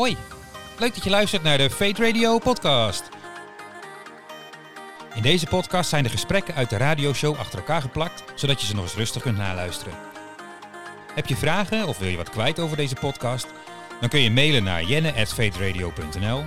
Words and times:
Hoi, 0.00 0.16
leuk 0.78 0.94
dat 0.94 1.04
je 1.04 1.10
luistert 1.10 1.42
naar 1.42 1.58
de 1.58 1.70
Fate 1.70 2.06
Radio 2.06 2.38
podcast. 2.38 3.08
In 5.14 5.22
deze 5.22 5.46
podcast 5.46 5.88
zijn 5.88 6.02
de 6.02 6.08
gesprekken 6.08 6.54
uit 6.54 6.70
de 6.70 6.76
radioshow 6.76 7.38
achter 7.38 7.58
elkaar 7.58 7.80
geplakt, 7.80 8.24
zodat 8.34 8.60
je 8.60 8.66
ze 8.66 8.74
nog 8.74 8.84
eens 8.84 8.94
rustig 8.94 9.22
kunt 9.22 9.36
naluisteren. 9.36 9.94
Heb 11.14 11.26
je 11.26 11.36
vragen 11.36 11.88
of 11.88 11.98
wil 11.98 12.08
je 12.08 12.16
wat 12.16 12.30
kwijt 12.30 12.58
over 12.58 12.76
deze 12.76 12.94
podcast? 12.94 13.46
Dan 14.00 14.08
kun 14.08 14.20
je 14.20 14.30
mailen 14.30 14.64
naar 14.64 14.84
jenne.fateradio.nl, 14.84 16.44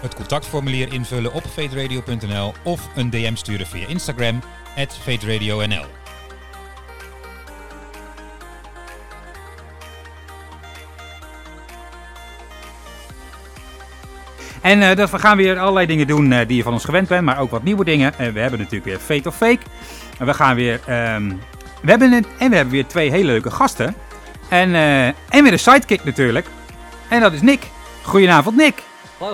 het 0.00 0.14
contactformulier 0.14 0.92
invullen 0.92 1.32
op 1.32 1.44
fateradio.nl 1.46 2.52
of 2.64 2.88
een 2.94 3.10
DM 3.10 3.34
sturen 3.34 3.66
via 3.66 3.86
Instagram, 3.86 4.42
@fateradionl. 5.04 6.01
En 14.62 14.82
eh, 14.82 14.96
dat 14.96 15.10
we 15.10 15.18
gaan 15.18 15.36
weer 15.36 15.58
allerlei 15.58 15.86
dingen 15.86 16.06
doen 16.06 16.32
eh, 16.32 16.46
die 16.46 16.56
je 16.56 16.62
van 16.62 16.72
ons 16.72 16.84
gewend 16.84 17.08
bent, 17.08 17.24
maar 17.24 17.38
ook 17.38 17.50
wat 17.50 17.62
nieuwe 17.62 17.84
dingen. 17.84 18.18
En 18.18 18.32
we 18.32 18.40
hebben 18.40 18.58
natuurlijk 18.58 18.84
weer 18.84 18.98
Fate 18.98 19.28
of 19.28 19.36
Fake. 19.36 19.60
En 20.18 20.26
we 20.26 20.34
gaan 20.34 20.54
weer. 20.54 20.80
ehm, 20.86 21.28
we 21.82 21.90
hebben 21.90 22.12
een, 22.12 22.26
en 22.38 22.50
we 22.50 22.56
hebben 22.56 22.74
weer 22.74 22.86
twee 22.86 23.10
hele 23.10 23.24
leuke 23.26 23.50
gasten. 23.50 23.94
En, 24.48 24.74
eh, 24.74 25.06
en 25.06 25.42
weer 25.42 25.52
een 25.52 25.58
sidekick 25.58 26.04
natuurlijk. 26.04 26.46
En 27.08 27.20
dat 27.20 27.32
is 27.32 27.42
Nick. 27.42 27.70
Goedenavond, 28.02 28.56
Nick. 28.56 28.82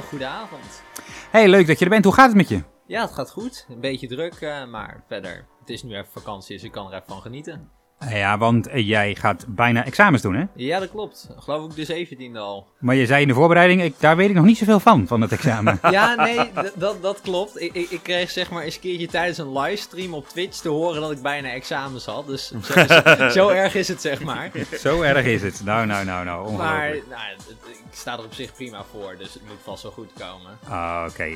Goedenavond. 0.08 0.82
Hey, 1.30 1.48
leuk 1.48 1.66
dat 1.66 1.78
je 1.78 1.84
er 1.84 1.90
bent. 1.90 2.04
Hoe 2.04 2.14
gaat 2.14 2.26
het 2.28 2.36
met 2.36 2.48
je? 2.48 2.62
Ja, 2.86 3.00
het 3.02 3.12
gaat 3.12 3.30
goed. 3.30 3.66
Een 3.68 3.80
beetje 3.80 4.06
druk, 4.08 4.34
eh, 4.34 4.64
maar 4.64 5.02
verder. 5.08 5.46
Het 5.60 5.70
is 5.70 5.82
nu 5.82 5.92
even 5.94 6.06
vakantie, 6.12 6.54
dus 6.54 6.64
ik 6.64 6.72
kan 6.72 6.86
er 6.86 6.92
even 6.92 7.04
van 7.06 7.20
genieten. 7.20 7.68
Ja, 8.10 8.38
want 8.38 8.66
eh, 8.66 8.86
jij 8.88 9.14
gaat 9.14 9.44
bijna 9.48 9.84
examens 9.84 10.22
doen, 10.22 10.34
hè? 10.34 10.44
Ja, 10.54 10.78
dat 10.78 10.90
klopt. 10.90 11.28
Geloof 11.38 11.76
ik 11.76 11.86
de 11.86 12.06
17e 12.06 12.36
al. 12.36 12.66
Maar 12.78 12.94
je 12.94 13.06
zei 13.06 13.22
in 13.22 13.28
de 13.28 13.34
voorbereiding, 13.34 13.82
ik, 13.82 13.94
daar 13.98 14.16
weet 14.16 14.28
ik 14.28 14.34
nog 14.34 14.44
niet 14.44 14.58
zoveel 14.58 14.80
van, 14.80 15.06
van 15.06 15.20
het 15.20 15.32
examen. 15.32 15.78
Ja, 15.90 16.14
nee, 16.14 16.50
dat, 16.74 17.02
dat 17.02 17.20
klopt. 17.20 17.60
Ik, 17.60 17.72
ik, 17.74 17.90
ik 17.90 18.02
kreeg 18.02 18.30
zeg 18.30 18.50
maar 18.50 18.62
eens 18.62 18.74
een 18.74 18.80
keertje 18.80 19.06
tijdens 19.06 19.38
een 19.38 19.52
livestream 19.58 20.14
op 20.14 20.28
Twitch 20.28 20.58
te 20.58 20.68
horen 20.68 21.00
dat 21.00 21.10
ik 21.10 21.22
bijna 21.22 21.48
examens 21.50 22.04
had. 22.06 22.26
Dus 22.26 22.52
zo, 22.62 22.86
zo- 22.86 23.28
zo 23.40 23.48
erg 23.48 23.74
is 23.74 23.88
het, 23.88 24.00
zeg 24.00 24.22
maar. 24.22 24.50
Zo 24.78 25.00
erg 25.00 25.24
is 25.24 25.42
het. 25.42 25.60
Nou, 25.64 25.86
nou, 25.86 26.04
nou, 26.04 26.24
nou. 26.24 26.52
Maar 26.52 26.88
nou, 26.90 27.22
ik 27.68 27.78
sta 27.90 28.12
er 28.18 28.24
op 28.24 28.34
zich 28.34 28.52
prima 28.54 28.84
voor, 28.92 29.14
dus 29.18 29.32
het 29.34 29.42
moet 29.48 29.58
vast 29.64 29.82
wel 29.82 29.92
goed 29.92 30.10
komen. 30.18 30.58
Ah, 30.68 31.04
Oké, 31.10 31.28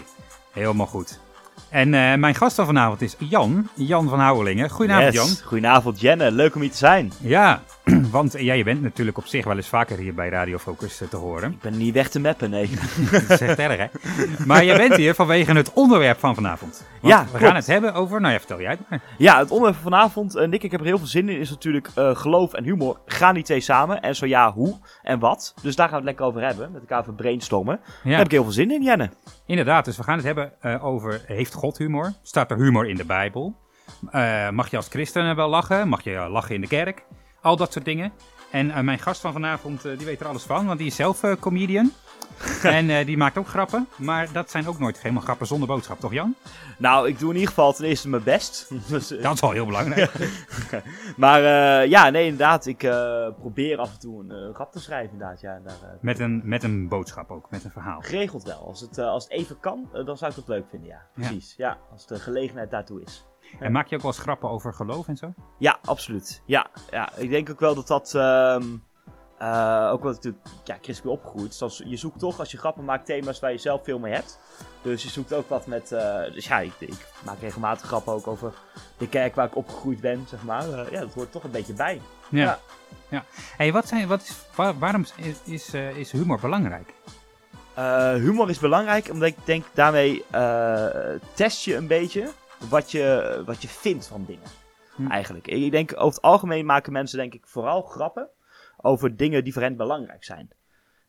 helemaal 0.53 0.87
goed. 0.87 1.19
En 1.73 1.95
eh, 1.95 2.15
mijn 2.15 2.35
gast 2.35 2.55
van 2.57 2.67
vanavond 2.67 3.01
is 3.03 3.15
Jan, 3.19 3.69
Jan 3.75 4.09
van 4.09 4.19
Houwelingen. 4.21 4.71
Goedenavond, 4.71 5.13
Yes. 5.15 5.25
Jan. 5.27 5.47
Goedenavond 5.47 6.01
Jenne, 6.01 6.31
leuk 6.33 6.55
om 6.55 6.61
hier 6.61 6.71
te 6.71 6.77
zijn. 6.77 7.13
Ja, 7.21 7.63
want 8.13 8.33
je 8.33 8.65
bent 8.65 8.83
natuurlijk 8.83 9.19
op 9.19 9.27
zich 9.27 9.45
wel 9.45 9.57
eens 9.57 9.69
vaker 9.69 9.99
hier 9.99 10.15
bij 10.15 10.29
Radio 10.29 10.59
Focus 10.59 11.01
eh, 11.01 11.09
te 11.09 11.17
horen. 11.17 11.51
Ik 11.53 11.61
ben 11.61 11.77
niet 11.77 11.95
weg 11.95 12.09
te 12.09 12.21
meppen, 12.21 12.51
nee. 12.51 12.71
Dat 13.13 13.31
is 13.31 13.41
echt 13.41 13.59
erg, 13.59 13.77
hè? 13.77 13.87
Maar 14.47 14.65
jij 14.65 14.77
bent 14.77 14.95
hier 14.97 15.15
vanwege 15.15 15.53
het 15.53 15.73
onderwerp 15.73 16.19
van 16.19 16.35
vanavond. 16.35 16.85
Want 17.01 17.15
Ja, 17.15 17.23
we 17.23 17.29
klopt. 17.29 17.45
gaan 17.45 17.55
het 17.55 17.67
hebben 17.67 17.95
over, 17.95 18.21
nou 18.21 18.33
ja, 18.33 18.39
vertel 18.39 18.61
jij 18.61 18.71
het 18.71 18.81
maar. 18.89 19.01
Ja, 19.19 19.39
het 19.39 19.51
onderwerp 19.51 19.75
van 19.83 19.91
vanavond, 19.93 20.35
eh, 20.35 20.49
Nick, 20.49 20.63
ik 20.63 20.71
heb 20.71 20.81
er 20.81 20.87
heel 20.87 20.99
veel 20.99 21.07
zin 21.07 21.29
in, 21.29 21.39
is 21.39 21.51
natuurlijk 21.51 21.89
eh, 21.95 22.17
geloof 22.17 22.53
en 22.53 22.65
humor. 22.65 22.99
Gaan 23.07 23.35
die 23.35 23.43
twee 23.43 23.61
samen? 23.61 24.01
En 24.03 24.17
zo 24.17 24.27
ja, 24.27 24.53
hoe 24.53 24.79
en 25.03 25.19
wat? 25.19 25.55
Dus 25.63 25.77
daar 25.77 25.89
gaan 25.89 26.01
we 26.03 26.09
het 26.09 26.19
lekker 26.19 26.27
over 26.27 26.43
hebben, 26.47 26.73
met 26.73 26.81
elkaar 26.81 27.01
over 27.01 27.15
brainstormen. 27.15 27.81
Daar 28.05 28.17
heb 28.17 28.25
ik 28.25 28.31
heel 28.31 28.43
veel 28.43 28.53
zin 28.53 28.71
in, 28.71 28.83
Jenne. 28.83 29.11
inderdaad. 29.47 29.85
Dus 29.85 29.97
we 29.97 30.03
gaan 30.03 30.17
het 30.17 30.25
hebben 30.27 30.53
over, 30.83 31.23
heeft 31.27 31.53
God 31.55 31.79
humor? 31.79 32.13
Staat 32.23 32.51
er 32.51 32.57
humor 32.57 32.89
in 32.89 32.97
de 32.97 33.05
Bijbel? 33.05 33.57
Mag 34.51 34.71
je 34.71 34.77
als 34.77 34.89
christen 34.89 35.37
wel 35.37 35.49
lachen? 35.49 35.89
Mag 35.89 36.03
je 36.05 36.27
lachen 36.31 36.55
in 36.55 36.61
de 36.61 36.67
kerk? 36.67 37.05
Al 37.43 37.57
dat 37.57 37.73
soort 37.73 37.85
dingen. 37.85 38.13
En 38.51 38.71
eh, 38.71 38.83
mijn 38.83 38.99
gast 38.99 39.21
van 39.21 39.33
vanavond, 39.33 39.85
eh, 39.85 39.97
die 39.99 40.07
weet 40.07 40.21
er 40.21 40.27
alles 40.27 40.43
van, 40.43 40.67
want 40.67 40.79
die 40.79 40.87
is 40.87 40.97
zelf 40.97 41.23
eh, 41.23 41.33
comedian. 41.41 41.93
en 42.63 43.07
die 43.07 43.17
maakt 43.17 43.39
ook 43.39 43.49
grappen, 43.49 43.89
maar 43.97 44.33
dat 44.33 44.51
zijn 44.51 44.69
ook 44.69 44.79
nooit 44.79 45.01
helemaal 45.01 45.23
grappen 45.23 45.47
zonder 45.47 45.69
boodschap, 45.69 46.01
toch 46.01 46.13
Jan? 46.13 46.35
Nou, 46.79 47.09
ik 47.09 47.19
doe 47.19 47.29
in 47.29 47.35
ieder 47.35 47.49
geval 47.49 47.73
ten 47.73 47.85
eerste 47.85 48.09
mijn 48.09 48.23
best. 48.23 48.69
Dus, 48.89 49.09
Dat 49.09 49.35
is 49.35 49.41
wel 49.41 49.51
heel 49.51 49.67
belangrijk. 49.67 50.13
maar 51.17 51.43
ja, 51.89 52.11
nee, 52.11 52.25
inderdaad, 52.25 52.67
ik 52.67 52.79
probeer 53.39 53.79
af 53.79 53.93
en 53.93 53.99
toe 53.99 54.25
een 54.29 54.55
grap 54.55 54.73
te 54.73 54.81
schrijven, 54.81 55.13
inderdaad. 55.13 55.41
Ja, 55.41 55.61
daar, 55.65 55.99
Met 56.01 56.19
een, 56.19 56.41
met 56.45 56.63
een 56.63 56.89
boodschap 56.89 57.31
ook, 57.31 57.51
met 57.51 57.65
een 57.65 57.71
verhaal. 57.71 58.01
geregeld 58.01 58.43
wel. 58.43 58.67
Als 58.67 58.81
het, 58.81 58.99
als 58.99 59.25
het 59.25 59.33
even 59.33 59.61
kan, 59.61 59.89
dan 60.05 60.17
zou 60.17 60.31
ik 60.31 60.37
dat 60.37 60.49
leuk 60.49 60.65
vinden, 60.71 60.89
ja. 60.89 61.03
Precies, 61.15 61.55
ja. 61.57 61.79
Als 61.93 62.07
de 62.07 62.19
gelegenheid 62.19 62.71
daartoe 62.71 63.03
is. 63.03 63.25
En 63.59 63.73
maak 63.73 63.87
je 63.87 63.97
ook 63.97 64.03
wel 64.03 64.11
eens 64.13 64.21
grappen 64.21 64.49
over 64.51 64.75
geloof 64.75 65.09
en 65.09 65.17
zo? 65.17 65.33
Ja, 65.59 65.79
absoluut. 65.85 66.43
Ja, 66.47 66.67
ja, 66.91 67.13
ik 67.17 67.31
denk 67.31 67.51
ook 67.51 67.61
wel 67.61 67.75
dat 67.75 67.87
dat. 67.87 68.15
ehm 68.15 68.63
eh, 69.39 69.89
ook 69.93 70.03
wat 70.03 70.15
natuurlijk 70.15 70.45
ja, 70.65 70.79
christelijk 70.83 71.17
opgegroeid. 71.17 71.59
Dat 71.59 71.77
je 71.85 71.97
zoekt 71.97 72.19
toch, 72.19 72.39
als 72.39 72.51
je 72.51 72.59
grappen 72.59 72.85
maakt, 72.85 73.07
thema's 73.07 73.41
waar 73.41 73.53
je 73.53 73.59
zelf 73.59 73.85
veel 73.85 73.99
mee 73.99 74.13
hebt. 74.13 74.39
Dus 74.83 75.03
je 75.03 75.09
zoekt 75.09 75.33
ook 75.33 75.49
wat 75.49 75.67
met. 75.67 75.93
eh, 75.93 76.33
dus 76.33 76.47
ja, 76.47 76.59
ik, 76.61 76.73
ik 76.79 77.07
maak 77.25 77.41
regelmatig 77.41 77.87
grappen 77.87 78.13
ook 78.13 78.27
over 78.27 78.53
de 78.99 79.09
kerk 79.09 79.35
waar 79.35 79.47
ik 79.47 79.57
opgegroeid 79.57 80.01
ben, 80.01 80.25
zeg 80.29 80.43
maar. 80.43 80.69
Eh, 80.73 80.91
ja, 80.93 81.01
dat 81.01 81.15
hoort 81.15 81.33
toch 81.33 81.45
een 81.45 81.51
beetje 81.51 81.73
bij. 81.73 82.01
Ja. 82.29 82.43
Ja. 82.45 82.59
ja. 83.09 83.25
Hey, 83.57 83.73
wat 83.73 83.89
zijn, 83.89 84.09
wat 84.09 84.23
is, 84.23 84.37
waar- 84.55 84.79
waarom 84.79 85.05
is, 85.17 85.37
is, 85.45 85.75
is 85.75 86.13
humor 86.13 86.39
belangrijk? 86.41 86.95
Humor 88.19 88.51
is 88.51 88.59
belangrijk, 88.59 89.09
omdat 89.11 89.29
ik 89.29 89.37
denk 89.45 89.65
daarmee 89.75 90.25
test 91.35 91.65
je 91.65 91.77
een 91.77 91.87
beetje 91.87 92.31
wat 92.69 92.91
je, 92.91 93.43
wat 93.47 93.63
je 93.63 93.69
vindt 93.69 94.07
van 94.07 94.25
dingen. 94.25 94.49
Hm. 94.97 95.11
Eigenlijk. 95.11 95.47
Ik 95.47 95.71
denk 95.71 95.93
over 95.93 96.07
het 96.07 96.23
algemeen 96.23 96.67
maken 96.67 96.93
mensen 96.93 97.19
denk 97.19 97.35
ik 97.35 97.47
vooral 97.47 97.83
grappen 97.83 98.29
over 98.77 99.17
dingen 99.17 99.45
die 99.45 99.53
voor 99.53 99.63
hen 99.63 99.77
belangrijk 99.77 100.25
zijn. 100.25 100.51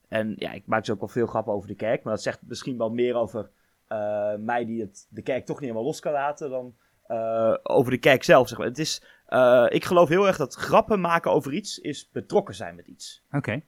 En 0.07 0.35
ja, 0.37 0.51
ik 0.51 0.65
maak 0.65 0.79
dus 0.79 0.89
ook 0.89 0.99
wel 0.99 1.09
veel 1.09 1.27
grappen 1.27 1.53
over 1.53 1.67
de 1.67 1.75
kerk, 1.75 2.03
maar 2.03 2.13
dat 2.13 2.23
zegt 2.23 2.39
misschien 2.41 2.77
wel 2.77 2.89
meer 2.89 3.15
over 3.15 3.49
eh, 3.87 4.35
mij 4.35 4.65
die 4.65 4.81
het, 4.81 5.07
de 5.09 5.21
kerk 5.21 5.45
toch 5.45 5.55
niet 5.55 5.65
helemaal 5.65 5.87
los 5.87 5.99
kan 5.99 6.11
laten 6.11 6.49
dan 6.49 6.75
eh, 7.07 7.55
over 7.63 7.91
de 7.91 7.97
kerk 7.97 8.23
zelf. 8.23 8.47
Zeg 8.47 8.57
maar. 8.57 8.67
Het 8.67 8.79
is, 8.79 9.03
eh, 9.25 9.65
ik 9.69 9.85
geloof 9.85 10.09
heel 10.09 10.27
erg 10.27 10.37
dat 10.37 10.53
grappen 10.53 11.01
maken 11.01 11.31
over 11.31 11.53
iets 11.53 11.79
is 11.79 12.09
betrokken 12.11 12.55
zijn 12.55 12.75
met 12.75 12.87
iets. 12.87 13.23
Oké. 13.31 13.61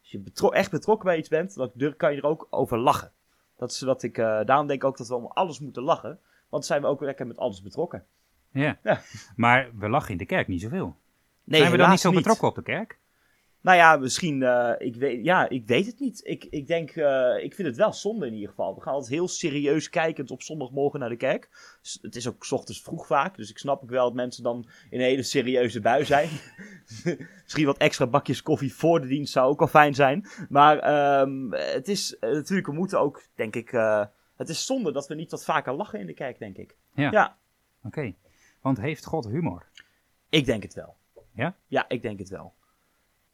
Als 0.00 0.10
je 0.10 0.18
betro- 0.18 0.50
echt 0.50 0.70
betrokken 0.70 1.06
bij 1.06 1.18
iets 1.18 1.28
bent, 1.28 1.54
dan 1.54 1.96
kan 1.96 2.12
je 2.12 2.18
er 2.18 2.26
ook 2.26 2.46
over 2.50 2.78
lachen. 2.78 3.12
Dat 3.56 3.70
is 3.70 3.80
wat 3.80 4.02
ik, 4.02 4.14
daarom 4.16 4.66
denk 4.66 4.82
ik 4.82 4.88
ook 4.88 4.96
dat 4.96 5.08
we 5.08 5.14
om 5.14 5.26
alles 5.26 5.60
moeten 5.60 5.82
lachen. 5.82 6.20
Want 6.48 6.66
zijn 6.66 6.80
we 6.80 6.86
ook 6.86 7.00
lekker 7.00 7.26
met 7.26 7.38
alles 7.38 7.62
betrokken. 7.62 8.04
Ja. 8.52 8.78
Ja. 8.82 9.00
Maar 9.36 9.70
we 9.78 9.88
lachen 9.88 10.10
in 10.12 10.18
de 10.18 10.26
kerk 10.26 10.48
niet 10.48 10.60
zoveel. 10.60 10.96
Nee, 11.44 11.60
zijn 11.60 11.72
we 11.72 11.78
dan 11.78 11.90
niet 11.90 12.00
zo 12.00 12.12
betrokken 12.12 12.48
op 12.48 12.54
de 12.54 12.62
kerk? 12.62 12.98
Nou 13.60 13.78
ja, 13.78 13.96
misschien, 13.96 14.42
eh, 14.42 14.72
ik, 14.78 14.96
weet, 14.96 15.24
ja, 15.24 15.48
ik 15.48 15.66
weet 15.66 15.86
het 15.86 16.00
niet. 16.00 16.20
Ik, 16.24 16.44
ik 16.44 16.66
denk, 16.66 16.90
eh, 16.90 17.44
ik 17.44 17.54
vind 17.54 17.68
het 17.68 17.76
wel 17.76 17.92
zonde 17.92 18.26
in 18.26 18.32
ieder 18.34 18.48
geval. 18.48 18.74
We 18.74 18.80
gaan 18.80 18.92
altijd 18.92 19.12
heel 19.12 19.28
serieus 19.28 19.88
kijkend 19.88 20.30
op 20.30 20.42
zondagmorgen 20.42 21.00
naar 21.00 21.08
de 21.08 21.16
kerk. 21.16 21.48
S- 21.82 21.98
Het 22.02 22.16
is 22.16 22.28
ook 22.28 22.44
's 22.44 22.52
ochtends 22.52 22.82
vroeg 22.82 23.06
vaak, 23.06 23.36
dus 23.36 23.50
ik 23.50 23.58
snap 23.58 23.82
ook 23.82 23.90
wel 23.90 24.04
dat 24.04 24.14
mensen 24.14 24.42
dan 24.42 24.66
in 24.90 24.98
een 25.00 25.06
hele 25.06 25.22
serieuze 25.22 25.80
bui 25.80 26.04
zijn. 26.04 26.28
misschien 27.42 27.66
wat 27.66 27.76
extra 27.78 28.06
bakjes 28.06 28.42
koffie 28.42 28.74
voor 28.74 29.00
de 29.00 29.06
dienst 29.06 29.32
zou 29.32 29.48
ook 29.50 29.60
al 29.60 29.66
fijn 29.66 29.94
zijn. 29.94 30.26
Maar 30.48 30.78
ehm, 30.78 31.50
het 31.50 31.88
is 31.88 32.18
eh, 32.18 32.30
natuurlijk, 32.30 32.66
we 32.66 32.72
moeten 32.72 33.00
ook, 33.00 33.22
denk 33.34 33.56
ik, 33.56 33.72
het 34.36 34.48
is 34.48 34.66
zonde 34.66 34.92
dat 34.92 35.08
we 35.08 35.14
niet 35.14 35.30
wat 35.30 35.44
vaker 35.44 35.72
lachen 35.72 36.00
in 36.00 36.06
de 36.06 36.14
kerk, 36.14 36.38
denk 36.38 36.56
ik. 36.56 36.76
Ja. 36.94 37.10
ja. 37.10 37.36
Oké. 37.82 38.14
Want 38.60 38.80
heeft 38.80 39.04
God 39.04 39.26
humor? 39.26 39.66
Ik 40.28 40.44
denk 40.44 40.62
het 40.62 40.74
wel. 40.74 40.96
Ja? 41.32 41.56
Ja, 41.66 41.88
ik 41.88 42.02
denk 42.02 42.18
het 42.18 42.28
wel. 42.28 42.54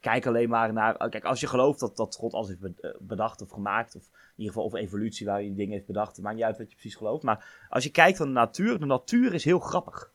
Kijk 0.00 0.26
alleen 0.26 0.48
maar 0.48 0.72
naar. 0.72 1.00
oh, 1.00 1.10
Kijk, 1.10 1.24
als 1.24 1.41
je 1.41 1.46
gelooft 1.46 1.80
dat, 1.80 1.96
dat 1.96 2.16
God 2.16 2.32
alles 2.32 2.48
heeft 2.48 2.80
eh, 2.80 2.91
bedacht 3.00 3.42
of 3.42 3.50
gemaakt, 3.50 3.96
of 3.96 4.02
in 4.02 4.18
ieder 4.36 4.52
geval 4.52 4.64
of 4.68 4.74
evolutie 4.74 5.26
waar 5.26 5.38
hij 5.38 5.54
dingen 5.54 5.72
heeft 5.72 5.86
bedacht, 5.86 6.16
het 6.16 6.24
maakt 6.24 6.36
niet 6.36 6.44
uit 6.44 6.58
wat 6.58 6.68
je 6.70 6.76
precies 6.76 6.94
gelooft. 6.94 7.22
Maar 7.22 7.66
als 7.68 7.84
je 7.84 7.91
kijkt 7.91 8.18
naar 8.18 8.26
de 8.26 8.32
natuur, 8.32 8.78
de 8.78 8.86
natuur 8.86 9.34
is 9.34 9.44
heel 9.44 9.58
grappig. 9.58 10.12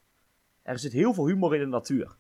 Er 0.62 0.80
zit 0.80 0.92
heel 0.92 1.14
veel 1.14 1.28
humor 1.28 1.54
in 1.54 1.60
de 1.60 1.66
natuur. 1.66 2.16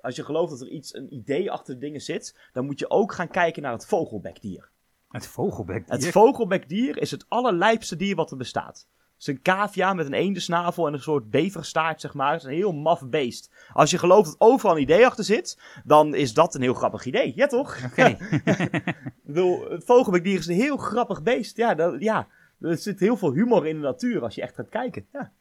Als 0.00 0.16
je 0.16 0.24
gelooft 0.24 0.50
dat 0.50 0.60
er 0.60 0.68
iets, 0.68 0.94
een 0.94 1.14
idee 1.14 1.50
achter 1.50 1.74
de 1.74 1.80
dingen 1.80 2.00
zit, 2.00 2.48
dan 2.52 2.64
moet 2.64 2.78
je 2.78 2.90
ook 2.90 3.12
gaan 3.12 3.28
kijken 3.28 3.62
naar 3.62 3.72
het 3.72 3.86
vogelbekdier. 3.86 4.70
Het 5.08 5.26
vogelbek. 5.26 5.84
Het 5.86 6.08
vogelbekdier 6.08 6.98
is 6.98 7.10
het 7.10 7.24
allerlijpste 7.28 7.96
dier 7.96 8.16
wat 8.16 8.30
er 8.30 8.36
bestaat. 8.36 8.88
Het 9.16 9.26
is 9.26 9.34
een 9.34 9.42
cavia 9.42 9.94
met 9.94 10.06
een 10.06 10.12
eendensnavel 10.12 10.86
en 10.86 10.92
een 10.92 11.00
soort 11.00 11.30
beverstaart, 11.30 12.00
zeg 12.00 12.14
maar. 12.14 12.32
Het 12.32 12.40
is 12.40 12.46
een 12.46 12.54
heel 12.54 12.72
maf 12.72 13.08
beest. 13.08 13.50
Als 13.72 13.90
je 13.90 13.98
gelooft 13.98 14.26
dat 14.26 14.40
overal 14.40 14.76
een 14.76 14.82
idee 14.82 15.06
achter 15.06 15.24
zit, 15.24 15.58
dan 15.84 16.14
is 16.14 16.34
dat 16.34 16.54
een 16.54 16.62
heel 16.62 16.74
grappig 16.74 17.04
idee. 17.04 17.32
Ja, 17.36 17.46
toch? 17.46 17.84
Oké. 17.84 18.02
Het 19.68 19.84
vogelbekdier 19.84 20.38
is 20.38 20.46
een 20.46 20.54
heel 20.54 20.76
grappig 20.76 21.22
beest. 21.22 21.56
Ja, 21.56 21.74
dat, 21.74 22.02
ja, 22.02 22.26
er 22.60 22.76
zit 22.76 23.00
heel 23.00 23.16
veel 23.16 23.32
humor 23.32 23.66
in 23.66 23.74
de 23.74 23.82
natuur 23.82 24.22
als 24.22 24.34
je 24.34 24.42
echt 24.42 24.54
gaat 24.54 24.68
kijken. 24.68 25.06
Ja. 25.12 25.32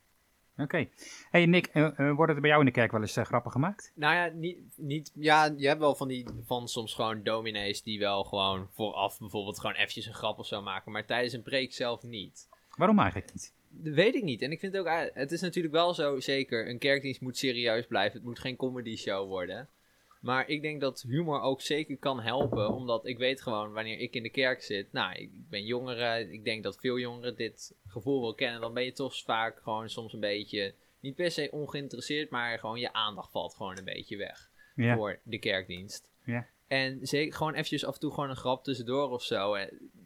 Oké. 0.58 0.88
Hey 1.30 1.46
Nick, 1.46 1.66
eh, 1.66 2.00
eh, 2.00 2.16
worden 2.16 2.36
er 2.36 2.42
bij 2.42 2.50
jou 2.50 2.62
in 2.62 2.68
de 2.68 2.72
kerk 2.72 2.92
wel 2.92 3.02
eens 3.02 3.18
eh, 3.18 3.26
grappen 3.26 3.52
gemaakt? 3.52 3.92
Nou 3.96 4.16
ja, 4.16 4.28
niet, 4.34 4.58
niet, 4.76 5.12
ja, 5.14 5.54
je 5.58 5.68
hebt 5.68 5.80
wel 5.80 5.96
van 5.96 6.08
die, 6.08 6.26
van 6.46 6.68
soms 6.68 6.94
gewoon 6.94 7.24
dominees 7.24 7.82
die 7.82 8.00
wel 8.00 8.24
gewoon 8.24 8.68
vooraf 8.72 9.20
bijvoorbeeld 9.20 9.60
gewoon 9.60 9.76
eventjes 9.76 10.06
een 10.06 10.14
grap 10.14 10.40
of 10.40 10.46
zo 10.46 10.62
maken, 10.62 10.92
maar 10.92 11.06
tijdens 11.06 11.34
een 11.34 11.44
preek 11.44 11.74
zelf 11.74 12.04
niet. 12.04 12.48
Waarom 12.76 13.00
eigenlijk 13.00 13.34
niet? 13.34 13.54
Dat 13.70 13.94
weet 13.94 14.16
ik 14.16 14.24
niet. 14.24 14.42
En 14.42 14.52
ik 14.52 14.60
vind 14.60 14.78
ook, 14.78 14.86
eh, 14.86 15.00
het 15.14 15.32
is 15.32 15.42
natuurlijk 15.42 15.74
wel 15.74 15.94
zo, 15.94 16.20
zeker, 16.20 16.70
een 16.70 16.78
kerkdienst 16.78 17.22
moet 17.22 17.38
serieus 17.38 17.86
blijven. 17.86 18.18
Het 18.18 18.28
moet 18.28 18.40
geen 18.40 18.56
comedy 18.56 18.96
show 18.96 19.28
worden. 19.28 19.70
Maar 20.26 20.50
ik 20.50 20.62
denk 20.62 20.82
dat 20.82 21.06
humor 21.08 21.42
ook 21.42 21.62
zeker 21.62 21.98
kan 21.98 22.20
helpen, 22.22 22.70
omdat 22.70 23.06
ik 23.06 23.18
weet 23.18 23.42
gewoon 23.42 23.72
wanneer 23.72 24.00
ik 24.00 24.14
in 24.14 24.24
de 24.24 24.30
kerk 24.30 24.62
zit. 24.62 24.92
Nou, 24.92 25.16
ik 25.16 25.30
ben 25.50 25.66
jongeren, 25.66 26.34
ik 26.34 26.44
denk 26.44 26.64
dat 26.64 26.80
veel 26.80 27.00
jongeren 27.00 27.36
dit 27.36 27.76
gevoel 27.88 28.22
wel 28.22 28.34
kennen. 28.34 28.62
Dan 28.62 28.74
ben 28.74 28.84
je 28.84 28.92
toch 28.92 29.22
vaak 29.24 29.60
gewoon 29.64 29.90
soms 29.90 30.14
een 30.14 30.20
beetje, 30.20 30.74
niet 31.00 31.16
per 31.16 31.32
se 31.32 31.50
ongeïnteresseerd, 31.52 32.30
maar 32.30 32.60
gewoon 32.60 32.80
je 32.80 32.94
aandacht 32.94 33.32
valt 33.32 33.56
gewoon 33.56 33.78
een 33.78 33.84
beetje 33.84 34.18
weg 34.18 34.50
Ja. 34.76 34.96
voor 34.96 35.20
de 35.24 35.40
kerkdienst. 35.40 36.10
Ja. 36.24 36.48
En 36.68 37.00
zeker 37.02 37.34
gewoon 37.34 37.54
eventjes 37.54 37.86
af 37.86 37.94
en 37.94 38.00
toe 38.00 38.14
gewoon 38.14 38.30
een 38.30 38.36
grap 38.36 38.64
tussendoor 38.64 39.10
of 39.10 39.24
zo. 39.24 39.58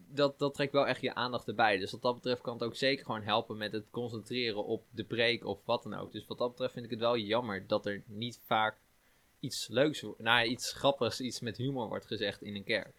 Dat, 0.08 0.38
dat 0.38 0.54
trekt 0.54 0.72
wel 0.72 0.86
echt 0.86 1.00
je 1.00 1.14
aandacht 1.14 1.48
erbij. 1.48 1.78
Dus 1.78 1.92
wat 1.92 2.02
dat 2.02 2.14
betreft 2.14 2.40
kan 2.40 2.52
het 2.52 2.62
ook 2.62 2.76
zeker 2.76 3.04
gewoon 3.04 3.22
helpen 3.22 3.56
met 3.56 3.72
het 3.72 3.90
concentreren 3.90 4.64
op 4.64 4.84
de 4.90 5.04
preek 5.04 5.44
of 5.44 5.64
wat 5.64 5.82
dan 5.82 5.94
ook. 5.94 6.12
Dus 6.12 6.26
wat 6.26 6.38
dat 6.38 6.50
betreft 6.50 6.72
vind 6.72 6.84
ik 6.84 6.90
het 6.90 7.00
wel 7.00 7.16
jammer 7.16 7.66
dat 7.66 7.86
er 7.86 8.02
niet 8.06 8.40
vaak 8.46 8.78
iets 9.40 9.68
leuks, 9.68 10.04
nou 10.18 10.46
iets 10.46 10.72
grappigs, 10.72 11.20
iets 11.20 11.40
met 11.40 11.56
humor 11.56 11.88
wordt 11.88 12.06
gezegd 12.06 12.42
in 12.42 12.54
een 12.54 12.64
kerk. 12.64 12.94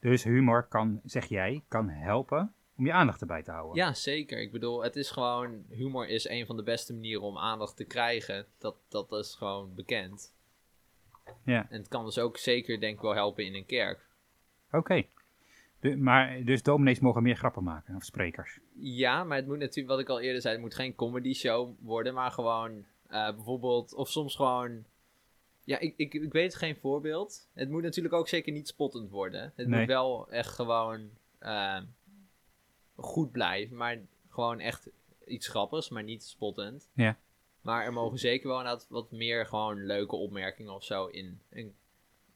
Dus 0.00 0.24
humor 0.24 0.66
kan, 0.68 1.00
zeg 1.04 1.26
jij, 1.26 1.62
kan 1.68 1.88
helpen 1.88 2.54
om 2.76 2.86
je 2.86 2.92
aandacht 2.92 3.20
erbij 3.20 3.42
te 3.42 3.50
houden. 3.50 3.76
Ja, 3.76 3.94
zeker. 3.94 4.40
Ik 4.40 4.52
bedoel, 4.52 4.82
het 4.82 4.96
is 4.96 5.10
gewoon, 5.10 5.64
humor 5.68 6.08
is 6.08 6.28
een 6.28 6.46
van 6.46 6.56
de 6.56 6.62
beste 6.62 6.92
manieren 6.92 7.22
om 7.22 7.38
aandacht 7.38 7.76
te 7.76 7.84
krijgen. 7.84 8.46
Dat, 8.58 8.76
dat 8.88 9.12
is 9.12 9.34
gewoon 9.34 9.74
bekend. 9.74 10.34
Ja. 11.44 11.66
En 11.70 11.78
het 11.78 11.88
kan 11.88 12.04
dus 12.04 12.18
ook 12.18 12.36
zeker 12.36 12.80
denk 12.80 12.94
ik 12.94 13.00
wel 13.00 13.14
helpen 13.14 13.44
in 13.44 13.54
een 13.54 13.66
kerk. 13.66 14.06
Oké. 14.72 15.04
Maar 15.96 16.44
dus 16.44 16.62
dominees 16.62 17.00
mogen 17.00 17.22
meer 17.22 17.36
grappen 17.36 17.64
maken, 17.64 17.96
of 17.96 18.04
sprekers. 18.04 18.60
Ja, 18.74 19.24
maar 19.24 19.36
het 19.36 19.46
moet 19.46 19.58
natuurlijk, 19.58 19.88
wat 19.88 20.00
ik 20.00 20.08
al 20.08 20.20
eerder 20.20 20.40
zei, 20.40 20.54
het 20.54 20.62
moet 20.62 20.74
geen 20.74 20.94
comedy 20.94 21.34
show 21.34 21.74
worden, 21.80 22.14
maar 22.14 22.30
gewoon 22.30 22.84
eh, 23.06 23.34
bijvoorbeeld, 23.34 23.94
of 23.94 24.08
soms 24.08 24.36
gewoon, 24.36 24.84
ja, 25.70 25.78
ik, 25.78 25.94
ik, 25.96 26.14
ik 26.14 26.32
weet 26.32 26.54
geen 26.54 26.76
voorbeeld. 26.76 27.48
Het 27.52 27.68
moet 27.70 27.82
natuurlijk 27.82 28.14
ook 28.14 28.28
zeker 28.28 28.52
niet 28.52 28.68
spottend 28.68 29.10
worden. 29.10 29.52
Het 29.56 29.66
Nee. 29.68 29.78
moet 29.78 29.88
wel 29.88 30.30
echt 30.30 30.48
gewoon 30.48 31.10
eh, 31.38 31.80
goed 32.96 33.30
blijven, 33.32 33.76
maar 33.76 33.98
gewoon 34.28 34.60
echt 34.60 34.90
iets 35.26 35.48
grappigs, 35.48 35.88
maar 35.88 36.02
niet 36.02 36.24
spottend. 36.24 36.88
Ja. 36.92 37.16
Maar 37.60 37.84
er 37.84 37.92
mogen 37.92 38.18
zeker 38.18 38.48
wel 38.48 38.58
inderdaad 38.58 38.86
wat 38.88 39.10
meer 39.10 39.46
gewoon 39.46 39.86
leuke 39.86 40.16
opmerkingen 40.16 40.74
of 40.74 40.84
zo 40.84 41.06
in, 41.06 41.40
in, 41.48 41.74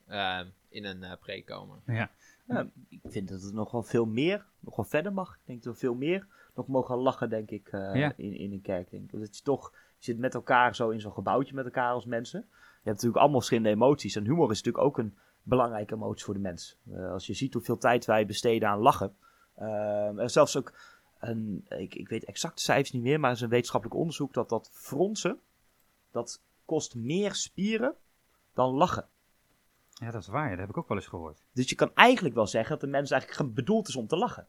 eh, 0.06 0.40
in 0.68 0.84
een 0.84 1.02
eh 1.02 1.12
preek 1.20 1.46
komen. 1.46 1.82
Ja. 1.86 2.10
Ja, 2.48 2.68
ik 2.88 3.00
vind 3.04 3.28
dat 3.28 3.42
het 3.42 3.52
nog 3.54 3.70
wel 3.70 3.82
veel 3.82 4.06
meer, 4.06 4.44
nog 4.60 4.76
wel 4.76 4.84
verder 4.84 5.12
mag. 5.12 5.34
Ik 5.34 5.40
denk 5.44 5.62
dat 5.62 5.72
we 5.72 5.78
veel 5.78 5.94
meer 5.94 6.26
nog 6.54 6.66
mogen 6.66 6.96
lachen, 6.96 7.30
denk 7.30 7.50
ik, 7.50 7.68
eh, 7.68 7.94
Ja. 7.94 8.12
in, 8.16 8.32
in 8.38 8.52
een 8.52 8.62
kerk. 8.62 8.90
Denk. 8.90 9.10
Dat 9.10 9.36
je 9.36 9.42
toch 9.42 9.72
je 9.98 10.04
zit 10.12 10.18
met 10.18 10.34
elkaar 10.34 10.74
zo 10.74 10.90
in 10.90 11.00
zo'n 11.00 11.12
gebouwtje 11.12 11.54
met 11.54 11.64
elkaar 11.64 11.92
als 11.92 12.04
mensen. 12.04 12.48
Je 12.84 12.90
hebt 12.90 13.02
natuurlijk 13.02 13.16
allemaal 13.16 13.38
verschillende 13.40 13.70
emoties. 13.70 14.16
En 14.16 14.24
humor 14.24 14.50
is 14.50 14.62
natuurlijk 14.62 14.84
ook 14.84 14.98
een 14.98 15.16
belangrijke 15.42 15.94
emotie 15.94 16.24
voor 16.24 16.34
de 16.34 16.40
mens. 16.40 16.76
Eh, 16.92 17.10
als 17.10 17.26
je 17.26 17.34
ziet 17.34 17.54
hoeveel 17.54 17.78
tijd 17.78 18.04
wij 18.04 18.26
besteden 18.26 18.68
aan 18.68 18.78
lachen. 18.78 19.16
Er 19.56 20.22
is 20.22 20.32
zelfs 20.32 20.56
ook, 20.56 20.72
een, 21.18 21.66
ik, 21.68 21.94
ik 21.94 22.08
weet 22.08 22.24
exact 22.24 22.54
de 22.54 22.60
cijfers 22.60 22.92
niet 22.92 23.02
meer, 23.02 23.20
maar 23.20 23.30
er 23.30 23.36
is 23.36 23.42
een 23.42 23.48
wetenschappelijk 23.48 23.98
onderzoek 23.98 24.32
dat 24.32 24.48
dat 24.48 24.70
fronsen, 24.72 25.40
dat 26.10 26.40
kost 26.64 26.94
meer 26.94 27.34
spieren 27.34 27.94
dan 28.54 28.70
lachen. 28.74 29.06
Ja, 29.92 30.10
dat 30.10 30.20
is 30.22 30.28
waar. 30.28 30.50
Dat 30.50 30.58
heb 30.58 30.68
ik 30.68 30.76
ook 30.76 30.88
wel 30.88 30.96
eens 30.96 31.06
gehoord. 31.06 31.42
Dus 31.52 31.68
je 31.68 31.74
kan 31.74 31.90
eigenlijk 31.94 32.34
wel 32.34 32.46
zeggen 32.46 32.70
dat 32.70 32.80
de 32.80 32.86
mens 32.86 33.10
eigenlijk 33.10 33.40
ge- 33.40 33.54
bedoeld 33.54 33.88
is 33.88 33.96
om 33.96 34.06
te 34.06 34.16
lachen. 34.16 34.46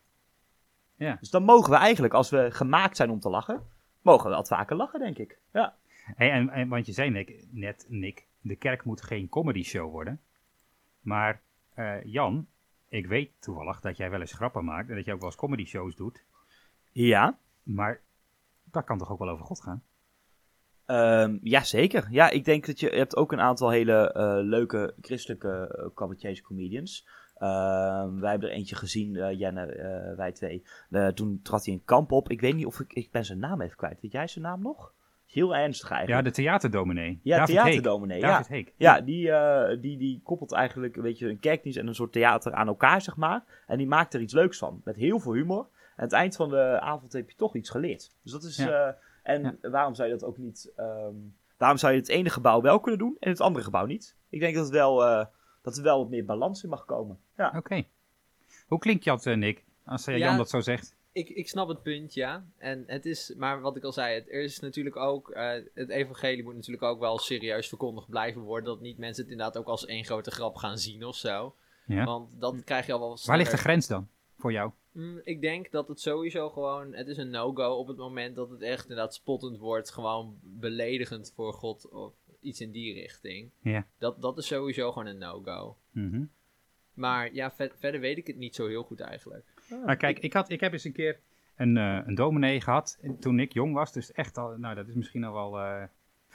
Ja. 0.96 1.18
Dus 1.20 1.30
dan 1.30 1.44
mogen 1.44 1.70
we 1.72 1.78
eigenlijk, 1.78 2.14
als 2.14 2.30
we 2.30 2.48
gemaakt 2.52 2.96
zijn 2.98 3.10
om 3.10 3.20
te 3.20 3.30
lachen, 3.30 3.64
mogen 4.02 4.30
we 4.30 4.36
wat 4.36 4.48
vaker 4.48 4.76
lachen, 4.76 5.00
denk 5.00 5.18
ik. 5.18 5.40
Ja. 5.54 5.76
Hey, 6.06 6.32
en, 6.32 6.50
en, 6.50 6.68
want 6.68 6.86
je 6.86 6.92
zei 6.92 7.10
Nick, 7.10 7.46
net, 7.52 7.86
Nick, 7.90 8.28
de 8.42 8.56
kerk 8.56 8.84
moet 8.84 9.02
geen 9.02 9.30
comedy 9.30 9.64
show 9.64 9.92
worden. 9.92 10.22
Maar 11.02 11.42
eh, 11.74 12.04
Jan, 12.04 12.48
ik 12.90 13.08
weet 13.08 13.32
toevallig 13.40 13.82
dat 13.82 13.98
jij 13.98 14.10
wel 14.10 14.20
eens 14.20 14.34
grappen 14.34 14.66
maakt 14.66 14.90
en 14.90 14.96
dat 14.96 15.06
jij 15.06 15.14
ook 15.14 15.20
wel 15.20 15.30
eens 15.30 15.40
comedy 15.40 15.66
shows 15.66 15.96
doet. 15.96 16.24
Ja. 16.92 17.38
Maar 17.64 18.02
dat 18.64 18.84
kan 18.84 18.98
toch 18.98 19.12
ook 19.12 19.20
wel 19.20 19.30
over 19.30 19.46
God 19.46 19.62
gaan? 19.62 19.84
Ehm 20.86 21.38
ja, 21.42 21.64
zeker. 21.64 22.08
Ja, 22.10 22.30
ik 22.30 22.46
denk 22.46 22.66
dat 22.66 22.80
je, 22.80 22.92
je 22.92 22.98
hebt 22.98 23.16
ook 23.16 23.32
een 23.32 23.40
aantal 23.40 23.70
hele 23.70 24.12
eh, 24.12 24.38
leuke 24.42 24.94
christelijke 25.02 25.76
uh, 25.78 25.96
cabaretiers, 25.96 26.42
comedians. 26.42 27.08
Ehm, 27.36 28.20
wij 28.20 28.32
hebben 28.32 28.50
er 28.50 28.56
eentje 28.56 28.76
gezien, 28.76 29.38
Jenne, 29.38 29.66
wij 30.18 30.32
twee. 30.32 30.64
Toen 31.14 31.40
trad 31.44 31.66
hij 31.66 31.74
een 31.74 31.86
kamp 31.86 32.12
op. 32.12 32.30
Ik 32.30 32.42
weet 32.42 32.56
niet 32.56 32.66
of 32.66 32.80
ik, 32.80 32.94
ik 32.94 33.12
ben 33.12 33.26
zijn 33.26 33.40
naam 33.40 33.62
even 33.62 33.78
kwijt. 33.78 34.02
Weet 34.02 34.12
jij 34.12 34.28
zijn 34.28 34.46
naam 34.46 34.62
nog? 34.62 34.94
Heel 35.36 35.56
ernstig 35.56 35.90
Ja, 35.90 35.96
eigenlijk. 35.96 36.28
de 36.28 36.42
theaterdominee. 36.42 37.20
Ja, 37.24 37.38
David 37.38 37.56
theaterdominee, 37.56 38.16
Heek. 38.18 38.26
ja. 38.26 38.32
David 38.32 38.48
Heek. 38.48 38.74
Ja, 38.78 39.02
die, 39.02 39.32
eh, 39.32 39.82
die, 39.82 39.98
die 39.98 40.22
koppelt 40.24 40.52
eigenlijk 40.52 40.96
een 40.96 41.02
beetje 41.02 41.30
een 41.30 41.40
kerkdienst 41.40 41.78
en 41.78 41.88
een 41.88 41.96
soort 41.96 42.12
theater 42.12 42.54
aan 42.54 42.68
elkaar, 42.68 43.02
zeg 43.02 43.16
maar. 43.16 43.44
En 43.68 43.78
die 43.78 43.88
maakt 43.88 44.14
er 44.14 44.22
iets 44.22 44.34
leuks 44.34 44.58
van. 44.58 44.82
Met 44.84 44.96
heel 44.96 45.20
veel 45.20 45.34
humor. 45.34 45.60
En 45.60 45.68
aan 45.96 46.04
het 46.04 46.14
eind 46.14 46.36
van 46.36 46.50
de 46.50 46.80
avond 46.80 47.14
heb 47.14 47.30
je 47.30 47.36
toch 47.36 47.56
iets 47.56 47.70
geleerd. 47.70 48.12
Dus 48.22 48.32
dat 48.32 48.44
is. 48.44 48.56
Ja. 48.58 48.70
eh, 48.88 48.94
en 49.24 49.58
waarom 49.62 49.96
zou 49.96 50.08
je 50.10 50.14
dat 50.14 50.24
ook 50.24 50.38
niet. 50.38 50.72
ehm, 50.76 51.14
waarom 51.58 51.78
zou 51.78 51.94
je 51.94 52.00
het 52.00 52.10
ene 52.10 52.30
gebouw 52.30 52.62
wel 52.62 52.80
kunnen 52.80 53.00
doen 53.00 53.18
en 53.20 53.30
het 53.30 53.42
andere 53.42 53.66
gebouw 53.66 53.86
niet? 53.86 54.16
Ik 54.30 54.40
denk 54.40 54.56
dat, 54.56 54.64
het 54.64 54.74
wel, 54.74 55.06
eh, 55.06 55.26
dat 55.62 55.78
er 55.78 55.84
wel 55.84 55.98
wat 56.00 56.10
meer 56.10 56.26
balans 56.26 56.64
in 56.64 56.70
mag 56.70 56.86
komen. 56.86 57.20
Ja. 57.38 57.54
Oké. 57.58 57.84
Hoe 58.68 58.80
klinkt 58.80 59.06
dat, 59.06 59.26
Nick, 59.26 59.64
als 59.86 60.06
Ja. 60.06 60.16
Jan 60.18 60.38
dat 60.38 60.50
zo 60.50 60.60
zegt? 60.60 60.95
Ik, 61.16 61.30
ik 61.30 61.48
snap 61.48 61.68
het 61.68 61.82
punt, 61.82 62.14
ja. 62.14 62.46
En 62.58 62.84
het 62.88 63.06
is, 63.06 63.34
maar 63.38 63.62
wat 63.62 63.76
ik 63.76 63.84
al 63.84 63.92
zei, 63.92 64.14
het, 64.16 64.28
er 64.28 64.42
is 64.42 64.60
natuurlijk 64.60 64.96
ook, 64.96 65.30
eh, 65.30 65.52
het 65.74 65.90
evangelie 65.90 66.44
moet 66.44 66.56
natuurlijk 66.56 66.84
ook 66.84 67.00
wel 67.00 67.18
serieus 67.18 67.68
verkondigd 67.68 68.10
blijven 68.10 68.42
worden. 68.42 68.66
Dat 68.70 68.82
niet 68.82 68.98
mensen 68.98 69.24
het 69.24 69.32
inderdaad 69.32 69.58
ook 69.58 69.68
als 69.68 69.86
één 69.86 70.06
grote 70.06 70.32
grap 70.32 70.56
gaan 70.56 70.78
zien 70.78 71.06
of 71.06 71.16
zo. 71.16 71.56
Ja. 71.86 72.06
Want 72.06 72.40
dan 72.40 72.64
krijg 72.64 72.86
je 72.86 72.94
al 72.94 73.00
wel 73.00 73.18
Waar 73.26 73.38
ligt 73.38 73.52
de 73.52 73.58
grens 73.58 73.88
dan 73.88 74.08
voor 74.38 74.52
jou? 74.52 74.72
Mm, 74.92 75.22
ik 75.24 75.42
denk 75.42 75.72
dat 75.72 75.88
het 75.88 76.00
sowieso 76.00 76.50
gewoon, 76.50 76.94
het 76.94 77.08
is 77.08 77.18
een 77.18 77.30
no-go 77.30 77.74
op 77.74 77.88
het 77.88 77.98
moment 77.98 78.36
dat 78.36 78.50
het 78.50 78.62
echt 78.62 78.82
inderdaad 78.82 79.14
spottend 79.14 79.58
wordt. 79.58 79.92
Gewoon 79.92 80.40
beledigend 80.42 81.32
voor 81.36 81.54
God 81.54 81.90
of 81.90 82.14
iets 82.42 82.62
in 82.62 82.72
die 82.72 82.94
richting. 82.94 83.52
Ja. 83.62 83.88
Dat, 83.98 84.22
dat 84.22 84.38
is 84.38 84.48
sowieso 84.48 84.92
gewoon 84.92 85.08
een 85.08 85.18
no-go. 85.18 85.78
Mhm. 85.92 86.24
Maar 86.94 87.34
ja, 87.34 87.52
ver- 87.52 87.76
verder 87.80 88.00
weet 88.00 88.18
ik 88.18 88.28
het 88.28 88.36
niet 88.38 88.56
zo 88.56 88.68
heel 88.68 88.84
goed 88.84 89.00
eigenlijk. 89.00 89.46
Maar 89.86 89.98
kijk, 89.98 90.20
ik, 90.20 90.34
had, 90.34 90.50
ik 90.50 90.60
heb 90.60 90.74
eens 90.74 90.84
een 90.84 90.94
keer 90.94 91.20
een, 91.56 91.78
eh, 91.78 92.00
een 92.06 92.16
dominee 92.16 92.62
gehad 92.62 92.98
en 93.02 93.20
toen 93.20 93.40
ik 93.40 93.54
jong 93.54 93.74
was. 93.74 93.94
Dus 93.94 94.12
echt 94.12 94.38
al, 94.38 94.58
nou 94.58 94.76
dat 94.76 94.88
is 94.88 94.96
misschien 94.96 95.24
al 95.24 95.34
wel 95.34 95.60
eh 95.60 95.84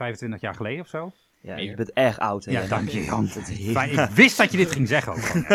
25 0.01 0.41
jaar 0.41 0.55
geleden 0.55 0.81
of 0.81 0.89
zo. 0.89 1.13
Ja, 1.41 1.57
je 1.57 1.75
bent 1.75 1.93
erg 1.93 2.19
oud. 2.19 2.45
Hè, 2.45 2.53
Ja, 2.53 2.67
dank 2.67 2.89
je 2.89 3.05
Jan. 3.05 3.25
Is 3.25 3.71
Fijn, 3.71 3.91
ik 3.91 4.09
wist 4.09 4.37
dat 4.37 4.51
je 4.51 4.57
dit 4.57 4.73
ging 4.73 4.89
zeggen 4.89 5.13
ook. 5.13 5.47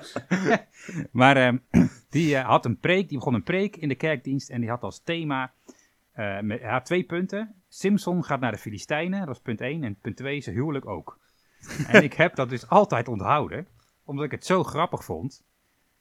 maar 1.20 1.36
ehm, 1.36 1.58
die 2.10 2.36
eh, 2.36 2.48
had 2.48 2.64
een 2.64 2.78
preek, 2.78 3.08
die 3.08 3.18
begon 3.18 3.34
een 3.34 3.42
preek 3.42 3.76
in 3.76 3.88
de 3.88 3.94
kerkdienst 3.94 4.50
en 4.50 4.60
die 4.60 4.70
had 4.70 4.82
als 4.82 5.00
thema, 5.04 5.52
eh, 6.12 6.40
met, 6.40 6.60
hij 6.60 6.70
had 6.70 6.84
twee 6.84 7.02
punten. 7.02 7.54
Simpson 7.68 8.24
gaat 8.24 8.40
naar 8.40 8.52
de 8.52 8.58
Filistijnen, 8.58 9.18
dat 9.18 9.28
was 9.28 9.40
punt 9.40 9.60
1. 9.60 9.84
En 9.84 9.96
punt 10.02 10.16
2, 10.16 10.40
zijn 10.40 10.56
huwelijk 10.56 10.86
ook. 10.86 11.18
en 11.88 12.02
ik 12.02 12.12
heb 12.12 12.34
dat 12.34 12.48
dus 12.48 12.68
altijd 12.68 13.08
onthouden, 13.08 13.66
omdat 14.04 14.24
ik 14.24 14.30
het 14.30 14.46
zo 14.46 14.64
grappig 14.64 15.04
vond. 15.04 15.42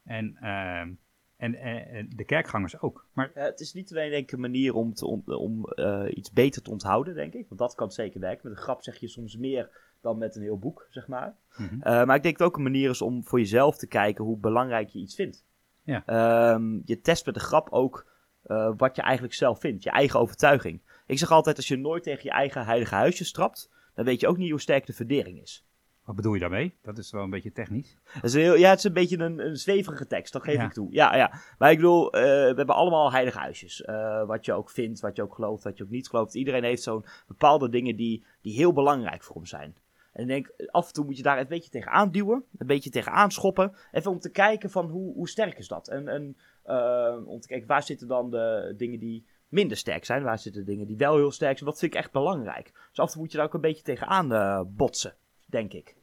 En, 0.03 0.37
ehm, 0.41 0.93
en 1.37 1.55
eh, 1.55 1.99
eh, 1.99 2.05
de 2.15 2.25
kerkgangers 2.25 2.79
ook. 2.79 3.05
Maar 3.13 3.31
Ja, 3.35 3.41
het 3.41 3.59
is 3.59 3.73
niet 3.73 3.91
alleen 3.91 4.09
denk 4.09 4.23
ik, 4.23 4.31
een 4.31 4.39
manier 4.39 4.73
om, 4.73 4.93
te, 4.93 5.05
om, 5.05 5.23
om 5.25 5.65
eh, 5.65 6.05
iets 6.09 6.31
beter 6.31 6.61
te 6.61 6.71
onthouden, 6.71 7.15
denk 7.15 7.33
ik. 7.33 7.45
Want 7.47 7.59
dat 7.59 7.75
kan 7.75 7.91
zeker 7.91 8.19
werken. 8.19 8.49
Met 8.49 8.57
een 8.57 8.63
grap 8.63 8.83
zeg 8.83 8.97
je 8.97 9.07
soms 9.07 9.37
meer 9.37 9.69
dan 10.01 10.17
met 10.17 10.35
een 10.35 10.41
heel 10.41 10.59
boek, 10.59 10.87
zeg 10.89 11.07
maar. 11.07 11.35
Mhm. 11.57 11.81
Eh, 11.81 12.05
maar 12.05 12.15
ik 12.15 12.23
denk 12.23 12.37
dat 12.37 12.47
het 12.47 12.47
ook 12.47 12.57
een 12.57 12.71
manier 12.71 12.89
is 12.89 13.01
om 13.01 13.25
voor 13.25 13.39
jezelf 13.39 13.77
te 13.77 13.87
kijken 13.87 14.23
hoe 14.23 14.37
belangrijk 14.37 14.89
je 14.89 14.99
iets 14.99 15.15
vindt. 15.15 15.45
Ja. 15.83 16.03
Ehm, 16.05 16.79
je 16.85 17.01
test 17.01 17.25
met 17.25 17.33
de 17.33 17.39
grap 17.39 17.69
ook 17.69 18.09
eh, 18.41 18.71
wat 18.77 18.95
je 18.95 19.01
eigenlijk 19.01 19.33
zelf 19.33 19.59
vindt. 19.59 19.83
Je 19.83 19.89
eigen 19.89 20.19
overtuiging. 20.19 20.81
Ik 21.05 21.17
zeg 21.17 21.31
altijd, 21.31 21.57
als 21.57 21.67
je 21.67 21.77
nooit 21.77 22.03
tegen 22.03 22.23
je 22.23 22.31
eigen 22.31 22.65
heilige 22.65 22.95
huisjes 22.95 23.31
trapt, 23.31 23.71
dan 23.93 24.05
weet 24.05 24.19
je 24.19 24.27
ook 24.27 24.37
niet 24.37 24.49
hoe 24.49 24.61
sterk 24.61 24.85
de 24.85 24.93
verdering 24.93 25.41
is. 25.41 25.65
Wat 26.11 26.19
bedoel 26.21 26.33
je 26.33 26.39
daarmee? 26.39 26.73
Dat 26.81 26.97
is 26.97 27.11
wel 27.11 27.23
een 27.23 27.29
beetje 27.29 27.51
technisch. 27.51 27.97
Dat 28.13 28.23
is 28.23 28.33
heel, 28.33 28.55
ja, 28.55 28.69
het 28.69 28.77
is 28.77 28.83
een 28.83 28.93
beetje 28.93 29.17
een, 29.19 29.39
een 29.39 29.57
zweverige 29.57 30.07
tekst, 30.07 30.33
dat 30.33 30.43
geef 30.43 30.55
Ja. 30.55 30.65
ik 30.65 30.71
toe. 30.73 30.87
Ja, 30.91 31.15
ja. 31.15 31.31
Maar 31.57 31.71
ik 31.71 31.77
bedoel, 31.77 32.13
eh, 32.13 32.21
we 32.21 32.53
hebben 32.55 32.75
allemaal 32.75 33.11
heilige 33.11 33.37
huisjes. 33.37 33.81
Eh, 33.81 34.25
wat 34.25 34.45
je 34.45 34.53
ook 34.53 34.69
vindt, 34.69 34.99
wat 34.99 35.15
je 35.15 35.21
ook 35.21 35.33
gelooft, 35.35 35.63
wat 35.63 35.77
je 35.77 35.83
ook 35.83 35.89
niet 35.89 36.07
gelooft. 36.09 36.35
Iedereen 36.35 36.63
heeft 36.63 36.83
zo'n 36.83 37.05
bepaalde 37.27 37.69
dingen 37.69 37.95
die, 37.95 38.25
die 38.41 38.53
heel 38.53 38.73
belangrijk 38.73 39.23
voor 39.23 39.35
hem 39.35 39.45
zijn. 39.45 39.75
En 40.13 40.21
ik 40.21 40.27
denk, 40.27 40.51
af 40.71 40.87
en 40.87 40.93
toe 40.93 41.05
moet 41.05 41.17
je 41.17 41.23
daar 41.23 41.39
een 41.39 41.47
beetje 41.47 41.69
tegen 41.69 41.91
aanduwen, 41.91 42.43
een 42.57 42.67
beetje 42.67 42.89
tegen 42.89 43.11
aanschoppen. 43.11 43.75
Even 43.91 44.11
om 44.11 44.19
te 44.19 44.29
kijken 44.31 44.69
van 44.69 44.89
hoe, 44.89 45.13
hoe 45.13 45.29
sterk 45.29 45.57
is 45.57 45.67
dat. 45.67 45.87
En, 45.87 46.07
en 46.07 46.37
eh, 46.63 47.15
om 47.25 47.39
te 47.39 47.47
kijken, 47.47 47.67
waar 47.67 47.83
zitten 47.83 48.07
dan 48.07 48.29
de 48.29 48.73
dingen 48.77 48.99
die 48.99 49.25
minder 49.49 49.77
sterk 49.77 50.05
zijn? 50.05 50.23
Waar 50.23 50.39
zitten 50.39 50.65
dingen 50.65 50.87
die 50.87 50.97
wel 50.97 51.15
heel 51.15 51.31
sterk 51.31 51.57
zijn? 51.57 51.69
Wat 51.69 51.79
vind 51.79 51.93
ik 51.93 51.99
echt 51.99 52.11
belangrijk? 52.11 52.71
Dus 52.89 52.99
af 52.99 53.05
en 53.05 53.11
toe 53.11 53.21
moet 53.21 53.31
je 53.31 53.37
daar 53.37 53.45
ook 53.45 53.53
een 53.53 53.61
beetje 53.61 53.83
tegenaan 53.83 54.67
botsen, 54.75 55.15
denk 55.45 55.73
ik. 55.73 55.99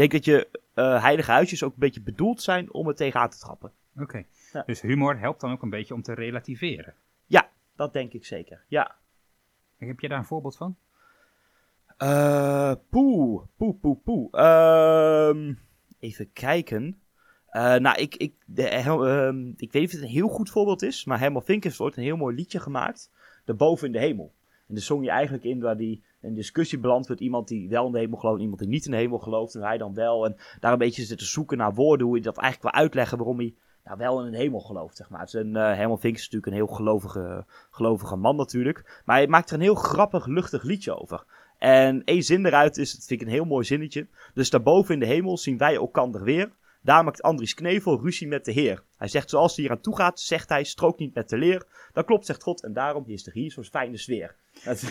Ik 0.00 0.10
denk 0.10 0.24
dat 0.24 0.34
je 0.34 0.60
eh, 0.74 1.02
heilige 1.02 1.30
huisjes 1.30 1.62
ook 1.62 1.72
een 1.72 1.78
beetje 1.78 2.02
bedoeld 2.02 2.42
zijn 2.42 2.72
om 2.72 2.88
er 2.88 2.94
tegenaan 2.94 3.28
te 3.28 3.38
trappen. 3.38 3.72
Oké. 3.96 4.24
Ja. 4.52 4.62
Dus 4.66 4.80
humor 4.80 5.18
helpt 5.18 5.40
dan 5.40 5.52
ook 5.52 5.62
een 5.62 5.70
beetje 5.70 5.94
om 5.94 6.02
te 6.02 6.14
relativeren. 6.14 6.94
Dat 7.80 7.92
denk 7.92 8.12
ik 8.12 8.24
zeker, 8.24 8.64
ja. 8.68 8.96
Heb 9.76 10.00
je 10.00 10.08
daar 10.08 10.18
een 10.18 10.24
voorbeeld 10.24 10.56
van? 10.56 10.76
Eh, 11.96 12.72
poeh, 12.90 13.42
poeh, 13.56 13.80
poeh, 13.80 13.96
poeh. 14.04 14.28
Ehm, 14.32 15.54
even 15.98 16.32
kijken. 16.32 17.00
Eh, 17.46 17.74
nou, 17.74 17.98
ik, 17.98 18.16
ik, 18.16 18.34
de, 18.46 18.68
ehm, 18.68 19.48
ik 19.48 19.72
weet 19.72 19.82
niet 19.82 19.84
of 19.84 19.92
het 19.92 20.02
een 20.02 20.08
heel 20.08 20.28
goed 20.28 20.50
voorbeeld 20.50 20.82
is, 20.82 21.04
maar 21.04 21.18
Herman 21.18 21.44
Vink 21.44 21.64
heeft 21.64 21.80
ooit 21.80 21.96
een 21.96 22.02
heel 22.02 22.16
mooi 22.16 22.36
liedje 22.36 22.60
gemaakt. 22.60 23.10
Daarboven 23.44 23.86
in 23.86 23.92
de 23.92 23.98
hemel. 23.98 24.34
En 24.70 24.76
daar 24.76 24.84
zong 24.84 25.04
je 25.04 25.10
eigenlijk 25.10 25.44
in 25.44 25.60
waar 25.60 25.76
die 25.76 26.02
een 26.20 26.34
discussie 26.34 26.78
belandt 26.78 27.08
met 27.08 27.20
iemand 27.20 27.48
die 27.48 27.68
wel 27.68 27.86
in 27.86 27.92
de 27.92 27.98
hemel 27.98 28.18
gelooft 28.18 28.36
en 28.36 28.42
iemand 28.42 28.60
die 28.60 28.70
niet 28.70 28.84
in 28.84 28.90
de 28.90 28.96
hemel 28.96 29.18
gelooft. 29.18 29.54
En 29.54 29.62
hij 29.62 29.78
dan 29.78 29.94
wel. 29.94 30.26
En 30.26 30.36
daar 30.60 30.72
een 30.72 30.78
beetje 30.78 31.02
zitten 31.02 31.26
zoeken 31.26 31.58
naar 31.58 31.74
woorden, 31.74 32.06
hoe 32.06 32.16
je 32.16 32.22
dat 32.22 32.38
eigenlijk 32.38 32.72
wil 32.72 32.82
uitleggen 32.82 33.18
waarom 33.18 33.38
hij 33.38 33.54
nou, 33.84 33.98
wel 33.98 34.24
in 34.24 34.32
de 34.32 34.38
hemel 34.38 34.60
gelooft, 34.60 34.96
zeg 34.96 35.10
maar. 35.10 35.28
Herman 35.76 36.00
Vink 36.00 36.14
is 36.16 36.22
natuurlijk 36.22 36.46
een 36.46 36.66
heel 36.66 36.74
gelovige, 36.74 37.44
gelovige 37.70 38.16
man 38.16 38.36
natuurlijk. 38.36 39.02
Maar 39.04 39.16
hij 39.16 39.26
maakt 39.26 39.48
er 39.50 39.54
een 39.54 39.60
heel 39.60 39.74
grappig, 39.74 40.26
luchtig 40.26 40.62
liedje 40.62 41.00
over. 41.00 41.24
En 41.58 42.04
één 42.04 42.22
zin 42.22 42.46
eruit 42.46 42.76
is, 42.76 42.92
dat 42.94 43.04
vind 43.04 43.20
ik 43.20 43.26
een 43.26 43.32
heel 43.32 43.44
mooi 43.44 43.64
zinnetje. 43.64 44.06
Dus 44.34 44.50
daarboven 44.50 44.94
in 44.94 45.00
de 45.00 45.06
hemel 45.06 45.38
zien 45.38 45.58
wij 45.58 45.74
elkander 45.74 46.22
weer. 46.22 46.52
Daar 46.82 47.04
maakt 47.04 47.22
Andries 47.22 47.54
Knevel 47.54 48.00
ruzie 48.00 48.28
met 48.28 48.44
de 48.44 48.52
Heer. 48.52 48.82
Hij 48.96 49.08
zegt 49.08 49.30
zoals 49.30 49.56
hij 49.56 49.64
hier 49.64 49.74
aan 49.74 49.80
toe 49.80 49.96
gaat, 49.96 50.20
zegt 50.20 50.48
hij, 50.48 50.64
strook 50.64 50.98
niet 50.98 51.14
met 51.14 51.28
de 51.28 51.36
leer. 51.36 51.66
Dat 51.92 52.04
klopt, 52.04 52.26
zegt 52.26 52.42
God, 52.42 52.62
en 52.62 52.72
daarom 52.72 53.04
is 53.06 53.26
er 53.26 53.32
hier 53.32 53.52
zo'n 53.52 53.64
fijne 53.64 53.96
sfeer. 53.96 54.34
Het 54.60 54.82
is, 54.82 54.88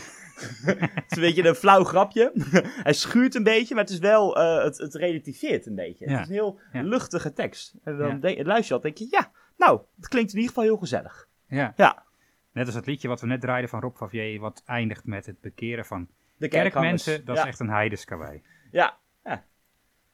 het 0.65 1.05
is 1.09 1.17
een 1.17 1.21
beetje 1.21 1.47
een 1.47 1.55
flauw 1.55 1.83
grapje. 1.83 2.31
hij 2.83 2.93
schuurt 2.93 3.35
een 3.35 3.43
beetje, 3.43 3.75
maar 3.75 3.83
het 3.83 3.93
is 3.93 3.99
wel, 3.99 4.37
uh, 4.37 4.63
het, 4.63 4.77
het 4.77 4.95
relativeert 4.95 5.65
een 5.65 5.75
beetje. 5.75 6.05
Ja. 6.05 6.11
Het 6.11 6.21
is 6.21 6.27
een 6.27 6.33
heel 6.33 6.59
ja. 6.73 6.81
luchtige 6.81 7.33
tekst. 7.33 7.73
En 7.83 7.97
dan 7.97 8.19
ja. 8.21 8.43
luister 8.43 8.67
je 8.67 8.73
al, 8.73 8.81
denk 8.81 8.97
je, 8.97 9.07
ja, 9.09 9.31
nou, 9.57 9.81
het 9.95 10.07
klinkt 10.07 10.31
in 10.31 10.37
ieder 10.37 10.53
geval 10.53 10.69
heel 10.69 10.77
gezellig. 10.77 11.27
Ja. 11.47 11.73
ja. 11.75 12.03
Net 12.51 12.65
als 12.65 12.75
het 12.75 12.85
liedje 12.85 13.07
wat 13.07 13.21
we 13.21 13.27
net 13.27 13.41
draaiden 13.41 13.69
van 13.69 13.79
Rob 13.79 13.95
Favier, 13.95 14.39
wat 14.39 14.63
eindigt 14.65 15.05
met 15.05 15.25
het 15.25 15.41
bekeren 15.41 15.85
van 15.85 16.07
de 16.37 16.47
kerkmensen. 16.47 17.25
Dat 17.25 17.37
is 17.37 17.43
echt 17.43 17.59
een 17.59 17.69
heidenskawei. 17.69 18.41
Ja, 18.71 18.97
ja. 19.23 19.43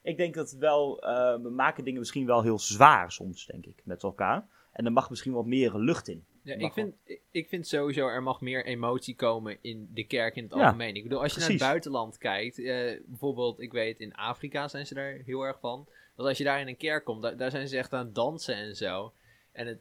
Ik 0.05 0.17
denk 0.17 0.33
dat 0.33 0.51
wel, 0.51 1.03
uh, 1.03 1.35
we 1.41 1.50
maken 1.50 1.83
dingen 1.83 2.00
misschien 2.00 2.25
wel 2.25 2.41
heel 2.41 2.59
zwaar 2.59 3.12
soms, 3.12 3.45
denk 3.45 3.65
ik, 3.65 3.81
met 3.83 4.03
elkaar. 4.03 4.47
En 4.71 4.85
er 4.85 4.91
mag 4.91 5.09
misschien 5.09 5.33
wat 5.33 5.45
meer 5.45 5.75
lucht 5.75 6.07
in. 6.07 6.25
Ja, 6.41 6.55
ik 6.55 6.74
vind, 6.74 6.95
ik 7.31 7.47
vind 7.47 7.67
sowieso 7.67 8.07
er 8.07 8.24
mag 8.24 8.41
meer 8.41 8.65
emotie 8.65 9.15
komen 9.15 9.57
in 9.62 9.89
de 9.93 10.03
kerk 10.03 10.35
in 10.35 10.43
het 10.43 10.53
algemeen. 10.53 10.95
Ik 10.95 11.03
bedoel, 11.03 11.21
als 11.21 11.33
je 11.33 11.39
precies. 11.39 11.59
naar 11.59 11.69
het 11.69 11.69
buitenland 11.69 12.17
kijkt, 12.17 12.57
uh, 12.57 13.01
bijvoorbeeld, 13.05 13.59
ik 13.59 13.71
weet, 13.71 14.00
in 14.00 14.15
Afrika 14.15 14.67
zijn 14.67 14.88
ze 14.88 14.93
daar 14.93 15.21
heel 15.25 15.41
erg 15.41 15.59
van. 15.59 15.88
Dat 16.15 16.27
als 16.27 16.38
je 16.38 16.43
daar 16.43 16.59
in 16.59 16.67
een 16.67 16.77
kerk 16.77 17.03
komt, 17.03 17.21
daar, 17.21 17.38
daar 17.38 17.51
zijn 17.51 17.67
ze 17.67 17.77
echt 17.77 17.93
aan 17.93 18.05
het 18.05 18.15
dansen 18.15 18.55
en 18.55 18.75
zo. 18.75 19.13
En 19.51 19.67
het, 19.67 19.79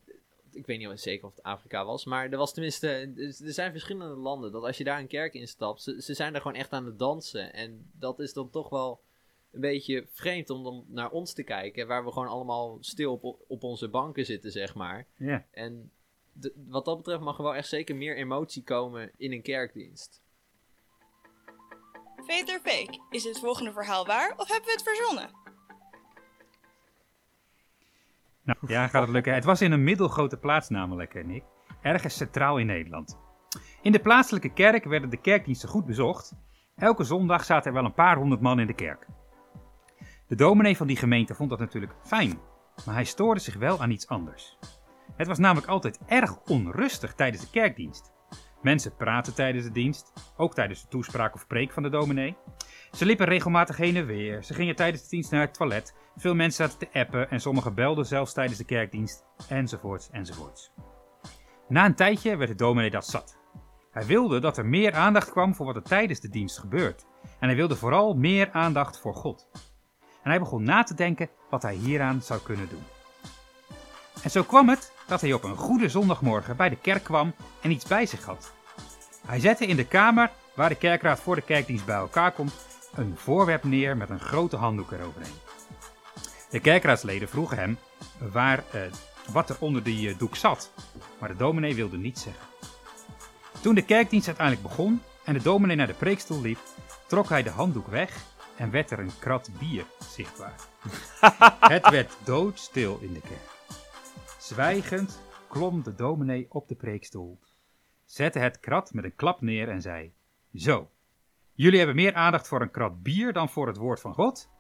ik 0.53 0.67
weet 0.67 0.79
niet 0.79 1.01
zeker 1.01 1.27
of 1.27 1.35
het 1.35 1.45
Afrika 1.45 1.85
was, 1.85 2.05
maar 2.05 2.31
er 2.31 2.39
was 2.39 2.53
tenminste, 2.53 2.89
er 3.17 3.53
zijn 3.53 3.73
verschillende 3.73 4.17
landen 4.17 4.53
dat 4.53 4.63
als 4.63 4.79
je 4.79 4.85
daar 4.85 4.99
een 4.99 5.07
kerk 5.07 5.35
instapt, 5.35 5.83
ze, 5.83 6.03
ze 6.03 6.15
zijn 6.15 6.35
er 6.35 6.41
gewoon 6.41 6.57
echt 6.57 6.73
aan 6.73 6.87
het 6.87 6.99
dansen. 6.99 7.53
En 7.53 7.91
dat 7.99 8.21
is 8.21 8.33
dan 8.33 8.51
toch 8.51 8.69
wel 8.69 9.01
een 9.55 9.61
beetje 9.61 10.07
vreemd 10.11 10.51
om 10.51 10.65
dan 10.65 10.85
naar 10.89 11.11
ons 11.11 11.33
te 11.33 11.43
kijken, 11.43 11.87
waar 11.87 12.05
we 12.05 12.13
gewoon 12.13 12.29
allemaal 12.29 12.77
stil 12.81 13.13
op, 13.13 13.41
op 13.49 13.63
onze 13.63 13.89
banken 13.89 14.27
zitten, 14.27 14.51
zeg 14.51 14.75
maar. 14.75 15.07
Ja. 15.17 15.45
En 15.51 15.91
de, 16.33 16.53
wat 16.69 16.85
dat 16.85 16.97
betreft 16.97 17.21
mag 17.21 17.37
er 17.37 17.43
wel 17.43 17.55
echt 17.55 17.69
zeker 17.69 17.97
meer 17.97 18.17
emotie 18.17 18.63
komen 18.63 19.11
in 19.17 19.33
een 19.33 19.43
kerkdienst. 19.43 20.23
Or 22.17 22.61
fake? 22.63 23.01
Is 23.11 23.25
het 23.25 23.39
volgende 23.39 23.73
verhaal 23.73 24.07
waar 24.07 24.35
of 24.37 24.49
hebben 24.49 24.67
we 24.67 24.73
het 24.73 24.83
verzonnen? 24.83 25.31
Nou, 28.43 28.59
ja, 28.67 28.89
gaat 28.89 29.03
het 29.03 29.11
lukken. 29.11 29.35
Het 29.35 29.45
was 29.45 29.61
in 29.61 29.73
een 29.73 29.85
middelgrote 29.85 30.37
plaats 30.37 30.69
namelijk, 30.69 31.27
Nick. 31.27 31.45
Ergens 31.83 32.17
centraal 32.17 32.59
in 32.59 32.67
Nederland. 32.67 33.19
In 33.83 33.93
de 33.93 34.01
plaatselijke 34.01 34.53
kerk 34.53 34.85
werden 34.85 35.11
de 35.11 35.21
kerkdiensten 35.21 35.69
goed 35.69 35.87
bezocht. 35.87 36.33
Elke 36.77 37.05
zondag 37.05 37.45
zaten 37.45 37.67
er 37.67 37.77
wel 37.77 37.85
een 37.85 37.95
paar 37.95 38.17
honderd 38.17 38.41
man 38.41 38.61
in 38.61 38.67
de 38.67 38.75
kerk. 38.75 39.07
De 40.27 40.35
dominee 40.35 40.77
van 40.77 40.87
die 40.87 40.97
gemeente 40.97 41.35
vond 41.35 41.51
dat 41.51 41.59
natuurlijk 41.59 41.93
fijn, 42.03 42.39
maar 42.85 42.95
hij 42.95 43.05
stoorde 43.05 43.41
zich 43.41 43.57
wel 43.57 43.81
aan 43.81 43.91
iets 43.91 44.09
anders. 44.09 44.59
Het 45.17 45.27
was 45.27 45.39
namelijk 45.39 45.67
altijd 45.67 45.99
erg 46.07 46.43
onrustig 46.43 47.15
tijdens 47.15 47.43
de 47.43 47.51
kerkdienst. 47.51 48.13
Mensen 48.63 48.97
praten 48.97 49.35
tijdens 49.35 49.65
de 49.65 49.73
dienst, 49.73 50.13
ook 50.37 50.55
tijdens 50.55 50.83
de 50.83 50.89
toespraak 50.89 51.35
of 51.35 51.47
preek 51.47 51.73
van 51.73 51.83
de 51.83 51.89
dominee. 51.89 52.37
Ze 52.93 53.07
liepen 53.07 53.27
regelmatig 53.27 53.77
heen 53.77 53.97
en 53.97 54.07
weer, 54.07 54.43
ze 54.45 54.55
gingen 54.55 54.77
tijdens 54.77 55.03
de 55.03 55.09
dienst 55.09 55.31
naar 55.31 55.41
het 55.41 55.55
toilet, 55.55 55.95
veel 56.17 56.35
mensen 56.35 56.69
zaten 56.69 56.89
te 56.89 56.99
appen 56.99 57.31
en 57.31 57.41
sommigen 57.41 57.75
belden 57.75 58.07
zelfs 58.07 58.33
tijdens 58.33 58.59
de 58.59 58.65
kerkdienst, 58.65 59.25
enzovoorts, 59.49 60.11
enzovoorts. 60.11 60.73
Na 61.69 61.85
een 61.85 61.95
tijdje 61.95 62.37
werd 62.37 62.51
de 62.51 62.57
dominee 62.57 62.91
dat 62.91 63.07
zat. 63.07 63.39
Hij 63.91 64.07
wilde 64.07 64.41
dat 64.41 64.59
er 64.59 64.67
meer 64.67 64.93
aandacht 64.93 65.31
kwam 65.31 65.55
voor 65.55 65.67
wat 65.67 65.77
er 65.77 65.83
tijdens 65.83 66.21
de 66.21 66.29
dienst 66.29 66.59
gebeurt. 66.59 67.07
En 67.41 67.49
hij 67.49 67.57
wilde 67.57 67.77
vooral 67.77 68.15
meer 68.15 68.51
aandacht 68.53 69.01
voor 69.01 69.15
God. 69.15 69.49
En 70.25 70.31
hij 70.31 70.39
begon 70.39 70.63
na 70.63 70.83
te 70.83 70.95
denken 70.95 71.29
wat 71.51 71.63
hij 71.63 71.75
hieraan 71.75 72.23
zou 72.23 72.41
kunnen 72.41 72.69
doen. 72.69 72.85
En 74.23 74.31
zo 74.31 74.43
kwam 74.43 74.69
het 74.69 74.93
dat 75.07 75.21
hij 75.21 75.33
op 75.33 75.45
een 75.45 75.57
goede 75.57 75.89
zondagmorgen 75.89 76.57
bij 76.57 76.69
de 76.69 76.77
kerk 76.77 77.05
kwam 77.05 77.35
en 77.61 77.71
iets 77.71 77.87
bij 77.87 78.07
zich 78.07 78.25
had. 78.25 78.53
Hij 79.27 79.41
zette 79.41 79.67
in 79.67 79.77
de 79.77 79.87
kamer 79.87 80.31
waar 80.55 80.69
de 80.69 80.75
kerkraad 80.75 81.21
voor 81.21 81.35
de 81.35 81.43
kerkdienst 81.43 81.85
bij 81.85 81.97
elkaar 81.97 82.33
komt 82.33 82.55
een 82.95 83.17
voorwerp 83.17 83.65
neer 83.65 83.97
met 83.97 84.11
een 84.11 84.21
grote 84.21 84.57
handdoek 84.57 84.93
eroverheen. 84.93 85.35
De 86.51 86.61
kerkraadsleden 86.61 87.29
vroegen 87.29 87.59
hem 87.59 87.79
waar, 88.33 88.65
eh, 88.73 88.81
wat 89.33 89.51
er 89.51 89.57
onder 89.59 89.83
die 89.83 90.09
uh, 90.09 90.19
doek 90.19 90.37
zat, 90.37 90.71
maar 91.19 91.29
de 91.29 91.37
dominee 91.37 91.75
wilde 91.75 91.97
niets 91.97 92.23
zeggen. 92.23 92.47
Toen 93.61 93.75
de 93.75 93.83
kerkdienst 93.83 94.27
uiteindelijk 94.27 94.69
begon 94.69 95.03
en 95.25 95.35
de 95.35 95.43
dominee 95.43 95.77
naar 95.77 95.87
de 95.87 95.93
preekstoel 95.93 96.41
liep, 96.41 96.59
trok 97.07 97.29
hij 97.29 97.43
de 97.43 97.51
handdoek 97.51 97.89
weg 97.89 98.25
en 98.57 98.71
werd 98.71 98.91
er 98.91 98.99
een 98.99 99.19
krat 99.19 99.51
bier 99.59 99.85
zichtbaar. 99.99 100.61
Het 101.75 101.91
werd 101.91 102.17
doodstil 102.25 102.99
in 103.01 103.13
de 103.13 103.21
kerk. 103.21 103.53
Zwijgend 104.39 105.21
klom 105.49 105.83
de 105.83 105.95
dominee 105.95 106.47
op 106.49 106.69
de 106.69 106.75
preekstoel, 106.75 107.39
zette 108.05 108.39
het 108.39 108.61
krat 108.61 108.93
met 108.93 109.05
een 109.05 109.15
klap 109.15 109.41
neer 109.41 109.69
en 109.69 109.83
zei: 109.83 110.13
Zo, 110.55 110.91
jullie 111.53 111.79
hebben 111.79 111.97
meer 111.97 112.15
aandacht 112.15 112.49
voor 112.49 112.63
een 112.63 112.71
krat 112.71 113.03
bier 113.03 113.33
dan 113.33 113.49
voor 113.49 113.67
het 113.67 113.77
woord 113.77 114.01
van 114.01 114.15
God? 114.15 114.51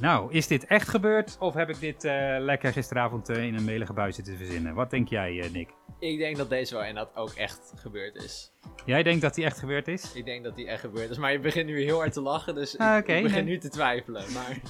Nou, 0.00 0.32
is 0.32 0.46
dit 0.46 0.66
echt 0.66 0.88
gebeurd 0.88 1.36
of 1.38 1.54
heb 1.54 1.68
ik 1.68 1.80
dit 1.80 2.04
uh, 2.04 2.36
lekker 2.38 2.72
gisteravond 2.72 3.30
uh, 3.30 3.44
in 3.44 3.54
een 3.54 3.64
melige 3.64 3.92
bui 3.92 4.12
zitten 4.12 4.36
verzinnen? 4.36 4.74
Wat 4.74 4.90
denk 4.90 5.08
jij, 5.08 5.32
uh, 5.32 5.50
Nick? 5.50 5.68
Ik 5.98 6.18
denk 6.18 6.36
dat 6.36 6.48
deze 6.48 6.74
wel 6.74 6.84
inderdaad 6.84 7.16
ook 7.16 7.30
echt 7.30 7.72
gebeurd 7.76 8.14
is. 8.14 8.52
Jij 8.86 9.02
denkt 9.02 9.20
dat 9.22 9.34
die 9.34 9.44
echt 9.44 9.58
gebeurd 9.58 9.88
is? 9.88 10.14
Ik 10.14 10.24
denk 10.24 10.44
dat 10.44 10.56
die 10.56 10.66
echt 10.66 10.80
gebeurd 10.80 11.10
is, 11.10 11.18
maar 11.18 11.32
je 11.32 11.40
begint 11.40 11.66
nu 11.66 11.82
heel 11.82 11.98
hard 11.98 12.12
te 12.12 12.20
lachen, 12.20 12.54
dus 12.54 12.78
ah, 12.78 12.96
okay, 12.96 13.16
ik, 13.16 13.22
begin 13.22 13.44
nee. 13.44 13.52
nu 13.52 13.58
te 13.58 13.68
twijfelen. 13.68 14.32
Maar... 14.32 14.60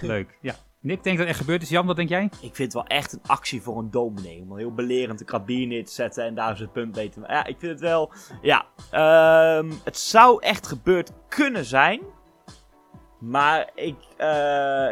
Leuk, 0.00 0.38
ja. 0.40 0.54
Nick 0.82 1.02
denkt 1.02 1.18
dat 1.18 1.28
het 1.28 1.36
echt 1.36 1.38
gebeurd 1.38 1.62
is. 1.62 1.68
Jan, 1.68 1.86
wat 1.86 1.96
denk 1.96 2.08
jij? 2.08 2.24
Ik 2.24 2.54
vind 2.54 2.58
het 2.58 2.72
wel 2.72 2.86
echt 2.86 3.12
een 3.12 3.22
actie 3.26 3.62
voor 3.62 3.78
een 3.78 3.90
dominee. 3.90 4.40
Om 4.40 4.52
een 4.52 4.58
heel 4.58 4.74
belerend 4.74 5.20
een 5.20 5.26
krabier 5.26 5.66
neer 5.66 5.84
te 5.84 5.92
zetten 5.92 6.24
en 6.24 6.34
daar 6.34 6.56
zijn 6.56 6.70
punt 6.70 6.94
mee 6.96 7.08
te 7.08 7.20
maken. 7.20 7.34
Ja, 7.34 7.44
ik 7.44 7.56
vind 7.58 7.72
het 7.72 7.80
wel... 7.80 8.12
Ja, 8.42 8.66
um, 9.58 9.72
het 9.84 9.96
zou 9.98 10.42
echt 10.42 10.66
gebeurd 10.66 11.12
kunnen 11.28 11.64
zijn. 11.64 12.00
Maar 13.20 13.70
ik, 13.74 13.94
uh, 14.20 14.26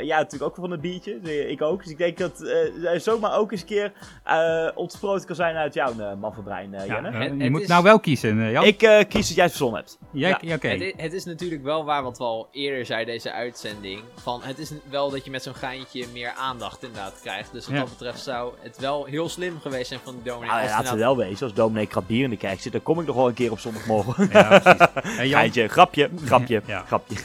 ja, 0.02 0.16
natuurlijk 0.16 0.42
ook 0.42 0.54
van 0.54 0.70
een 0.70 0.80
biertje. 0.80 1.48
Ik 1.50 1.62
ook. 1.62 1.82
Dus 1.82 1.92
ik 1.92 1.98
denk 1.98 2.18
dat 2.18 2.40
uh, 2.40 2.90
zomaar 2.98 3.38
ook 3.38 3.52
eens 3.52 3.60
een 3.60 3.66
keer 3.66 3.92
uh, 4.26 4.68
ontsproten 4.74 5.26
kan 5.26 5.36
zijn 5.36 5.56
uit 5.56 5.74
jouw 5.74 5.92
uh, 5.98 6.14
maffenbrein, 6.20 6.72
uh, 6.72 6.86
Jenne. 6.86 7.44
Je 7.44 7.50
moet 7.50 7.60
is... 7.60 7.68
nou 7.68 7.82
wel 7.82 8.00
kiezen, 8.00 8.50
Jan. 8.50 8.64
Ik 8.64 8.78
kies 9.08 9.26
dat 9.26 9.34
jij 9.34 9.44
het 9.44 9.52
verzonnen 9.52 9.80
hebt. 9.80 9.98
Jij, 10.10 10.38
ja. 10.40 10.54
okay. 10.54 10.78
het, 10.78 10.94
het, 10.96 11.12
is 11.12 11.24
natuurlijk 11.24 11.62
wel 11.62 11.84
waar 11.84 12.02
wat 12.02 12.18
we 12.18 12.24
al 12.24 12.48
eerder 12.52 12.86
zeiden, 12.86 13.14
deze 13.14 13.32
uitzending. 13.32 14.00
Van, 14.14 14.40
het 14.42 14.58
is 14.58 14.72
wel 14.90 15.10
dat 15.10 15.24
je 15.24 15.30
met 15.30 15.42
zo'n 15.42 15.54
geintje 15.54 16.06
meer 16.12 16.30
aandacht 16.30 16.82
inderdaad 16.82 17.20
krijgt. 17.20 17.52
Dus 17.52 17.66
wat 17.66 17.74
ja. 17.74 17.80
dat 17.80 17.90
betreft 17.90 18.20
zou 18.20 18.52
het 18.60 18.78
wel 18.78 19.04
heel 19.04 19.28
slim 19.28 19.60
geweest 19.60 19.88
zijn 19.88 20.00
van 20.04 20.14
de 20.16 20.22
dominee. 20.30 20.50
Nou, 20.50 20.62
ja, 20.62 20.70
laten 20.70 20.92
we 20.92 20.98
wel 20.98 21.16
wezen. 21.16 21.46
Als 21.46 21.54
dominee 21.54 21.86
Krabbier 21.86 22.24
in 22.24 22.30
de 22.30 22.36
kerk 22.36 22.60
zit, 22.60 22.72
dan 22.72 22.82
kom 22.82 23.00
ik 23.00 23.06
nog 23.06 23.16
wel 23.16 23.28
een 23.28 23.34
keer 23.34 23.50
op 23.50 23.58
zondagmorgen. 23.58 24.28
Ja, 24.32 24.58
precies. 24.58 25.30
Geintje, 25.34 25.68
grapje, 25.68 26.10
grapje, 26.24 26.62
grapje. 26.86 27.16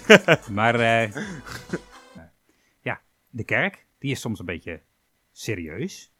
maar... 0.51 0.91
ja, 2.89 3.01
de 3.29 3.43
kerk, 3.43 3.85
die 3.97 4.11
is 4.11 4.21
soms 4.21 4.39
een 4.39 4.45
beetje 4.45 4.81
serieus. 5.31 6.11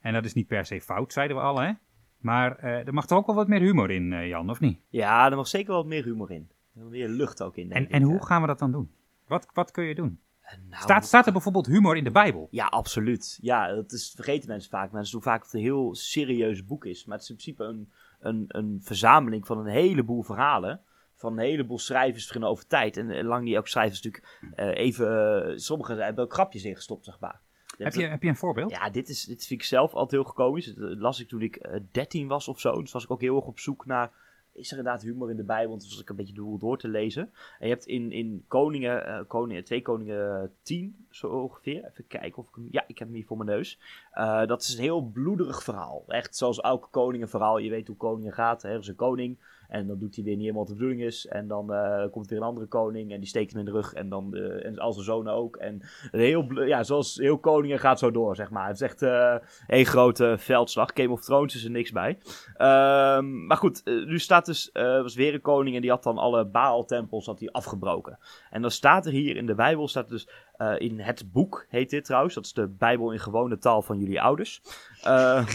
En 0.00 0.12
dat 0.12 0.24
is 0.24 0.34
niet 0.34 0.46
per 0.46 0.66
se 0.66 0.80
fout, 0.80 1.12
zeiden 1.12 1.36
we 1.36 1.42
al, 1.42 1.60
hè? 1.60 1.72
Maar 2.18 2.64
uh, 2.64 2.86
er 2.86 2.94
mag 2.94 3.06
toch 3.06 3.18
ook 3.18 3.26
wel 3.26 3.34
wat 3.34 3.48
meer 3.48 3.60
humor 3.60 3.90
in, 3.90 4.12
uh, 4.12 4.28
Jan, 4.28 4.50
of 4.50 4.60
niet? 4.60 4.80
Ja, 4.88 5.30
er 5.30 5.36
mag 5.36 5.48
zeker 5.48 5.68
wel 5.68 5.76
wat 5.76 5.86
meer 5.86 6.04
humor 6.04 6.30
in. 6.30 6.50
Er 6.74 6.82
mag 6.82 6.90
meer 6.90 7.08
lucht 7.08 7.42
ook 7.42 7.56
in. 7.56 7.72
En, 7.72 7.90
en 7.90 8.02
hoe 8.02 8.26
gaan 8.26 8.40
we 8.40 8.46
dat 8.46 8.58
dan 8.58 8.72
doen? 8.72 8.90
Wat, 9.26 9.46
wat 9.52 9.70
kun 9.70 9.84
je 9.84 9.94
doen? 9.94 10.20
Nou, 10.68 10.82
staat, 10.82 11.06
staat 11.06 11.26
er 11.26 11.32
bijvoorbeeld 11.32 11.66
humor 11.66 11.96
in 11.96 12.04
de 12.04 12.10
Bijbel? 12.10 12.48
Ja, 12.50 12.66
absoluut. 12.66 13.38
Ja, 13.40 13.74
dat 13.74 13.92
is, 13.92 14.12
vergeten 14.14 14.48
mensen 14.48 14.70
vaak. 14.70 14.92
Mensen 14.92 15.12
doen 15.12 15.22
vaak 15.22 15.42
dat 15.42 15.50
het 15.50 15.60
een 15.60 15.66
heel 15.66 15.94
serieus 15.94 16.64
boek 16.64 16.84
is. 16.84 17.04
Maar 17.04 17.14
het 17.14 17.24
is 17.24 17.30
in 17.30 17.36
principe 17.36 17.64
een, 17.64 17.92
een, 18.20 18.44
een 18.48 18.80
verzameling 18.82 19.46
van 19.46 19.58
een 19.58 19.72
heleboel 19.72 20.22
verhalen 20.22 20.80
van 21.28 21.38
een 21.38 21.44
heleboel 21.44 21.78
schrijvers 21.78 22.24
beginnen 22.24 22.50
over 22.50 22.66
tijd. 22.66 22.96
En 22.96 23.24
lang 23.24 23.44
niet 23.44 23.54
elke 23.54 23.68
schrijver 23.68 23.92
is 23.92 24.02
natuurlijk 24.02 24.52
uh, 24.56 24.84
even... 24.84 25.48
Uh, 25.48 25.56
sommigen 25.56 25.98
hebben 25.98 26.24
ook 26.24 26.32
grapjes 26.32 26.64
ingestopt, 26.64 27.04
zeg 27.04 27.18
maar. 27.20 27.40
Heb 27.78 27.94
je, 27.94 28.06
heb 28.06 28.22
je 28.22 28.28
een 28.28 28.36
voorbeeld? 28.36 28.70
Ja, 28.70 28.90
dit, 28.90 29.08
is, 29.08 29.24
dit 29.24 29.46
vind 29.46 29.60
ik 29.60 29.66
zelf 29.66 29.94
altijd 29.94 30.22
heel 30.22 30.32
komisch. 30.32 30.74
Dat 30.74 30.98
las 30.98 31.20
ik 31.20 31.28
toen 31.28 31.42
ik 31.42 31.66
uh, 31.66 31.80
13 31.90 32.28
was 32.28 32.48
of 32.48 32.60
zo. 32.60 32.80
Dus 32.80 32.92
was 32.92 33.04
ik 33.04 33.10
ook 33.10 33.20
heel 33.20 33.36
erg 33.36 33.46
op 33.46 33.58
zoek 33.58 33.86
naar 33.86 34.10
is 34.56 34.70
er 34.70 34.78
inderdaad 34.78 35.02
humor 35.02 35.30
in 35.30 35.36
de 35.36 35.44
Bijbel. 35.44 35.68
Want 35.68 35.80
toen 35.80 35.90
was 35.90 36.00
ik 36.00 36.08
een 36.08 36.16
beetje 36.16 36.34
boel 36.34 36.58
door 36.58 36.78
te 36.78 36.88
lezen. 36.88 37.22
En 37.58 37.68
je 37.68 37.72
hebt 37.72 37.86
in, 37.86 38.12
in 38.12 38.44
Koningen, 38.48 39.06
eh, 39.06 39.20
Koningen, 39.26 39.64
2 39.64 39.82
Koningen 39.82 40.52
10, 40.62 41.06
zo 41.10 41.28
ongeveer. 41.28 41.84
Even 41.84 42.06
kijken 42.06 42.38
of 42.38 42.48
ik 42.48 42.54
hem... 42.54 42.68
Ja, 42.70 42.84
ik 42.86 42.98
heb 42.98 43.08
hem 43.08 43.16
hier 43.16 43.26
voor 43.26 43.36
mijn 43.36 43.50
neus. 43.50 43.78
Eh, 44.10 44.46
dat 44.46 44.62
is 44.62 44.74
een 44.74 44.82
heel 44.82 45.02
bloederig 45.02 45.62
verhaal. 45.62 46.04
Echt 46.08 46.36
zoals 46.36 46.60
elke 46.60 46.88
koningenverhaal. 46.90 47.58
Je 47.58 47.70
weet 47.70 47.86
hoe 47.86 47.96
koningen 47.96 48.32
gaat. 48.32 48.62
Er 48.62 48.78
is 48.78 48.88
een 48.88 48.94
koning. 48.94 49.38
En 49.68 49.86
dan 49.86 49.98
doet 49.98 50.14
hij 50.14 50.24
weer 50.24 50.32
niet 50.32 50.42
helemaal 50.42 50.62
wat 50.62 50.72
de 50.72 50.78
bedoeling 50.78 51.02
is. 51.02 51.26
En 51.26 51.48
dan 51.48 51.72
eh, 51.72 52.10
komt 52.10 52.28
weer 52.28 52.38
een 52.38 52.44
andere 52.44 52.66
koning. 52.66 53.12
En 53.12 53.18
die 53.18 53.28
steekt 53.28 53.50
hem 53.50 53.60
in 53.60 53.66
de 53.66 53.72
rug. 53.72 53.92
En 53.92 54.08
dan 54.08 54.30
de, 54.30 54.48
en 54.48 54.78
al 54.78 54.92
zijn 54.92 55.04
zonen 55.04 55.32
ook. 55.32 55.56
En 55.56 55.80
heel, 56.10 56.62
ja, 56.62 56.82
zoals 56.82 57.16
heel 57.16 57.38
koningen 57.38 57.78
gaat 57.78 57.98
zo 57.98 58.10
door, 58.10 58.36
zeg 58.36 58.50
maar. 58.50 58.66
Het 58.66 58.74
is 58.74 58.82
echt 58.82 59.02
eh 59.02 59.34
een 59.66 59.84
grote 59.84 60.34
veldslag. 60.38 60.90
Game 60.94 61.12
of 61.12 61.24
Thrones 61.24 61.54
is 61.54 61.64
er 61.64 61.70
niks 61.70 61.92
bij. 61.92 62.18
Ehm, 62.56 63.46
maar 63.46 63.56
goed, 63.56 63.82
nu 63.84 64.18
staat 64.18 64.46
dus, 64.46 64.70
was 64.72 65.14
weer 65.14 65.34
een 65.34 65.40
koning 65.40 65.74
en 65.74 65.80
die 65.80 65.90
had 65.90 66.02
dan 66.02 66.18
alle 66.18 66.44
Baal-tempels 66.46 67.34
afgebroken. 67.50 68.18
En 68.50 68.62
dan 68.62 68.70
staat 68.70 69.06
er 69.06 69.12
hier 69.12 69.36
in 69.36 69.46
de 69.46 69.54
Bijbel, 69.54 69.88
staat 69.88 70.08
dus 70.08 70.28
eh, 70.56 70.74
in 70.78 71.00
het 71.00 71.32
boek, 71.32 71.66
heet 71.68 71.90
dit 71.90 72.04
trouwens, 72.04 72.34
dat 72.34 72.44
is 72.44 72.52
de 72.52 72.68
Bijbel 72.68 73.10
in 73.12 73.18
gewone 73.18 73.58
taal 73.58 73.82
van 73.82 73.98
jullie 73.98 74.20
ouders. 74.20 74.62
Eh, 75.02 75.46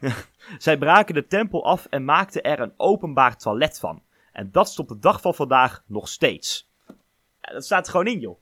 zij 0.58 0.78
braken 0.78 1.14
de 1.14 1.26
tempel 1.26 1.64
af 1.64 1.86
en 1.90 2.04
maakten 2.04 2.42
er 2.42 2.60
een 2.60 2.72
openbaar 2.76 3.36
toilet 3.36 3.78
van. 3.78 4.02
En 4.32 4.48
dat 4.52 4.66
is 4.68 4.74
de 4.74 4.98
dag 4.98 5.20
van 5.20 5.34
vandaag 5.34 5.82
nog 5.86 6.08
steeds. 6.08 6.70
Ja, 7.40 7.52
dat 7.52 7.64
staat 7.64 7.84
er 7.84 7.90
gewoon 7.90 8.06
in, 8.06 8.20
joh. 8.20 8.38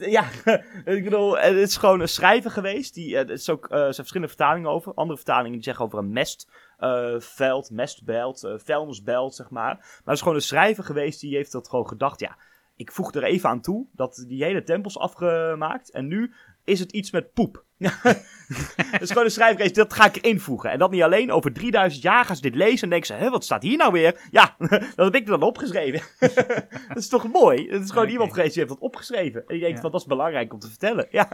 Ja, 0.00 0.24
ik 0.84 1.04
bedoel, 1.04 1.38
het 1.38 1.56
is 1.56 1.76
gewoon 1.76 2.00
een 2.00 2.08
schrijver 2.08 2.50
geweest. 2.50 2.94
Die, 2.94 3.14
eh, 3.14 3.20
er 3.20 3.30
is 3.30 3.50
ook, 3.50 3.64
er 3.70 3.78
zijn 3.78 3.94
verschillende 3.94 4.34
vertalingen 4.34 4.70
over. 4.70 4.94
Andere 4.94 5.16
vertalingen 5.16 5.52
die 5.52 5.62
zeggen 5.62 5.84
over 5.84 5.98
een 5.98 6.12
mestveld, 6.12 7.70
mestbelt, 7.70 8.54
vuilnisbelt, 8.56 9.34
zeg 9.34 9.50
maar. 9.50 9.76
Maar 9.76 10.00
het 10.04 10.14
is 10.14 10.20
gewoon 10.20 10.34
een 10.34 10.40
schrijver 10.42 10.84
geweest 10.84 11.20
die 11.20 11.36
heeft 11.36 11.52
dat 11.52 11.68
gewoon 11.68 11.88
gedacht. 11.88 12.20
Ja, 12.20 12.36
ik 12.76 12.92
voeg 12.92 13.14
er 13.14 13.22
even 13.24 13.48
aan 13.48 13.60
toe 13.60 13.86
dat 13.92 14.24
die 14.28 14.44
hele 14.44 14.62
tempel 14.62 14.90
is 14.90 14.98
afgemaakt. 14.98 15.90
En 15.90 16.06
nu 16.06 16.32
is 16.64 16.80
het 16.80 16.92
iets 16.92 17.10
met 17.10 17.32
poep. 17.32 17.64
Het 17.78 19.00
is 19.00 19.08
gewoon 19.12 19.24
een 19.24 19.30
schrijver 19.30 19.56
geweest, 19.56 19.74
dat 19.74 19.92
ga 19.92 20.06
ik 20.06 20.16
erin 20.16 20.40
voegen. 20.40 20.70
En 20.70 20.78
dat 20.78 20.90
niet 20.90 21.02
alleen, 21.02 21.32
over 21.32 21.52
3000 21.52 22.02
jaar 22.02 22.24
gaan 22.24 22.36
ze 22.36 22.42
dit 22.42 22.54
lezen 22.54 22.82
en 22.82 22.88
denken 22.88 23.06
ze, 23.06 23.12
hé, 23.14 23.30
wat 23.30 23.44
staat 23.44 23.62
hier 23.62 23.76
nou 23.76 23.92
weer? 23.92 24.20
Ja, 24.30 24.56
dat 24.96 24.96
heb 24.96 25.14
ik 25.14 25.26
dan 25.26 25.42
opgeschreven. 25.42 26.00
dat 26.88 26.96
is 26.96 27.08
toch 27.08 27.32
mooi? 27.32 27.70
Het 27.70 27.82
is 27.82 27.90
gewoon 27.90 28.08
iemand 28.08 28.32
geweest 28.32 28.54
die 28.54 28.62
heeft 28.62 28.74
dat 28.74 28.84
opgeschreven. 28.84 29.40
En 29.40 29.46
die 29.46 29.58
denkt, 29.60 29.76
Ja. 29.76 29.82
van, 29.82 29.90
dat 29.90 30.00
is 30.00 30.06
belangrijk 30.06 30.52
om 30.52 30.58
te 30.58 30.68
vertellen. 30.68 31.06
Ja, 31.10 31.28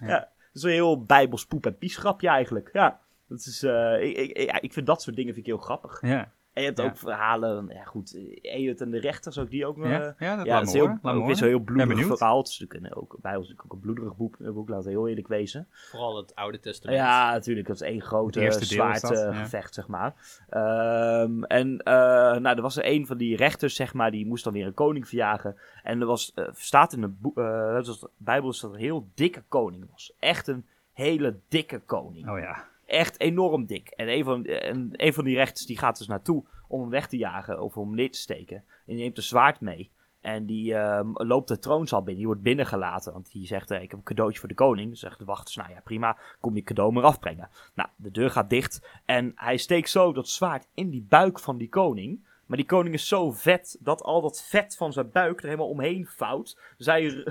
ja. 0.00 0.18
dat 0.18 0.28
is 0.52 0.62
een 0.62 0.70
heel 0.70 1.02
bijbels 1.02 1.46
poep- 1.46 1.66
en 1.66 1.78
piesgrapje 1.78 2.28
eigenlijk. 2.28 2.70
Ja, 2.72 3.00
dat 3.28 3.38
is, 3.38 3.62
eh, 3.62 4.02
ik, 4.02 4.16
ik, 4.16 4.38
ja, 4.50 4.60
ik 4.60 4.72
vind 4.72 4.86
dat 4.86 5.02
soort 5.02 5.16
dingen 5.16 5.34
vind 5.34 5.46
ik 5.46 5.52
heel 5.52 5.62
grappig. 5.62 5.98
Ja, 6.00 6.32
En 6.56 6.62
je 6.62 6.68
hebt 6.68 6.78
Ja. 6.80 6.84
ook 6.84 6.96
verhalen, 6.96 7.68
ja 7.68 7.84
goed, 7.84 8.18
Eut 8.42 8.80
en 8.80 8.90
de 8.90 8.98
rechter, 8.98 9.32
zou 9.32 9.46
ik 9.46 9.52
die 9.52 9.66
ook 9.66 9.76
nog... 9.76 9.88
ja, 9.88 10.00
eh, 10.00 10.12
ja, 10.18 10.36
dat 10.36 10.46
ja, 10.46 10.60
is 10.60 10.72
heel, 10.72 10.98
ook 11.02 11.26
weer 11.26 11.36
zo'n 11.36 11.48
heel 11.48 11.60
Ben 11.60 11.74
bloederig 11.74 12.16
verhaal. 12.16 12.46
Een, 12.68 12.94
ook, 12.94 13.16
bij 13.20 13.36
ons 13.36 13.48
natuurlijk 13.48 13.64
ook 13.64 13.72
een 13.72 13.80
bloederig 13.80 14.16
boek, 14.16 14.36
boek 14.38 14.68
laat 14.68 14.78
het 14.78 14.88
heel 14.88 15.08
eerlijk 15.08 15.28
wezen. 15.28 15.66
Vooral 15.70 16.16
het 16.16 16.34
Oude 16.34 16.60
Testament. 16.60 17.00
Ja, 17.00 17.32
natuurlijk. 17.32 17.66
Dat 17.66 17.76
is 17.76 17.82
één 17.82 18.02
grote 18.02 18.38
Het 18.38 18.48
eerste 18.48 18.74
deel 18.74 18.90
is 18.90 18.98
zwaard 18.98 19.14
dat, 19.14 19.26
eh, 19.26 19.32
ja. 19.38 19.42
gevecht, 19.42 19.74
zeg 19.74 19.86
maar. 19.88 20.14
Ehm, 20.48 21.42
en 21.42 21.78
eh, 21.78 21.94
nou, 22.36 22.56
er 22.56 22.62
was 22.62 22.76
er 22.76 22.86
een 22.86 23.06
van 23.06 23.16
die 23.16 23.36
rechters, 23.36 23.74
zeg 23.74 23.94
maar, 23.94 24.10
die 24.10 24.26
moest 24.26 24.44
dan 24.44 24.52
weer 24.52 24.66
een 24.66 24.74
koning 24.74 25.08
verjagen. 25.08 25.56
En 25.82 26.00
er 26.00 26.06
was, 26.06 26.32
eh, 26.34 26.44
staat 26.52 26.92
in 26.92 27.00
de 27.00 27.12
eh, 27.34 27.78
is 27.88 27.98
de 27.98 28.10
Bijbel 28.16 28.50
is 28.50 28.60
dat 28.60 28.70
er 28.70 28.76
een 28.76 28.82
heel 28.82 29.08
dikke 29.14 29.42
koning 29.48 29.90
was. 29.90 30.12
Echt 30.18 30.46
een 30.48 30.66
hele 30.92 31.38
dikke 31.48 31.80
koning. 31.80 32.30
Oh 32.30 32.38
ja. 32.38 32.64
Echt 32.86 33.20
enorm 33.20 33.66
dik. 33.66 33.88
En 33.88 34.08
een 34.08 34.24
van, 34.24 34.44
en 34.44 34.88
een 34.92 35.12
van 35.12 35.24
die 35.24 35.36
rechters 35.36 35.66
die 35.66 35.78
gaat 35.78 35.98
dus 35.98 36.06
naartoe 36.06 36.44
om 36.68 36.80
hem 36.80 36.90
weg 36.90 37.08
te 37.08 37.16
jagen 37.16 37.60
of 37.60 37.76
om 37.76 37.86
hem 37.86 37.96
neer 37.96 38.10
te 38.10 38.18
steken. 38.18 38.56
En 38.56 38.64
die 38.84 38.96
neemt 38.96 39.16
een 39.16 39.22
zwaard 39.22 39.60
mee. 39.60 39.90
En 40.26 40.46
die 40.46 40.74
ehm, 40.74 41.10
loopt 41.12 41.48
de 41.48 41.58
troonzaal 41.58 41.98
binnen. 41.98 42.16
Die 42.16 42.26
wordt 42.26 42.42
binnengelaten. 42.42 43.12
Want 43.12 43.32
die 43.32 43.46
zegt, 43.46 43.70
eh, 43.70 43.82
ik 43.82 43.90
heb 43.90 43.98
een 43.98 44.04
cadeautje 44.04 44.38
voor 44.38 44.48
de 44.48 44.54
koning. 44.54 44.86
Dan 44.86 44.96
zegt 44.96 45.18
de 45.18 45.24
wachters, 45.24 45.56
nou 45.56 45.70
ja, 45.70 45.80
prima. 45.80 46.18
Kom 46.40 46.54
je 46.54 46.62
cadeau 46.62 46.92
maar 46.92 47.02
afbrengen. 47.02 47.48
Nou, 47.74 47.88
de 47.96 48.10
deur 48.10 48.30
gaat 48.30 48.50
dicht. 48.50 49.00
En 49.04 49.32
hij 49.34 49.56
steekt 49.56 49.90
zo 49.90 50.12
dat 50.12 50.28
zwaard 50.28 50.68
in 50.74 50.90
die 50.90 51.06
buik 51.08 51.38
van 51.38 51.58
die 51.58 51.68
koning. 51.68 52.25
Maar 52.46 52.56
die 52.56 52.66
koning 52.66 52.94
is 52.94 53.08
zo 53.08 53.30
vet 53.30 53.76
dat 53.80 54.02
al 54.02 54.20
dat 54.22 54.44
vet 54.48 54.76
van 54.76 54.92
zijn 54.92 55.10
buik 55.12 55.38
er 55.40 55.44
helemaal 55.44 55.68
omheen 55.68 56.08
vouwt. 56.16 56.58
Hij 56.78 57.24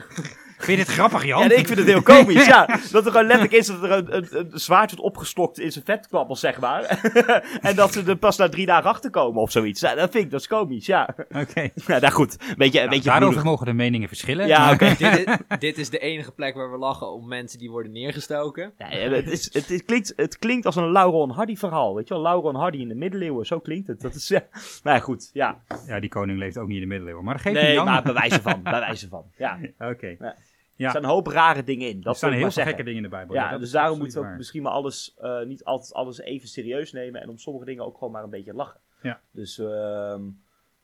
Vind 0.58 0.80
je 0.80 0.86
dit 0.86 0.88
grappig, 0.88 1.26
Jan? 1.26 1.42
ja, 1.42 1.48
nee, 1.48 1.58
ik 1.58 1.66
vind 1.68 1.80
het 1.80 1.88
heel 1.88 2.02
komisch, 2.02 2.46
ja. 2.46 2.66
Dat 2.92 3.06
er 3.06 3.12
gewoon 3.12 3.26
letterlijk 3.28 3.54
is 3.54 3.68
dat 3.68 3.84
er 3.84 3.92
een, 3.92 4.16
een, 4.16 4.28
een 4.32 4.60
zwaard 4.60 4.90
wordt 4.92 5.06
opgestokt 5.06 5.60
in 5.60 5.72
zijn 5.72 5.86
vetkwabbel, 5.86 6.36
zeg 6.36 6.60
maar. 6.60 6.84
en 7.62 7.76
dat 7.76 7.94
ze 7.94 8.04
er 8.04 8.16
pas 8.18 8.38
na 8.38 8.50
drie 8.50 8.66
dagen 8.66 8.90
achter 8.90 9.10
komen 9.10 9.42
of 9.42 9.52
zoiets. 9.52 9.82
Ja, 9.82 9.96
dat 9.96 10.12
vind 10.12 10.24
ik, 10.24 10.32
dat 10.32 10.40
is 10.40 10.48
komisch, 10.48 10.86
ja. 10.86 11.16
Oké. 11.30 11.70
Ja, 11.88 12.00
nou 12.00 12.14
goed. 12.14 12.38
Een 12.40 12.56
beetje, 12.58 12.80
een 12.80 12.86
Nou, 12.86 12.90
beetje 12.90 13.10
daarover 13.10 13.20
bloedig. 13.30 13.44
mogen 13.44 13.66
de 13.66 13.74
meningen 13.74 14.08
verschillen. 14.08 14.48
Ja, 14.48 14.72
oké. 14.72 14.96
dit, 14.98 15.26
is, 15.28 15.38
dit 15.60 15.78
is 15.78 15.90
de 15.90 16.00
enige 16.00 16.32
plek 16.32 16.56
waar 16.56 16.72
we 16.72 16.78
lachen 16.78 17.12
om 17.12 17.28
mensen 17.28 17.60
die 17.60 17.70
worden 17.72 17.92
neergestoken. 17.92 18.74
Ja, 18.78 18.92
ja, 18.94 19.10
het, 19.10 19.28
is, 19.32 19.54
het, 19.54 19.86
klinkt, 19.86 20.14
het 20.16 20.38
klinkt 20.38 20.66
als 20.66 20.76
een 20.76 20.92
Laurel 20.92 21.24
en 21.24 21.30
Hardy 21.30 21.56
verhaal, 21.56 21.96
weet 21.96 22.08
je 22.08 22.14
wel. 22.14 22.24
Laurel 22.24 22.50
en 22.50 22.56
Hardy 22.60 22.78
in 22.78 22.88
de 22.88 22.96
middeleeuwen, 22.96 23.46
zo 23.46 23.60
klinkt 23.60 23.88
het. 23.88 24.02
Dat 24.02 24.16
is, 24.16 24.28
ja. 24.28 24.44
Nou 24.84 24.98
ja, 24.98 25.04
goed, 25.06 25.30
ja. 25.34 25.64
Ja, 25.88 26.00
die 26.00 26.10
koning 26.10 26.40
leeft 26.40 26.58
ook 26.58 26.68
niet 26.68 26.76
in 26.76 26.82
de 26.82 26.88
middeleeuwen. 26.88 27.24
Maar 27.24 27.34
dat 27.34 27.44
geeft 27.44 27.56
Nee, 27.56 27.76
niet, 27.76 27.86
maar 27.86 28.04
bij 28.04 28.14
wijze 28.14 28.42
van, 28.42 28.64
bij 28.74 28.80
wijze 28.80 29.08
van, 29.08 29.32
ja. 29.38 29.60
Oké. 29.80 30.16
Ja. 30.20 30.36
Ja. 30.76 30.86
Er 30.86 30.90
staan 30.90 31.04
een 31.04 31.10
hoop 31.10 31.28
rare 31.28 31.64
dingen 31.64 31.90
in, 31.90 31.98
Er 31.98 32.04
dat 32.04 32.18
staan 32.18 32.32
ik 32.32 32.38
heel 32.38 32.52
veel 32.52 32.64
gekke 32.64 32.84
dingen 32.84 32.98
in 32.98 33.04
de 33.04 33.10
Bijbel. 33.10 33.36
Ja, 33.36 33.58
dus 33.58 33.72
daarom 33.72 33.98
moeten 33.98 34.22
we 34.22 34.28
ook 34.28 34.38
misschien 34.38 34.62
maar 34.62 34.72
alles, 34.72 35.14
eh, 35.18 35.42
niet 35.42 35.64
altijd 35.64 35.94
alles 35.94 36.20
even 36.20 36.48
serieus 36.48 36.92
nemen 36.92 37.22
en 37.22 37.30
om 37.30 37.38
sommige 37.38 37.66
dingen 37.66 37.86
ook 37.86 37.98
gewoon 37.98 38.14
maar 38.14 38.24
een 38.24 38.30
beetje 38.30 38.54
lachen. 38.54 38.80
Ja. 39.02 39.22
Dus 39.32 39.60
ehm, 39.60 40.22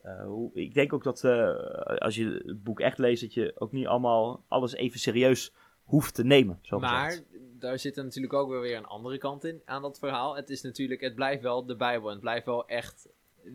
eh, 0.01 0.23
hoe, 0.23 0.51
ik 0.53 0.73
denk 0.73 0.93
ook 0.93 1.03
dat 1.03 1.23
eh, 1.23 1.55
als 1.97 2.15
je 2.15 2.43
het 2.45 2.63
boek 2.63 2.79
echt 2.79 2.97
leest, 2.97 3.21
dat 3.21 3.33
je 3.33 3.53
ook 3.55 3.71
niet 3.71 3.87
allemaal 3.87 4.43
alles 4.47 4.73
even 4.73 4.99
serieus 4.99 5.53
hoeft 5.83 6.15
te 6.15 6.23
nemen. 6.23 6.59
Zo 6.61 6.79
Maar 6.79 7.09
gezegd. 7.09 7.25
daar 7.59 7.79
zit 7.79 7.97
er 7.97 8.03
natuurlijk 8.03 8.33
ook 8.33 8.49
wel 8.49 8.61
weer 8.61 8.77
een 8.77 8.85
andere 8.85 9.17
kant 9.17 9.43
in 9.43 9.61
aan 9.65 9.81
dat 9.81 9.99
verhaal. 9.99 10.35
Het 10.35 10.49
is 10.49 10.61
natuurlijk, 10.61 11.01
het 11.01 11.15
blijft 11.15 11.41
wel 11.41 11.65
de 11.65 11.75
Bijbel 11.75 12.07
en 12.07 12.13
het 12.13 12.21
blijft 12.21 12.45
wel 12.45 12.67
echt 12.67 13.09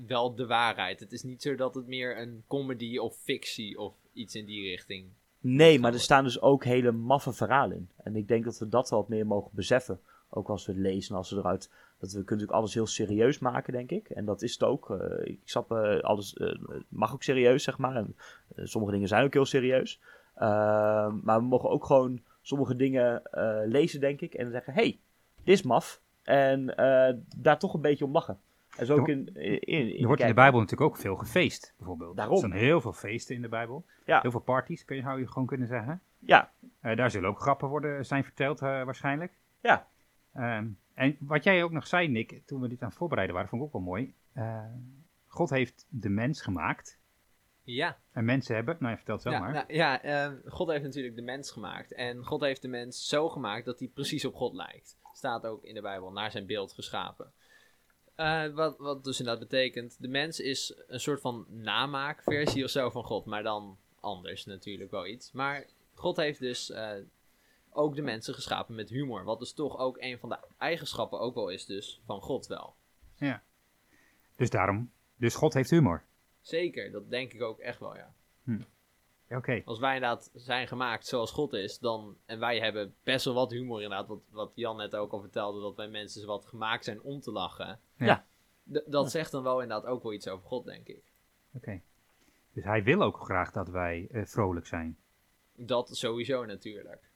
wel 0.07 0.35
de 0.35 0.47
waarheid. 0.47 1.01
Het 1.01 1.13
is 1.13 1.23
niet 1.23 1.43
zo 1.43 1.55
dat 1.55 1.75
het 1.75 1.87
meer 1.87 2.19
een 2.19 2.45
comedy 2.47 2.99
of 2.99 3.17
fictie 3.17 3.79
of 3.79 3.95
iets 4.13 4.35
in 4.35 4.47
die 4.47 4.71
richting. 4.71 5.07
Nee, 5.41 5.81
maar 5.81 5.93
er 5.93 6.01
staan 6.01 6.25
dus 6.25 6.41
ook 6.41 6.65
hele 6.65 6.93
maffe 6.93 7.33
verhalen 7.33 7.77
in. 7.77 7.89
En 7.97 8.17
ik 8.17 8.29
denk 8.29 8.45
dat 8.45 8.59
we 8.59 8.69
dat 8.69 8.91
wel 8.91 8.99
wat 9.01 9.09
meer 9.09 9.27
mogen 9.27 9.51
beseffen. 9.55 10.01
Ook 10.29 10.49
als 10.49 10.67
we 10.67 10.73
het 10.73 10.81
lezen 10.81 11.11
en 11.11 11.17
als 11.17 11.31
we 11.31 11.37
eruit. 11.37 11.71
Dat 11.99 12.13
we 12.13 12.25
kunnen 12.25 12.29
natuurlijk 12.29 12.59
alles 12.59 12.75
heel 12.75 12.87
serieus 12.87 13.39
maken, 13.39 13.73
denk 13.73 13.91
ik. 13.91 14.09
En 14.09 14.25
dat 14.25 14.43
is 14.43 14.53
het 14.53 14.63
ook. 14.63 14.91
Eh, 14.91 15.27
ik 15.27 15.41
snap 15.45 15.73
eh, 15.73 16.01
alles. 16.01 16.35
eh, 16.37 16.59
mag 16.89 17.13
ook 17.13 17.23
serieus, 17.23 17.63
zeg 17.63 17.79
maar. 17.79 17.97
En, 17.97 18.17
sommige 18.57 18.93
dingen 18.93 19.09
zijn 19.09 19.25
ook 19.25 19.33
heel 19.33 19.45
serieus. 19.45 20.01
Ehm, 20.35 21.19
maar 21.23 21.39
we 21.39 21.45
mogen 21.45 21.71
ook 21.71 21.85
gewoon 21.85 22.21
sommige 22.43 22.77
dingen 22.77 23.23
lezen, 23.65 24.01
denk 24.01 24.21
ik. 24.21 24.35
En 24.35 24.51
zeggen: 24.51 24.73
hey, 24.73 24.99
dit 25.45 25.55
is 25.55 25.63
maf. 25.63 26.01
En 26.23 26.67
daar 27.37 27.59
toch 27.59 27.75
een 27.75 27.81
beetje 27.81 28.05
om 28.05 28.13
lachen. 28.13 28.39
Zo 28.85 28.99
ook 28.99 29.09
in, 29.09 29.35
in, 29.35 29.61
in, 29.61 30.01
Er 30.01 30.07
wordt 30.07 30.21
in 30.23 30.29
de. 30.29 30.35
Bijbel 30.35 30.61
natuurlijk 30.61 30.91
ook 30.91 30.97
veel 30.97 31.17
gefeest, 31.17 31.75
bijvoorbeeld. 31.77 32.17
Daarom. 32.17 32.35
Er 32.35 32.41
zijn 32.41 32.53
heel 32.53 32.81
veel 32.81 32.93
feesten 32.93 33.35
in 33.35 33.43
de 33.43 33.49
Bijbel. 33.49 33.85
Ja. 34.05 34.21
Heel 34.21 34.31
veel 34.31 34.41
parties, 34.41 34.85
kun 34.85 34.97
je, 34.97 35.03
zou 35.03 35.21
je 35.21 35.29
gewoon 35.29 35.47
kunnen 35.47 35.67
zeggen. 35.67 36.01
Ja, 36.19 36.53
Eh, 36.81 36.97
daar 36.97 37.11
zullen 37.11 37.29
ook 37.29 37.41
grappen 37.41 37.69
worden, 37.69 38.07
zijn 38.07 38.25
verteld 38.25 38.63
eh, 38.63 38.85
waarschijnlijk. 38.85 39.33
ja. 39.61 39.89
Ehm, 40.35 40.69
en 40.95 41.17
wat 41.21 41.45
jij 41.45 41.63
ook 41.63 41.71
nog 41.71 41.87
zei, 41.87 42.09
Nick, 42.09 42.43
toen 42.47 42.61
we 42.61 42.69
dit 42.69 42.83
aan 42.83 42.89
het 42.89 42.97
voorbereiden 42.97 43.35
waren, 43.35 43.51
vond 43.51 43.63
ik 43.63 43.67
ook 43.67 43.73
wel 43.75 43.83
mooi. 43.83 44.15
Eh, 44.33 44.65
God 45.27 45.51
heeft 45.51 45.87
de 45.89 46.09
mens 46.09 46.43
gemaakt. 46.43 46.99
Ja, 47.63 47.97
En 48.13 48.25
mensen 48.25 48.55
hebben, 48.55 48.77
nou 48.79 48.91
je 48.91 48.97
vertelt 48.97 49.23
het 49.25 49.33
zelf 49.33 49.45
ja, 49.47 49.53
maar. 49.53 49.67
nou, 49.67 49.75
ja 49.79 50.03
ehm, 50.03 50.37
God 50.47 50.69
heeft 50.69 50.83
natuurlijk 50.85 51.17
de 51.17 51.23
mens 51.23 51.51
gemaakt. 51.51 51.93
En 51.93 52.25
God 52.25 52.41
heeft 52.41 52.63
de 52.63 52.69
mens 52.69 53.09
zo 53.09 53.29
gemaakt 53.29 53.65
dat 53.65 53.79
hij 53.79 53.89
precies 53.89 54.25
op 54.25 54.35
God 54.35 54.55
lijkt. 54.55 54.97
Staat 55.13 55.47
ook 55.47 55.65
in 55.65 55.75
de 55.75 55.81
Bijbel, 55.81 56.13
naar 56.13 56.31
zijn 56.31 56.47
beeld 56.47 56.73
geschapen. 56.73 57.33
Eh, 58.17 58.47
wat, 58.47 58.79
wat 58.79 59.05
dus 59.05 59.19
inderdaad 59.19 59.49
betekent, 59.49 59.97
de 60.01 60.09
mens 60.09 60.41
is 60.41 60.75
een 60.87 61.01
soort 61.01 61.21
van 61.21 61.47
namaakversie 61.49 62.65
of 62.65 62.71
zo 62.71 62.91
van 62.91 63.05
God, 63.05 63.25
maar 63.25 63.43
dan 63.43 63.79
anders 64.01 64.45
natuurlijk 64.45 64.91
wel 64.91 65.07
iets. 65.07 65.33
Maar 65.33 65.67
God 65.95 66.17
heeft 66.17 66.41
dus 66.41 66.71
eh, 66.71 66.93
ook 67.71 67.97
de 67.97 68.03
mensen 68.03 68.35
geschapen 68.35 68.75
met 68.75 68.89
humor, 68.89 69.25
wat 69.25 69.39
dus 69.39 69.53
toch 69.53 69.79
ook 69.79 69.97
een 70.01 70.19
van 70.19 70.29
de 70.29 70.39
eigenschappen 70.59 71.21
ook 71.21 71.35
wel 71.35 71.49
is 71.49 71.65
dus 71.65 72.01
van 72.05 72.21
God 72.21 72.47
wel. 72.47 72.75
Dus 74.37 74.51
daarom, 74.51 74.93
dus 75.17 75.35
God 75.35 75.55
heeft 75.55 75.71
humor. 75.71 76.05
Zeker, 76.41 76.91
dat 76.91 77.11
denk 77.11 77.33
ik 77.33 77.43
ook 77.43 77.59
echt 77.59 77.81
wel, 77.81 77.97
ja. 77.97 78.15
Ja, 78.45 78.67
Oké, 79.31 79.63
Als 79.65 79.79
wij 79.79 79.95
inderdaad 79.95 80.31
zijn 80.35 80.69
gemaakt 80.69 81.07
zoals 81.07 81.31
God 81.31 81.53
is, 81.53 81.79
dan, 81.79 82.17
en 82.27 82.39
wij 82.39 82.59
hebben 82.59 82.95
best 83.03 83.25
wel 83.25 83.35
wat 83.35 83.51
humor 83.51 83.83
inderdaad, 83.83 84.09
wat, 84.09 84.21
wat 84.31 84.53
Jan 84.55 84.77
net 84.77 84.97
ook 84.97 85.13
al 85.13 85.21
vertelde, 85.21 85.61
dat 85.61 85.77
wij 85.77 85.89
mensen 85.89 86.27
wat 86.27 86.47
gemaakt 86.47 86.85
zijn 86.85 87.03
om 87.03 87.21
te 87.21 87.33
lachen. 87.33 87.81
Ja. 87.97 88.27
D- 88.73 88.83
dat 88.87 89.11
zegt 89.11 89.31
dan 89.31 89.43
wel 89.43 89.61
inderdaad 89.63 89.87
ook 89.91 90.03
wel 90.03 90.13
iets 90.13 90.29
over 90.29 90.47
God, 90.47 90.65
denk 90.65 90.87
ik. 90.89 91.13
oké. 91.55 91.81
Dus 92.53 92.65
hij 92.65 92.83
wil 92.83 93.03
ook 93.03 93.21
graag 93.21 93.51
dat 93.53 93.69
wij 93.69 94.09
eh, 94.11 94.25
vrolijk 94.25 94.67
zijn. 94.67 94.97
Dat 95.55 95.97
sowieso 95.97 96.45
natuurlijk. 96.45 97.11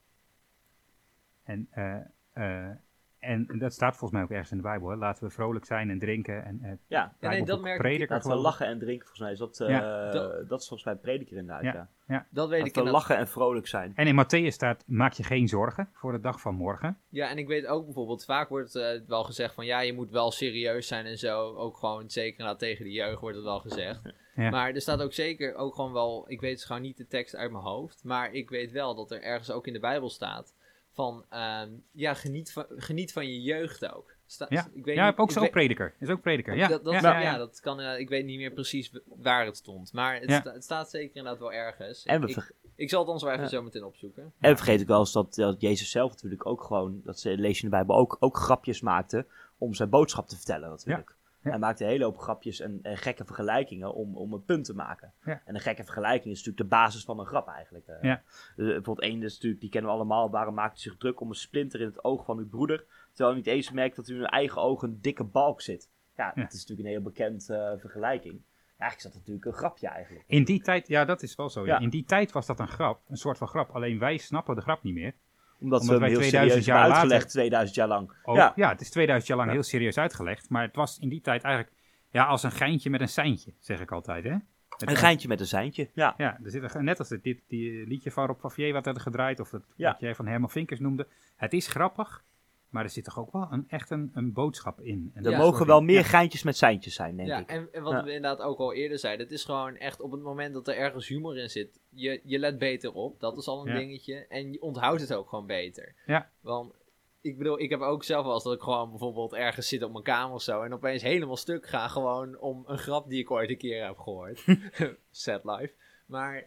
En, 1.42 1.68
eh, 1.70 2.00
eh, 2.32 2.76
En 3.20 3.46
dat 3.58 3.72
staat 3.72 3.90
volgens 3.96 4.12
mij 4.12 4.22
ook 4.22 4.30
ergens 4.30 4.50
in 4.50 4.56
de 4.56 4.62
Bijbel. 4.62 4.88
Hè? 4.88 4.96
Laten 4.96 5.24
we 5.24 5.30
vrolijk 5.30 5.64
zijn 5.64 5.90
en 5.90 5.98
drinken. 5.98 6.44
En, 6.44 6.58
eh, 6.62 6.72
Ja, 6.86 7.14
nee, 7.20 7.44
dat 7.44 7.60
merk 7.60 7.74
ik. 7.74 7.80
Prediker, 7.80 8.10
laten 8.14 8.30
we 8.30 8.36
ik. 8.36 8.42
lachen 8.42 8.66
en 8.66 8.78
drinken. 8.78 9.06
Volgens 9.06 9.20
mij 9.20 9.32
is 9.32 9.38
dat, 9.38 9.60
eh, 9.60 9.68
Ja. 9.68 10.10
Dat- 10.10 10.48
dat 10.48 10.60
is 10.60 10.68
volgens 10.68 10.84
mij 10.84 10.96
prediker 10.96 11.36
inderdaad. 11.36 11.62
Ja. 11.74 11.88
Ja. 12.06 12.26
Dat 12.30 12.48
weet 12.48 12.58
ik 12.58 12.64
Laten 12.66 12.72
we 12.72 12.78
inderdaad. 12.78 12.92
lachen 12.92 13.16
en 13.16 13.28
vrolijk 13.28 13.66
zijn. 13.66 13.92
En 13.94 14.06
in 14.06 14.24
Matthäus 14.24 14.52
staat, 14.54 14.84
maak 14.86 15.12
je 15.12 15.22
geen 15.22 15.48
zorgen 15.48 15.88
voor 15.92 16.12
de 16.12 16.20
dag 16.20 16.40
van 16.40 16.54
morgen. 16.54 16.98
Ja, 17.08 17.28
en 17.28 17.38
ik 17.38 17.46
weet 17.46 17.66
ook 17.66 17.84
bijvoorbeeld, 17.84 18.24
vaak 18.24 18.48
wordt 18.48 18.74
eh, 18.74 19.00
wel 19.06 19.24
gezegd 19.24 19.54
van 19.54 19.66
ja, 19.66 19.80
je 19.80 19.92
moet 19.92 20.10
wel 20.10 20.30
serieus 20.30 20.86
zijn 20.86 21.06
en 21.06 21.18
zo. 21.18 21.54
Ook 21.56 21.76
gewoon, 21.76 22.10
zeker 22.10 22.30
inderdaad 22.30 22.58
tegen 22.58 22.84
de 22.84 22.92
jeugd 22.92 23.20
wordt 23.20 23.36
het 23.36 23.44
wel 23.44 23.60
gezegd. 23.60 24.00
Ja. 24.34 24.50
Maar 24.50 24.72
er 24.74 24.80
staat 24.80 25.02
ook 25.02 25.12
zeker 25.12 25.54
ook 25.54 25.74
gewoon 25.74 25.92
wel, 25.92 26.24
ik 26.30 26.40
weet 26.40 26.64
gewoon 26.64 26.82
niet 26.82 26.96
de 26.96 27.06
tekst 27.06 27.36
uit 27.36 27.50
mijn 27.50 27.64
hoofd. 27.64 28.04
Maar 28.04 28.32
ik 28.32 28.50
weet 28.50 28.72
wel 28.72 28.94
dat 28.94 29.10
er 29.10 29.22
ergens 29.22 29.50
ook 29.50 29.66
in 29.66 29.72
de 29.72 29.80
Bijbel 29.80 30.08
staat 30.10 30.54
van, 30.92 31.24
ehm, 31.28 31.68
ja, 31.92 32.14
geniet 32.14 32.52
van, 32.52 32.66
geniet 32.68 33.12
van 33.12 33.26
je 33.26 33.40
jeugd 33.40 33.92
ook. 33.94 34.12
Sta- 34.26 34.46
Ja, 34.48 34.68
ik 34.72 34.84
weet 34.84 34.94
ja 34.94 35.00
niet- 35.02 35.10
heb 35.10 35.18
ook 35.20 35.28
ik 35.28 35.34
zo 35.34 35.40
weet- 35.40 35.50
prediker. 35.50 35.94
Is 35.98 36.08
ook 36.08 36.20
prediker. 36.20 36.56
Ja, 36.56 36.68
dat, 36.68 36.84
dat, 36.84 36.92
ja, 37.00 37.20
ja, 37.20 37.36
dat 37.36 37.60
kan, 37.60 37.80
eh, 37.80 37.98
ik 37.98 38.08
weet 38.08 38.24
niet 38.24 38.38
meer 38.38 38.52
precies 38.52 38.92
waar 39.04 39.44
het 39.44 39.56
stond. 39.56 39.92
Maar 39.92 40.20
het, 40.20 40.30
Ja. 40.30 40.40
sta- 40.40 40.52
het 40.52 40.64
staat 40.64 40.90
zeker 40.90 41.16
inderdaad 41.16 41.40
wel 41.40 41.52
ergens. 41.52 42.04
En 42.04 42.22
ik, 42.22 42.52
ik 42.76 42.88
zal 42.90 43.00
het 43.00 43.08
ons 43.10 43.22
wel 43.22 43.32
even 43.32 43.44
Ja. 43.44 43.50
zo 43.50 43.62
meteen 43.62 43.84
opzoeken. 43.84 44.32
En 44.40 44.56
vergeet 44.56 44.80
ik 44.80 44.86
wel 44.86 44.98
eens 44.98 45.12
dat, 45.12 45.34
dat 45.34 45.60
Jezus 45.60 45.90
zelf 45.90 46.10
natuurlijk 46.12 46.46
ook 46.46 46.62
gewoon, 46.62 47.00
dat 47.04 47.20
ze 47.20 47.30
lees 47.36 47.56
je 47.58 47.64
in 47.64 47.70
de 47.70 47.76
Bijbel, 47.76 47.96
ook, 47.96 48.16
ook 48.20 48.36
grapjes 48.36 48.80
maakte 48.80 49.26
om 49.58 49.74
zijn 49.74 49.88
boodschap 49.90 50.28
te 50.28 50.36
vertellen 50.36 50.68
natuurlijk. 50.70 51.16
Ja. 51.42 51.50
Hij 51.50 51.58
maakte 51.58 51.84
een 51.84 51.90
hele 51.90 52.04
hoop 52.04 52.18
grapjes 52.18 52.60
en, 52.60 52.78
en 52.82 52.96
gekke 52.96 53.24
vergelijkingen 53.24 53.94
om, 53.94 54.16
om 54.16 54.32
een 54.32 54.44
punt 54.44 54.64
te 54.64 54.74
maken. 54.74 55.12
Ja. 55.24 55.42
En 55.44 55.54
een 55.54 55.60
gekke 55.60 55.84
vergelijking 55.84 56.34
is 56.34 56.44
natuurlijk 56.44 56.70
de 56.70 56.76
basis 56.76 57.04
van 57.04 57.18
een 57.18 57.26
grap 57.26 57.48
eigenlijk. 57.48 57.86
eh. 57.86 58.02
Ja. 58.02 58.22
Dus, 58.56 58.66
bijvoorbeeld 58.66 59.00
één 59.00 59.22
is 59.22 59.32
natuurlijk, 59.34 59.60
die 59.60 59.70
kennen 59.70 59.90
we 59.90 59.96
allemaal, 59.96 60.30
waarom 60.30 60.54
maakt 60.54 60.72
hij 60.72 60.80
zich 60.82 60.96
druk 60.96 61.20
om 61.20 61.28
een 61.28 61.34
splinter 61.34 61.80
in 61.80 61.86
het 61.86 62.04
oog 62.04 62.24
van 62.24 62.38
uw 62.38 62.48
broeder, 62.48 62.84
terwijl 63.08 63.28
hij 63.28 63.38
niet 63.38 63.46
eens 63.46 63.70
merkt 63.70 63.96
dat 63.96 64.08
u 64.08 64.14
in 64.14 64.20
uw 64.20 64.26
eigen 64.26 64.62
oog 64.62 64.82
een 64.82 64.98
dikke 65.00 65.24
balk 65.24 65.60
zit. 65.60 65.90
Ja, 66.16 66.32
dat 66.34 66.52
is 66.52 66.60
natuurlijk 66.60 66.88
een 66.88 66.94
heel 66.94 67.02
bekend 67.02 67.50
eh, 67.50 67.72
vergelijking. 67.76 68.42
Eigenlijk 68.78 68.96
is 68.96 69.02
dat 69.02 69.14
natuurlijk 69.14 69.46
een 69.46 69.52
grapje 69.52 69.88
eigenlijk. 69.88 70.24
In 70.26 70.44
die 70.44 70.60
tijd, 70.62 70.88
ja, 70.88 71.04
dat 71.04 71.22
is 71.22 71.34
wel 71.34 71.48
zo. 71.50 71.64
In 71.64 71.90
die 71.90 72.04
tijd 72.04 72.32
was 72.32 72.46
dat 72.46 72.58
een 72.60 72.68
grap, 72.68 73.02
een 73.08 73.16
soort 73.16 73.38
van 73.38 73.48
grap. 73.48 73.70
Alleen 73.70 73.98
wij 73.98 74.16
snappen 74.16 74.54
de 74.54 74.60
grap 74.60 74.82
niet 74.82 74.94
meer. 74.94 75.14
Omdat, 75.60 75.80
Omdat 75.80 75.98
wij 75.98 76.08
heel 76.08 76.18
2000 76.18 76.50
serieus 76.50 76.66
jaar 76.66 76.78
later- 76.88 76.94
uitgelegd, 77.02 77.28
2000 77.30 77.76
jaar 77.76 77.88
lang. 77.88 78.12
Oh, 78.22 78.36
ja. 78.36 78.52
Ja. 78.56 78.68
het 78.68 78.80
is 78.80 78.90
2000 78.90 79.28
jaar 79.28 79.38
lang 79.38 79.50
heel 79.50 79.62
serieus 79.62 79.98
uitgelegd. 79.98 80.48
Maar 80.48 80.62
het 80.62 80.76
was 80.76 80.98
in 80.98 81.08
die 81.08 81.20
tijd 81.20 81.42
eigenlijk 81.42 81.74
ja, 82.10 82.24
als 82.24 82.42
een 82.42 82.50
geintje 82.52 82.90
met 82.90 83.00
een 83.00 83.08
seintje, 83.08 83.52
zeg 83.58 83.80
ik 83.80 83.92
altijd. 83.92 84.24
Hè? 84.24 84.30
Het- 84.30 84.90
Een 84.90 84.96
geintje 84.96 85.28
met 85.28 85.40
een 85.40 85.46
seintje, 85.46 85.88
ja. 85.94 86.14
Ja, 86.16 86.38
er 86.44 86.50
zit 86.50 86.74
een, 86.74 86.84
net 86.84 86.98
als 86.98 87.08
dit, 87.08 87.40
die 87.48 87.86
liedje 87.86 88.10
van 88.10 88.26
Rob 88.26 88.40
Favier 88.40 88.72
wat 88.72 88.86
er 88.86 89.00
gedraaid, 89.00 89.40
of 89.40 89.50
het, 89.50 89.62
Ja. 89.76 89.90
wat 89.90 90.00
jij 90.00 90.14
van 90.14 90.26
Herman 90.26 90.50
Vinkers 90.50 90.80
noemde. 90.80 91.06
Het 91.36 91.52
is 91.52 91.66
grappig, 91.66 92.24
maar 92.70 92.84
er 92.84 92.90
zit 92.90 93.04
toch 93.04 93.18
ook 93.18 93.32
wel 93.32 93.48
een, 93.50 93.64
echt 93.68 93.90
een, 93.90 94.10
een 94.14 94.32
boodschap 94.32 94.80
in. 94.80 95.10
En 95.14 95.24
Er 95.24 95.30
Ja, 95.30 95.36
mogen 95.38 95.52
sorry. 95.56 95.66
wel 95.66 95.80
meer 95.80 95.94
Ja. 95.96 96.02
geintjes 96.02 96.42
met 96.42 96.56
seintjes 96.56 96.94
zijn, 96.94 97.16
denk 97.16 97.28
Ja, 97.28 97.38
ik. 97.38 97.48
en, 97.48 97.68
en 97.72 97.82
wat 97.82 97.92
Ja. 97.92 98.02
we 98.04 98.12
inderdaad 98.12 98.40
ook 98.46 98.58
al 98.58 98.72
eerder 98.72 98.98
zeiden, 98.98 99.26
het 99.26 99.34
is 99.34 99.44
gewoon 99.44 99.76
echt 99.76 100.00
op 100.00 100.12
het 100.12 100.22
moment 100.22 100.54
dat 100.54 100.68
er 100.68 100.76
ergens 100.76 101.08
humor 101.08 101.38
in 101.38 101.50
zit, 101.50 101.80
je, 101.88 102.20
je 102.24 102.38
let 102.38 102.58
beter 102.58 102.92
op, 102.92 103.20
dat 103.20 103.38
is 103.38 103.46
al 103.46 103.60
een 103.66 103.72
Ja. 103.72 103.78
dingetje, 103.78 104.26
en 104.28 104.52
je 104.52 104.62
onthoudt 104.62 105.00
het 105.00 105.14
ook 105.14 105.28
gewoon 105.28 105.46
beter. 105.46 105.94
Ja. 106.06 106.30
Want, 106.40 106.72
ik 107.20 107.38
bedoel, 107.38 107.60
ik 107.60 107.70
heb 107.70 107.80
ook 107.80 108.04
zelf 108.04 108.24
wel 108.24 108.34
eens 108.34 108.44
dat 108.44 108.52
ik 108.54 108.60
gewoon 108.62 108.90
bijvoorbeeld 108.90 109.34
ergens 109.34 109.68
zit 109.68 109.82
op 109.82 109.92
mijn 109.92 110.04
kamer 110.04 110.34
of 110.34 110.42
zo, 110.42 110.62
en 110.62 110.72
opeens 110.72 111.02
helemaal 111.02 111.36
stuk 111.36 111.66
ga 111.66 111.88
gewoon 111.88 112.38
om 112.38 112.62
een 112.66 112.78
grap 112.78 113.08
die 113.08 113.20
ik 113.20 113.30
ooit 113.30 113.50
een 113.50 113.58
keer 113.58 113.86
heb 113.86 113.98
gehoord. 113.98 114.44
Sad 115.10 115.44
life. 115.44 115.72
Maar, 116.06 116.46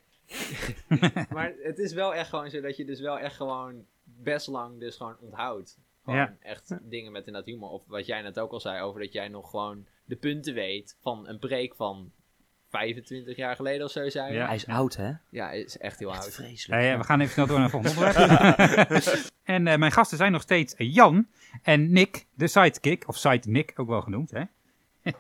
maar 1.34 1.54
het 1.62 1.80
is 1.80 1.94
wel 1.94 2.14
echt 2.16 2.30
gewoon 2.30 2.50
zo 2.50 2.62
dat 2.62 2.78
je 2.78 2.86
dus 2.86 3.00
wel 3.00 3.20
echt 3.20 3.36
gewoon 3.36 3.86
best 4.04 4.48
lang 4.48 4.80
dus 4.80 4.96
gewoon 4.98 5.16
onthoudt. 5.20 5.80
Gewoon 6.04 6.20
Ja. 6.20 6.36
echt 6.42 6.78
dingen 6.82 7.12
met 7.12 7.26
inderdaad 7.26 7.50
humor. 7.52 7.70
Of 7.70 7.82
wat 7.88 8.06
jij 8.06 8.22
net 8.22 8.40
ook 8.40 8.52
al 8.52 8.60
zei 8.60 8.82
over 8.82 9.02
dat 9.02 9.14
jij 9.14 9.28
nog 9.28 9.50
gewoon 9.50 9.86
de 10.06 10.16
punten 10.16 10.54
weet 10.54 10.98
van 11.02 11.28
een 11.28 11.40
preek 11.40 11.76
van 11.76 12.12
25 12.70 13.36
jaar 13.36 13.56
geleden 13.56 13.86
of 13.86 13.92
zo, 13.92 14.10
zei 14.10 14.28
je. 14.32 14.38
Ja. 14.38 14.46
Hij 14.46 14.56
is 14.56 14.68
oud, 14.68 14.96
hè? 14.96 15.12
Ja, 15.30 15.52
is 15.52 15.78
echt 15.78 16.00
heel 16.00 16.10
Echt 16.12 16.24
oud. 16.24 16.34
vreselijk. 16.34 16.98
We 16.98 17.04
gaan 17.04 17.20
even 17.20 17.34
snel 17.34 17.48
door 17.48 17.60
naar 17.60 17.70
volgende 17.70 17.96
onderwerp. 18.00 18.90
en 19.44 19.68
eh, 19.68 19.78
mijn 19.78 19.92
gasten 19.92 20.18
zijn 20.18 20.32
nog 20.32 20.42
steeds 20.42 20.74
Jan 20.78 21.28
en 21.64 21.92
Nick, 21.92 22.26
de 22.34 22.48
sidekick, 22.48 23.08
of 23.08 23.18
side 23.18 23.50
Nick 23.50 23.72
ook 23.76 23.88
wel 23.88 24.02
genoemd. 24.02 24.32
Hè? 24.32 24.44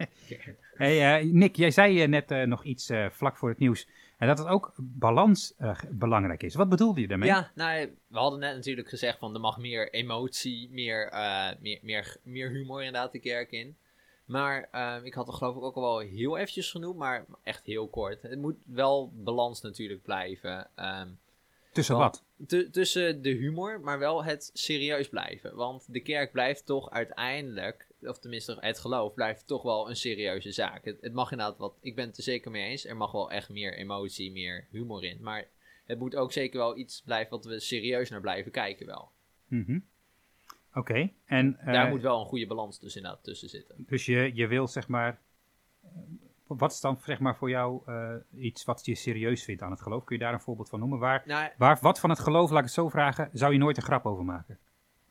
hey, 0.75 1.19
eh, 1.19 1.31
Nick, 1.31 1.55
jij 1.55 1.71
zei 1.71 2.01
eh, 2.01 2.07
net 2.07 2.31
eh, 2.31 2.43
nog 2.43 2.63
iets 2.63 2.89
eh, 2.89 3.05
vlak 3.11 3.37
voor 3.37 3.49
het 3.49 3.59
nieuws. 3.59 3.87
En 4.17 4.27
dat 4.27 4.37
het 4.37 4.47
ook 4.47 4.73
balans 4.77 5.53
eh, 5.57 5.79
belangrijk 5.89 6.43
is. 6.43 6.55
Wat 6.55 6.69
bedoelde 6.69 7.01
je 7.01 7.07
daarmee? 7.07 7.29
Ja, 7.29 7.51
nou, 7.55 7.95
we 8.07 8.17
hadden 8.17 8.39
net 8.39 8.55
natuurlijk 8.55 8.89
gezegd 8.89 9.17
van 9.19 9.33
er 9.33 9.39
mag 9.39 9.57
meer 9.57 9.93
emotie, 9.93 10.69
meer, 10.71 11.07
eh, 11.09 11.49
meer, 11.59 11.79
meer, 11.81 12.17
meer 12.23 12.49
humor 12.49 12.83
inderdaad 12.83 13.11
de 13.11 13.19
kerk 13.19 13.51
in. 13.51 13.77
Maar 14.25 14.67
eh, 14.71 14.95
ik 15.03 15.13
had 15.13 15.27
er 15.27 15.33
geloof 15.33 15.55
ik 15.55 15.61
ook 15.61 15.75
al 15.75 15.81
wel 15.81 15.99
heel 15.99 16.37
eventjes 16.37 16.71
genoemd, 16.71 16.97
maar 16.97 17.25
echt 17.43 17.65
heel 17.65 17.87
kort. 17.87 18.21
Het 18.21 18.39
moet 18.39 18.55
wel 18.65 19.11
balans 19.15 19.61
natuurlijk 19.61 20.01
blijven. 20.03 20.67
ehm, 20.75 21.07
Tussen 21.71 21.97
wat? 21.97 22.23
tu- 22.47 22.69
tussen 22.69 23.21
de 23.21 23.29
humor, 23.29 23.79
maar 23.81 23.99
wel 23.99 24.23
het 24.23 24.49
serieus 24.53 25.09
blijven. 25.09 25.55
Want 25.55 25.85
de 25.93 25.99
kerk 25.99 26.31
blijft 26.31 26.65
toch 26.65 26.89
uiteindelijk, 26.89 27.87
of 28.07 28.19
tenminste 28.19 28.57
het 28.59 28.79
geloof, 28.79 29.13
blijft 29.13 29.47
toch 29.47 29.61
wel 29.63 29.89
een 29.89 29.95
serieuze 29.95 30.51
zaak. 30.51 30.85
Het, 30.85 30.97
het 31.01 31.13
mag 31.13 31.31
inderdaad 31.31 31.57
wat, 31.57 31.73
ik 31.81 31.95
ben 31.95 32.07
het 32.07 32.17
er 32.17 32.23
zeker 32.23 32.51
mee 32.51 32.69
eens, 32.69 32.85
er 32.85 32.97
mag 32.97 33.11
wel 33.11 33.31
echt 33.31 33.49
meer 33.49 33.77
emotie, 33.77 34.31
meer 34.31 34.67
humor 34.71 35.03
in. 35.03 35.17
Maar 35.21 35.47
het 35.85 35.99
moet 35.99 36.15
ook 36.15 36.31
zeker 36.31 36.59
wel 36.59 36.77
iets 36.77 37.01
blijven 37.01 37.29
wat 37.31 37.45
we 37.45 37.59
serieus 37.59 38.09
naar 38.09 38.21
blijven 38.21 38.51
kijken 38.51 38.85
wel. 38.85 39.11
Mhm. 39.47 39.79
Oké, 40.73 41.11
en 41.25 41.57
eh, 41.59 41.73
Daar 41.73 41.89
moet 41.89 42.01
wel 42.01 42.19
een 42.19 42.25
goede 42.25 42.47
balans 42.47 42.79
dus 42.79 42.95
inderdaad 42.95 43.23
tussen 43.23 43.49
zitten. 43.49 43.75
dus 43.87 44.05
je, 44.05 44.31
je 44.33 44.47
wil 44.47 44.67
zeg 44.67 44.87
maar... 44.87 45.21
eh, 45.81 45.89
Wat 46.47 46.71
is 46.71 46.79
dan 46.81 46.99
zeg 47.05 47.19
maar 47.19 47.35
voor 47.35 47.49
jou 47.49 47.81
eh, 47.85 48.15
iets 48.35 48.65
wat 48.65 48.85
je 48.85 48.95
serieus 48.95 49.43
vindt 49.43 49.61
aan 49.61 49.71
het 49.71 49.81
geloof? 49.81 50.03
Kun 50.03 50.15
je 50.17 50.23
daar 50.23 50.33
een 50.33 50.39
voorbeeld 50.39 50.69
van 50.69 50.79
noemen? 50.79 50.99
Waar, 50.99 51.23
Nou, 51.25 51.49
waar, 51.57 51.77
wat 51.81 51.99
van 51.99 52.09
het 52.09 52.19
geloof, 52.19 52.49
laat 52.49 52.59
ik 52.59 52.65
het 52.65 52.73
zo 52.73 52.89
vragen, 52.89 53.29
zou 53.33 53.53
je 53.53 53.59
nooit 53.59 53.77
een 53.77 53.83
grap 53.83 54.05
over 54.05 54.25
maken? 54.25 54.59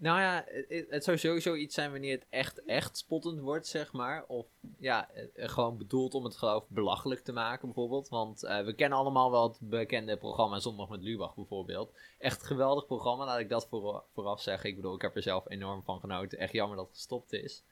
Nou 0.03 0.21
ja, 0.21 0.45
het, 0.89 1.05
zou 1.05 1.19
sowieso 1.19 1.55
iets 1.55 1.75
zijn 1.75 1.91
wanneer 1.91 2.15
het 2.15 2.27
echt, 2.31 2.65
echt 2.65 2.97
spottend 2.97 3.41
wordt, 3.41 3.67
zeg 3.67 3.93
maar. 3.93 4.25
Of 4.27 4.47
ja, 4.79 5.11
eh, 5.11 5.25
gewoon 5.49 5.79
bedoeld 5.79 6.15
om 6.15 6.25
het 6.25 6.37
geloof 6.37 6.65
belachelijk 6.69 7.21
te 7.21 7.33
maken, 7.33 7.67
bijvoorbeeld. 7.67 8.09
Want 8.09 8.45
eh, 8.45 8.65
we 8.65 8.73
kennen 8.75 8.99
allemaal 8.99 9.31
wel 9.31 9.49
het 9.49 9.59
bekende 9.61 10.17
programma 10.17 10.59
Zondag 10.59 10.89
met 10.89 11.03
Lubach, 11.03 11.35
bijvoorbeeld. 11.35 11.93
Echt 12.19 12.43
geweldig 12.43 12.87
programma, 12.87 13.25
laat 13.25 13.39
ik 13.39 13.49
dat 13.49 13.67
voor, 13.69 14.05
vooraf 14.13 14.41
zeggen. 14.41 14.71
Ik 14.71 14.77
bedoel, 14.77 14.95
ik 14.95 15.03
heb 15.03 15.17
er 15.17 15.23
zelf 15.23 15.51
enorm 15.51 15.83
van 15.83 16.01
genoten. 16.01 16.39
Echt 16.39 16.53
jammer 16.53 16.77
dat 16.77 16.87
het 16.87 16.95
gestopt 16.97 17.33
is. 17.33 17.63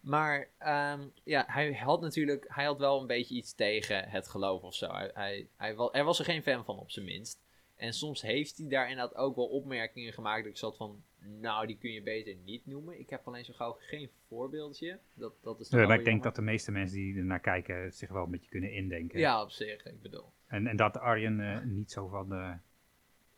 Maar 0.00 0.50
ehm, 0.58 1.08
ja, 1.24 1.44
hij 1.46 1.72
had 1.74 2.00
natuurlijk, 2.00 2.44
hij 2.48 2.64
had 2.64 2.78
wel 2.78 3.00
een 3.00 3.06
beetje 3.06 3.34
iets 3.34 3.54
tegen 3.54 4.08
het 4.08 4.28
geloof 4.28 4.62
of 4.62 4.74
zo. 4.74 4.92
Hij, 4.92 5.10
hij, 5.14 5.48
hij, 5.56 5.74
wa- 5.74 5.92
er 5.92 6.04
was 6.04 6.18
er 6.18 6.24
geen 6.24 6.42
fan 6.42 6.64
van, 6.64 6.78
op 6.78 6.90
zijn 6.90 7.04
minst. 7.04 7.40
En 7.76 7.92
soms 7.92 8.22
heeft 8.22 8.56
hij 8.58 8.68
daar 8.68 8.90
inderdaad 8.90 9.14
ook 9.16 9.36
wel 9.36 9.46
opmerkingen 9.46 10.12
gemaakt. 10.12 10.42
Dat 10.42 10.52
ik 10.52 10.58
zat 10.58 10.76
van, 10.76 11.02
nou, 11.20 11.66
die 11.66 11.78
kun 11.78 11.92
je 11.92 12.02
beter 12.02 12.34
niet 12.44 12.66
noemen. 12.66 12.98
Ik 13.00 13.10
heb 13.10 13.26
alleen 13.26 13.44
zo 13.44 13.52
gauw 13.52 13.76
geen 13.80 14.10
voorbeeldje. 14.28 14.98
Dat, 15.14 15.32
dat 15.42 15.60
is 15.60 15.68
Ja, 15.68 15.76
maar 15.76 15.84
ik 15.86 15.88
denk 15.88 16.06
jammer. 16.06 16.22
dat 16.24 16.34
de 16.34 16.42
meeste 16.42 16.72
mensen 16.72 16.96
die 16.96 17.16
er 17.16 17.24
naar 17.24 17.40
kijken 17.40 17.92
zich 17.92 18.08
wel 18.10 18.24
een 18.24 18.30
beetje 18.30 18.50
kunnen 18.50 18.72
indenken. 18.72 19.18
Ja, 19.18 19.42
op 19.42 19.50
zich, 19.50 19.84
ik 19.84 20.02
bedoel. 20.02 20.32
En, 20.46 20.66
en 20.66 20.76
dat 20.76 20.98
Arjen 20.98 21.40
eh, 21.40 21.62
niet 21.64 21.90
zo 21.90 22.08
van 22.08 22.32
eh 22.32 22.52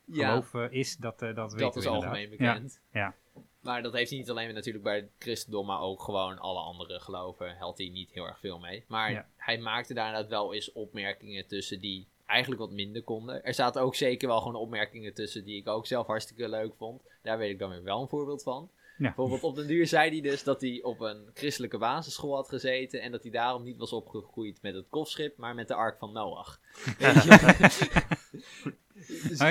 Ja, 0.05 0.27
geloof 0.29 0.53
eh, 0.53 0.71
is, 0.79 0.97
dat, 0.97 1.21
eh, 1.21 1.35
dat 1.35 1.51
dat 1.57 1.75
is 1.75 1.85
algemeen 1.85 2.29
bekend. 2.29 2.81
Ja, 2.91 3.15
Maar 3.59 3.81
dat 3.81 3.93
heeft 3.93 4.09
hij 4.09 4.19
niet 4.19 4.29
alleen 4.29 4.53
natuurlijk 4.53 4.83
bij 4.83 4.95
het 4.95 5.09
christendom, 5.19 5.65
maar 5.65 5.79
ook 5.81 6.01
gewoon 6.01 6.39
alle 6.39 6.59
andere 6.59 6.99
geloven. 6.99 7.55
Helpt 7.57 7.77
hij 7.77 7.89
niet 7.89 8.11
heel 8.11 8.25
erg 8.27 8.39
veel 8.39 8.59
mee. 8.59 8.83
Maar 8.87 9.11
Ja. 9.11 9.27
hij 9.35 9.57
maakte 9.57 9.93
daar 9.93 10.05
inderdaad 10.07 10.29
wel 10.29 10.53
eens 10.53 10.71
opmerkingen 10.71 11.47
tussen 11.47 11.79
die 11.79 12.07
eigenlijk 12.25 12.61
wat 12.61 12.71
minder 12.71 13.03
konden. 13.03 13.43
Er 13.43 13.53
zaten 13.53 13.81
ook 13.81 13.95
zeker 13.95 14.27
wel 14.27 14.37
gewoon 14.39 14.55
opmerkingen 14.55 15.13
tussen 15.13 15.43
die 15.45 15.57
ik 15.57 15.67
ook 15.67 15.87
zelf 15.87 16.07
hartstikke 16.07 16.49
leuk 16.49 16.73
vond. 16.77 17.01
Daar 17.21 17.37
weet 17.37 17.51
ik 17.51 17.59
dan 17.59 17.69
weer 17.69 17.83
wel 17.83 18.01
een 18.01 18.07
voorbeeld 18.07 18.43
van. 18.43 18.69
Ja. 18.97 19.03
Bijvoorbeeld 19.05 19.43
op 19.43 19.55
den 19.55 19.67
duur 19.67 19.87
zei 19.87 20.09
hij 20.09 20.21
dus 20.21 20.43
dat 20.43 20.61
hij 20.61 20.79
op 20.83 20.99
een 20.99 21.29
christelijke 21.33 21.77
basisschool 21.77 22.35
had 22.35 22.49
gezeten 22.49 23.01
en 23.01 23.11
dat 23.11 23.21
hij 23.23 23.31
daarom 23.31 23.63
niet 23.63 23.77
was 23.77 23.93
opgegroeid 23.93 24.61
met 24.61 24.73
het 24.75 24.85
kofschip, 24.89 25.37
maar 25.37 25.55
met 25.55 25.67
de 25.67 25.73
ark 25.73 25.97
van 25.99 26.11
Noach. 26.11 26.59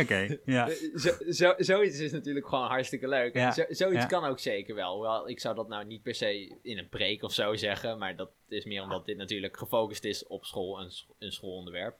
Oké, 0.01 0.39
ja. 0.45 0.69
Zo, 0.95 1.11
zo, 1.31 1.55
zoiets 1.59 1.99
is 1.99 2.13
natuurlijk 2.13 2.47
gewoon 2.49 2.69
hartstikke 2.69 3.09
leuk. 3.09 3.35
Ja, 3.35 3.47
En 3.47 3.53
zo, 3.53 3.65
zoiets 3.69 4.03
ja. 4.03 4.07
kan 4.07 4.25
ook 4.25 4.39
zeker 4.39 4.75
wel. 4.75 4.95
Hoewel, 4.95 5.29
ik 5.29 5.41
zou 5.41 5.55
dat 5.55 5.69
nou 5.69 5.85
niet 5.85 6.03
per 6.03 6.15
se 6.15 6.59
in 6.63 6.79
een 6.79 6.89
preek 6.89 7.23
of 7.23 7.33
zo 7.33 7.55
zeggen. 7.57 7.99
Maar 7.99 8.17
dat 8.17 8.31
is 8.49 8.65
meer 8.65 8.83
omdat 8.83 9.07
dit 9.07 9.17
natuurlijk 9.17 9.57
gefocust 9.57 10.05
is 10.05 10.27
op 10.27 10.45
school, 10.45 10.81
een, 10.81 10.91
sch- 10.91 11.07
een 11.19 11.33
schoolonderwerp. 11.33 11.97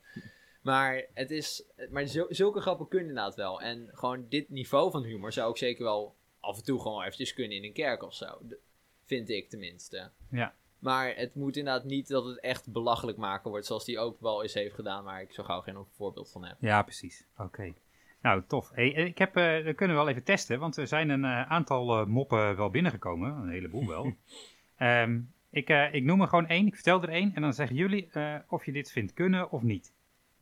Maar, 0.63 1.03
het 1.13 1.31
is, 1.31 1.63
maar 1.89 2.07
zulke 2.29 2.61
grappen 2.61 2.87
kunnen 2.87 3.09
inderdaad 3.09 3.35
wel. 3.35 3.61
En 3.61 3.89
gewoon 3.91 4.25
dit 4.29 4.49
niveau 4.49 4.91
van 4.91 5.03
humor 5.03 5.31
zou 5.31 5.49
ook 5.49 5.57
zeker 5.57 5.83
wel 5.83 6.15
af 6.39 6.57
en 6.57 6.63
toe 6.63 6.81
gewoon 6.81 7.01
eventjes 7.01 7.33
kunnen 7.33 7.57
in 7.57 7.63
een 7.63 7.73
kerk 7.73 8.03
of 8.03 8.13
zo. 8.13 8.37
Vind 9.05 9.29
ik 9.29 9.49
tenminste. 9.49 10.09
Ja. 10.29 10.53
Maar 10.79 11.15
het 11.15 11.35
moet 11.35 11.57
inderdaad 11.57 11.83
niet 11.83 12.07
dat 12.07 12.25
het 12.25 12.39
echt 12.39 12.71
belachelijk 12.71 13.17
maken 13.17 13.49
wordt. 13.49 13.65
Zoals 13.65 13.85
die 13.85 13.99
ook 13.99 14.19
wel 14.19 14.41
eens 14.41 14.53
heeft 14.53 14.75
gedaan. 14.75 15.03
Waar 15.03 15.21
ik 15.21 15.31
zo 15.31 15.43
gauw 15.43 15.61
geen 15.61 15.85
voorbeeld 15.95 16.31
van 16.31 16.45
heb. 16.45 16.57
Ja, 16.59 16.81
precies. 16.81 17.25
Oké. 17.37 17.73
Nou, 18.21 18.43
tof. 18.47 18.69
Hey, 18.73 18.89
ik 18.89 19.17
heb, 19.17 19.35
eh, 19.35 19.63
we 19.63 19.73
kunnen 19.75 19.95
wel 19.95 20.07
even 20.07 20.23
testen, 20.23 20.59
want 20.59 20.77
er 20.77 20.87
zijn 20.87 21.09
een 21.09 21.23
eh, 21.23 21.51
aantal 21.51 21.99
eh, 21.99 22.05
moppen 22.05 22.55
wel 22.55 22.69
binnengekomen. 22.69 23.31
Een 23.31 23.49
heleboel 23.49 23.87
wel. 23.87 24.13
Ehm, 24.77 25.19
ik, 25.53 25.69
eh, 25.69 25.93
ik 25.93 26.03
noem 26.03 26.21
er 26.21 26.27
gewoon 26.27 26.47
één, 26.47 26.67
ik 26.67 26.73
vertel 26.73 27.01
er 27.01 27.09
één 27.09 27.35
en 27.35 27.41
dan 27.41 27.53
zeggen 27.53 27.75
jullie 27.75 28.09
eh, 28.11 28.35
of 28.47 28.65
je 28.65 28.71
dit 28.71 28.91
vindt 28.91 29.13
kunnen 29.13 29.51
of 29.51 29.61
niet. 29.61 29.93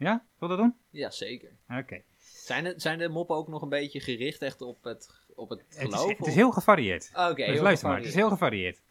Ja? 0.02 0.24
Wil 0.40 0.50
dat 0.50 0.58
doen? 0.58 0.76
Ja, 0.90 1.10
zeker. 1.10 1.50
Oké. 1.70 2.02
Zijn, 2.18 2.66
het, 2.66 2.82
zijn 2.82 2.98
de 2.98 3.10
moppen 3.10 3.36
ook 3.36 3.48
nog 3.48 3.62
een 3.62 3.70
beetje 3.70 4.00
gericht 4.00 4.42
echt 4.42 4.62
op 4.62 4.84
het, 4.84 5.10
op 5.36 5.50
het 5.50 5.60
Het, 5.68 5.78
geloof? 5.78 6.12
is, 6.12 6.18
het 6.18 6.28
is 6.28 6.36
heel 6.36 6.52
gevarieerd. 6.52 7.12
Oké, 7.16 7.46
dus 7.46 7.60
luister 7.60 7.88
maar, 7.88 7.98
het 7.98 8.08
is 8.08 8.14
heel 8.14 8.30
gevarieerd. 8.30 8.82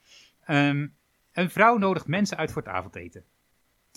Ehm, 0.45 0.87
een 1.33 1.51
vrouw 1.51 1.77
nodigt 1.77 2.07
mensen 2.07 2.37
uit 2.37 2.53
voor 2.53 2.63
het 2.63 2.71
avondeten. 2.71 3.25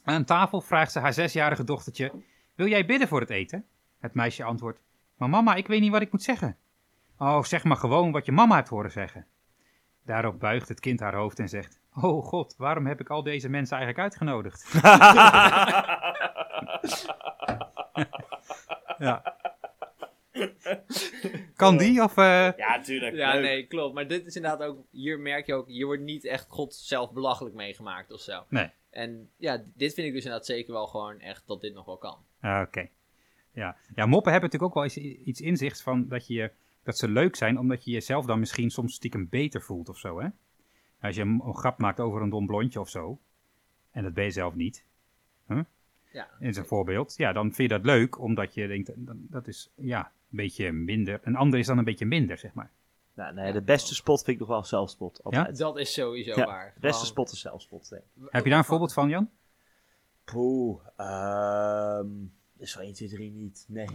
Aan 0.04 0.26
tafel 0.26 0.62
vraagt 0.62 0.92
ze 0.92 1.00
haar 1.00 1.14
zesjarige 1.14 1.64
dochtertje: 1.64 2.12
Wil 2.56 2.68
jij 2.68 2.86
bidden 2.86 3.08
voor 3.08 3.20
het 3.20 3.30
eten? 3.30 3.66
Het 4.00 4.14
meisje 4.14 4.44
antwoordt: 4.44 4.80
Maar 5.18 5.30
mama, 5.30 5.56
ik 5.56 5.68
weet 5.68 5.82
niet 5.82 5.92
wat 5.92 6.02
ik 6.02 6.12
moet 6.12 6.24
zeggen. 6.24 6.58
Oh, 7.18 7.44
zeg 7.44 7.64
maar 7.64 7.78
gewoon 7.78 8.12
wat 8.12 8.26
je 8.26 8.32
mama 8.32 8.56
hebt 8.56 8.70
horen 8.70 8.92
zeggen. 8.92 9.26
Daarop 10.06 10.40
buigt 10.40 10.70
het 10.70 10.80
kind 10.80 11.00
haar 11.00 11.16
hoofd 11.16 11.40
en 11.40 11.50
zegt: 11.50 11.80
Oh 11.94 12.26
god, 12.26 12.56
waarom 12.58 12.86
heb 12.86 13.00
ik 13.00 13.10
al 13.10 13.24
deze 13.24 13.50
mensen 13.50 13.78
eigenlijk 13.78 14.04
uitgenodigd? 14.04 14.72
ja. 18.98 19.36
Kan 21.56 21.78
die 21.78 22.04
of. 22.04 22.18
eh, 22.18 22.52
Ja, 22.58 22.82
tuurlijk. 22.82 23.16
Ja, 23.16 23.34
leuk. 23.34 23.42
nee, 23.42 23.68
klopt. 23.68 23.94
Maar 23.94 24.08
dit 24.08 24.26
is 24.26 24.36
inderdaad 24.36 24.68
ook, 24.68 24.86
hier 24.92 25.20
merk 25.20 25.46
je 25.46 25.54
ook, 25.54 25.70
je 25.70 25.86
wordt 25.86 26.02
niet 26.02 26.26
echt 26.26 26.48
God 26.50 26.74
zelf 26.76 27.12
belachelijk 27.14 27.56
meegemaakt 27.56 28.12
of 28.12 28.20
zo. 28.20 28.46
Nee. 28.50 28.70
En 28.90 29.30
ja, 29.38 29.64
dit 29.74 29.94
vind 29.94 30.08
ik 30.08 30.14
dus 30.14 30.24
inderdaad 30.24 30.46
zeker 30.48 30.74
wel 30.74 30.88
gewoon 30.88 31.20
echt 31.20 31.48
dat 31.48 31.62
dit 31.62 31.74
nog 31.74 31.86
wel 31.86 31.98
kan. 31.98 32.18
Ah, 32.42 32.62
Oké. 32.62 32.88
Ja. 33.52 33.76
ja, 33.96 34.06
moppen 34.06 34.32
hebben 34.32 34.50
natuurlijk 34.52 34.78
ook 34.78 34.96
wel 34.96 35.04
iets 35.26 35.42
inzichts 35.42 35.82
van 35.82 36.08
dat, 36.08 36.28
je, 36.28 36.52
dat 36.84 36.98
ze 36.98 37.08
leuk 37.10 37.36
zijn, 37.36 37.60
omdat 37.60 37.86
je 37.86 37.92
jezelf 37.92 38.26
dan 38.26 38.40
misschien 38.40 38.70
soms 38.70 38.94
stiekem 38.94 39.30
beter 39.30 39.62
voelt 39.62 39.90
of 39.90 39.98
zo, 39.98 40.20
hè? 40.22 40.28
Als 41.02 41.16
je 41.16 41.22
een, 41.22 41.42
een 41.46 41.56
grap 41.56 41.78
maakt 41.80 42.00
over 42.00 42.22
een 42.22 42.30
dom 42.30 42.46
blondje 42.46 42.80
of 42.80 42.90
zo, 42.90 43.20
en 43.92 44.04
dat 44.04 44.14
ben 44.14 44.24
je 44.24 44.32
zelf 44.32 44.56
niet, 44.56 44.86
Ja, 46.14 46.28
in 46.40 46.54
zijn 46.54 46.66
voorbeeld, 46.66 47.14
ja, 47.18 47.34
dan 47.34 47.54
vind 47.54 47.70
je 47.72 47.78
dat 47.78 47.86
leuk, 47.86 48.20
omdat 48.20 48.54
je 48.54 48.68
denkt, 48.68 48.92
dat, 48.96 49.16
dat 49.18 49.48
is, 49.48 49.72
ja, 49.76 50.06
een 50.06 50.38
beetje 50.38 50.72
minder. 50.72 51.20
Een 51.24 51.36
ander 51.36 51.60
is 51.60 51.68
dan 51.68 51.78
een 51.78 51.84
beetje 51.84 52.06
minder, 52.06 52.38
zeg 52.38 52.54
maar. 52.54 52.72
Nou, 53.14 53.34
nee, 53.34 53.52
de 53.54 53.62
beste 53.62 53.96
spot 53.96 54.18
vind 54.24 54.28
ik 54.36 54.40
nog 54.40 54.48
wel 54.48 54.64
zelfspot. 54.64 55.24
Altijd. 55.24 55.58
dat 55.58 55.78
is 55.78 55.94
sowieso 55.94 56.36
Ja, 56.36 56.46
waar. 56.46 56.72
de 56.74 56.80
beste 56.80 57.06
spot 57.06 57.32
is 57.32 57.40
zelfspot. 57.40 57.90
Nee. 57.92 58.30
Heb 58.30 58.44
je 58.44 58.50
daar 58.50 58.60
een 58.60 58.66
voorbeeld 58.66 58.94
van, 58.94 59.10
Jan? 59.10 59.30
Poeh, 60.24 60.80
ehm 60.98 62.08
is 62.64 62.72
zo 62.72 62.80
1, 62.80 62.94
2, 62.94 63.10
3 63.10 63.32
niet. 63.32 63.66
Nee. 63.68 63.88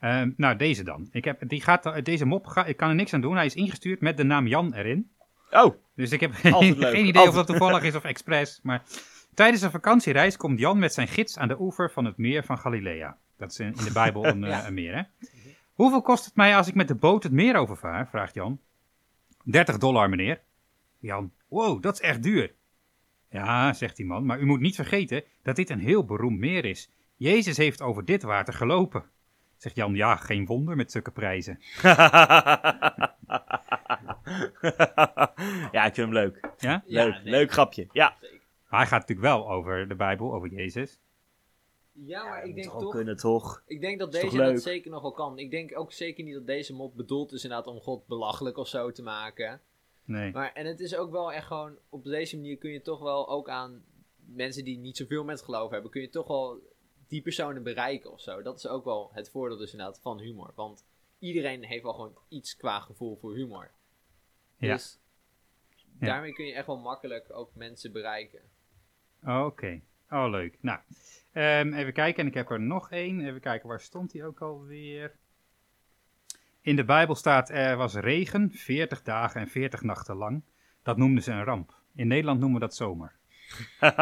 Ehm, 0.00 0.30
nou, 0.36 0.56
deze 0.56 0.82
dan. 0.84 1.08
Ik 1.10 1.24
heb, 1.24 1.48
die 1.48 1.60
gaat, 1.60 2.04
deze 2.04 2.24
mop, 2.24 2.46
ga, 2.46 2.64
ik 2.64 2.76
kan 2.76 2.88
er 2.88 2.94
niks 2.94 3.12
aan 3.14 3.20
doen. 3.20 3.36
Hij 3.36 3.46
is 3.46 3.54
ingestuurd 3.54 4.00
met 4.00 4.16
de 4.16 4.22
naam 4.22 4.46
Jan 4.46 4.74
erin. 4.74 5.10
Oh, 5.50 5.74
Dus 5.94 6.12
ik 6.12 6.20
heb 6.20 6.32
geen, 6.32 6.78
leuk, 6.78 6.94
geen 6.94 7.06
idee 7.06 7.28
of 7.28 7.34
dat 7.34 7.46
toevallig 7.46 7.82
is 7.82 7.94
of 7.94 8.04
expres. 8.04 8.60
Maar 8.62 8.82
tijdens 9.38 9.62
een 9.62 9.70
vakantiereis 9.70 10.36
komt 10.36 10.58
Jan 10.58 10.78
met 10.78 10.92
zijn 10.94 11.08
gids 11.08 11.38
aan 11.38 11.48
de 11.48 11.60
oever 11.60 11.90
van 11.90 12.04
het 12.04 12.16
meer 12.16 12.44
van 12.44 12.58
Galilea. 12.58 13.16
Dat 13.36 13.50
is 13.50 13.58
in, 13.58 13.72
de 13.72 13.90
Bijbel 13.92 14.26
een, 14.26 14.44
eh, 14.44 14.50
Ja. 14.50 14.66
een 14.66 14.74
meer, 14.74 14.94
hè? 14.96 15.02
Hoeveel 15.72 16.02
kost 16.02 16.24
het 16.24 16.36
mij 16.36 16.56
als 16.56 16.68
ik 16.68 16.74
met 16.74 16.88
de 16.88 16.94
boot 16.94 17.22
het 17.22 17.32
meer 17.32 17.56
overvaar? 17.56 18.08
vraagt 18.08 18.34
Jan. 18.34 18.60
30 19.44 19.78
dollar, 19.78 20.08
meneer. 20.08 20.40
Jan, 20.98 21.32
wow, 21.48 21.82
dat 21.82 21.94
is 21.94 22.00
echt 22.00 22.22
duur. 22.22 22.54
Ja, 23.30 23.72
zegt 23.72 23.96
die 23.96 24.06
man, 24.06 24.26
maar 24.26 24.40
u 24.40 24.46
moet 24.46 24.60
niet 24.60 24.74
vergeten 24.74 25.22
dat 25.42 25.56
dit 25.56 25.70
een 25.70 25.80
heel 25.80 26.04
beroemd 26.04 26.38
meer 26.38 26.64
is. 26.64 26.90
Jezus 27.16 27.56
heeft 27.56 27.82
over 27.82 28.04
dit 28.04 28.22
water 28.22 28.54
gelopen. 28.54 29.04
Zegt 29.56 29.76
Jan, 29.76 29.94
ja, 29.94 30.16
geen 30.16 30.46
wonder 30.46 30.76
met 30.76 30.92
zulke 30.92 31.10
prijzen. 31.10 31.58
ja, 35.72 35.84
ik 35.84 35.94
vind 35.94 35.96
hem 35.96 36.12
leuk. 36.12 36.40
Ja? 36.58 36.82
Ja, 36.86 37.04
Leuk, 37.04 37.14
nee. 37.14 37.30
leuk 37.32 37.52
grapje. 37.52 37.86
Ja, 37.92 38.16
Maar 38.68 38.80
hij 38.80 38.88
gaat 38.88 39.00
natuurlijk 39.00 39.28
wel 39.28 39.50
over 39.50 39.88
de 39.88 39.94
Bijbel, 39.94 40.34
over 40.34 40.48
Jezus. 40.48 41.00
Ja, 41.92 42.28
maar 42.28 42.44
ik 42.44 42.54
denk 42.54 42.70
toch 42.70 42.90
kunnen, 42.90 43.16
toch? 43.16 43.62
ik 43.66 43.80
denk 43.80 43.98
dat 43.98 44.12
deze 44.12 44.36
dat 44.36 44.62
zeker 44.62 44.90
nog 44.90 45.02
wel 45.02 45.12
kan. 45.12 45.38
Ik 45.38 45.50
denk 45.50 45.78
ook 45.78 45.92
zeker 45.92 46.24
niet 46.24 46.34
dat 46.34 46.46
deze 46.46 46.74
mop 46.74 46.96
bedoeld 46.96 47.32
is 47.32 47.42
inderdaad 47.42 47.66
om 47.66 47.80
God 47.80 48.06
belachelijk 48.06 48.56
of 48.56 48.68
zo 48.68 48.90
te 48.92 49.02
maken. 49.02 49.60
Nee. 50.04 50.32
Maar, 50.32 50.52
en 50.52 50.66
het 50.66 50.80
is 50.80 50.96
ook 50.96 51.10
wel 51.10 51.32
echt 51.32 51.46
gewoon, 51.46 51.76
op 51.88 52.04
deze 52.04 52.36
manier 52.36 52.56
kun 52.58 52.70
je 52.70 52.82
toch 52.82 53.00
wel 53.00 53.28
ook 53.28 53.48
aan 53.48 53.84
mensen 54.16 54.64
die 54.64 54.78
niet 54.78 54.96
zoveel 54.96 55.24
met 55.24 55.42
geloof 55.42 55.70
hebben, 55.70 55.90
kun 55.90 56.00
je 56.00 56.08
toch 56.08 56.26
wel 56.26 56.60
die 57.08 57.22
personen 57.22 57.62
bereiken 57.62 58.12
of 58.12 58.20
zo. 58.20 58.42
Dat 58.42 58.56
is 58.56 58.66
ook 58.66 58.84
wel 58.84 59.10
het 59.12 59.30
voordeel 59.30 59.56
dus 59.58 59.72
inderdaad 59.72 60.00
van 60.00 60.18
humor. 60.18 60.52
Want 60.54 60.84
iedereen 61.18 61.64
heeft 61.64 61.82
wel 61.82 61.92
gewoon 61.92 62.18
iets 62.28 62.56
qua 62.56 62.80
gevoel 62.80 63.16
voor 63.16 63.34
humor. 63.34 63.70
Ja. 64.56 64.72
Dus 64.74 64.98
Ja. 66.00 66.06
daarmee 66.06 66.32
kun 66.32 66.44
je 66.46 66.54
echt 66.54 66.66
wel 66.66 66.78
makkelijk 66.78 67.32
ook 67.32 67.54
mensen 67.54 67.92
bereiken. 67.92 68.40
Oké. 69.26 69.80
Oh, 70.10 70.28
leuk. 70.30 70.56
Nou, 70.60 70.78
ehm, 71.32 71.72
even 71.72 71.92
kijken. 71.92 72.22
En 72.22 72.28
ik 72.28 72.34
heb 72.34 72.50
er 72.50 72.60
nog 72.60 72.90
één. 72.90 73.20
Even 73.26 73.40
kijken, 73.40 73.68
waar 73.68 73.80
stond 73.80 74.10
die 74.10 74.24
ook 74.24 74.40
alweer? 74.40 75.12
In 76.60 76.76
de 76.76 76.84
Bijbel 76.84 77.14
staat 77.14 77.50
er 77.50 77.76
was 77.76 77.94
regen, 77.94 78.50
40 78.52 79.02
dagen 79.02 79.40
en 79.40 79.48
40 79.48 79.82
nachten 79.82 80.16
lang. 80.16 80.42
Dat 80.82 80.96
noemden 80.96 81.22
ze 81.22 81.32
een 81.32 81.44
ramp. 81.44 81.74
In 81.94 82.06
Nederland 82.08 82.40
noemen 82.40 82.60
we 82.60 82.66
dat 82.66 82.76
zomer. 82.76 83.12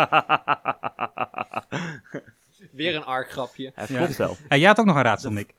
Weer 2.72 2.94
een 2.94 3.04
ark 3.04 3.30
grapje. 3.30 3.72
Het 3.74 3.88
Ja. 3.88 3.96
klopt 3.96 4.16
wel. 4.16 4.36
En 4.48 4.58
jij 4.58 4.68
had 4.68 4.78
ook 4.78 4.86
nog 4.86 4.96
een 4.96 5.02
raadsel, 5.02 5.32
Nick. 5.32 5.54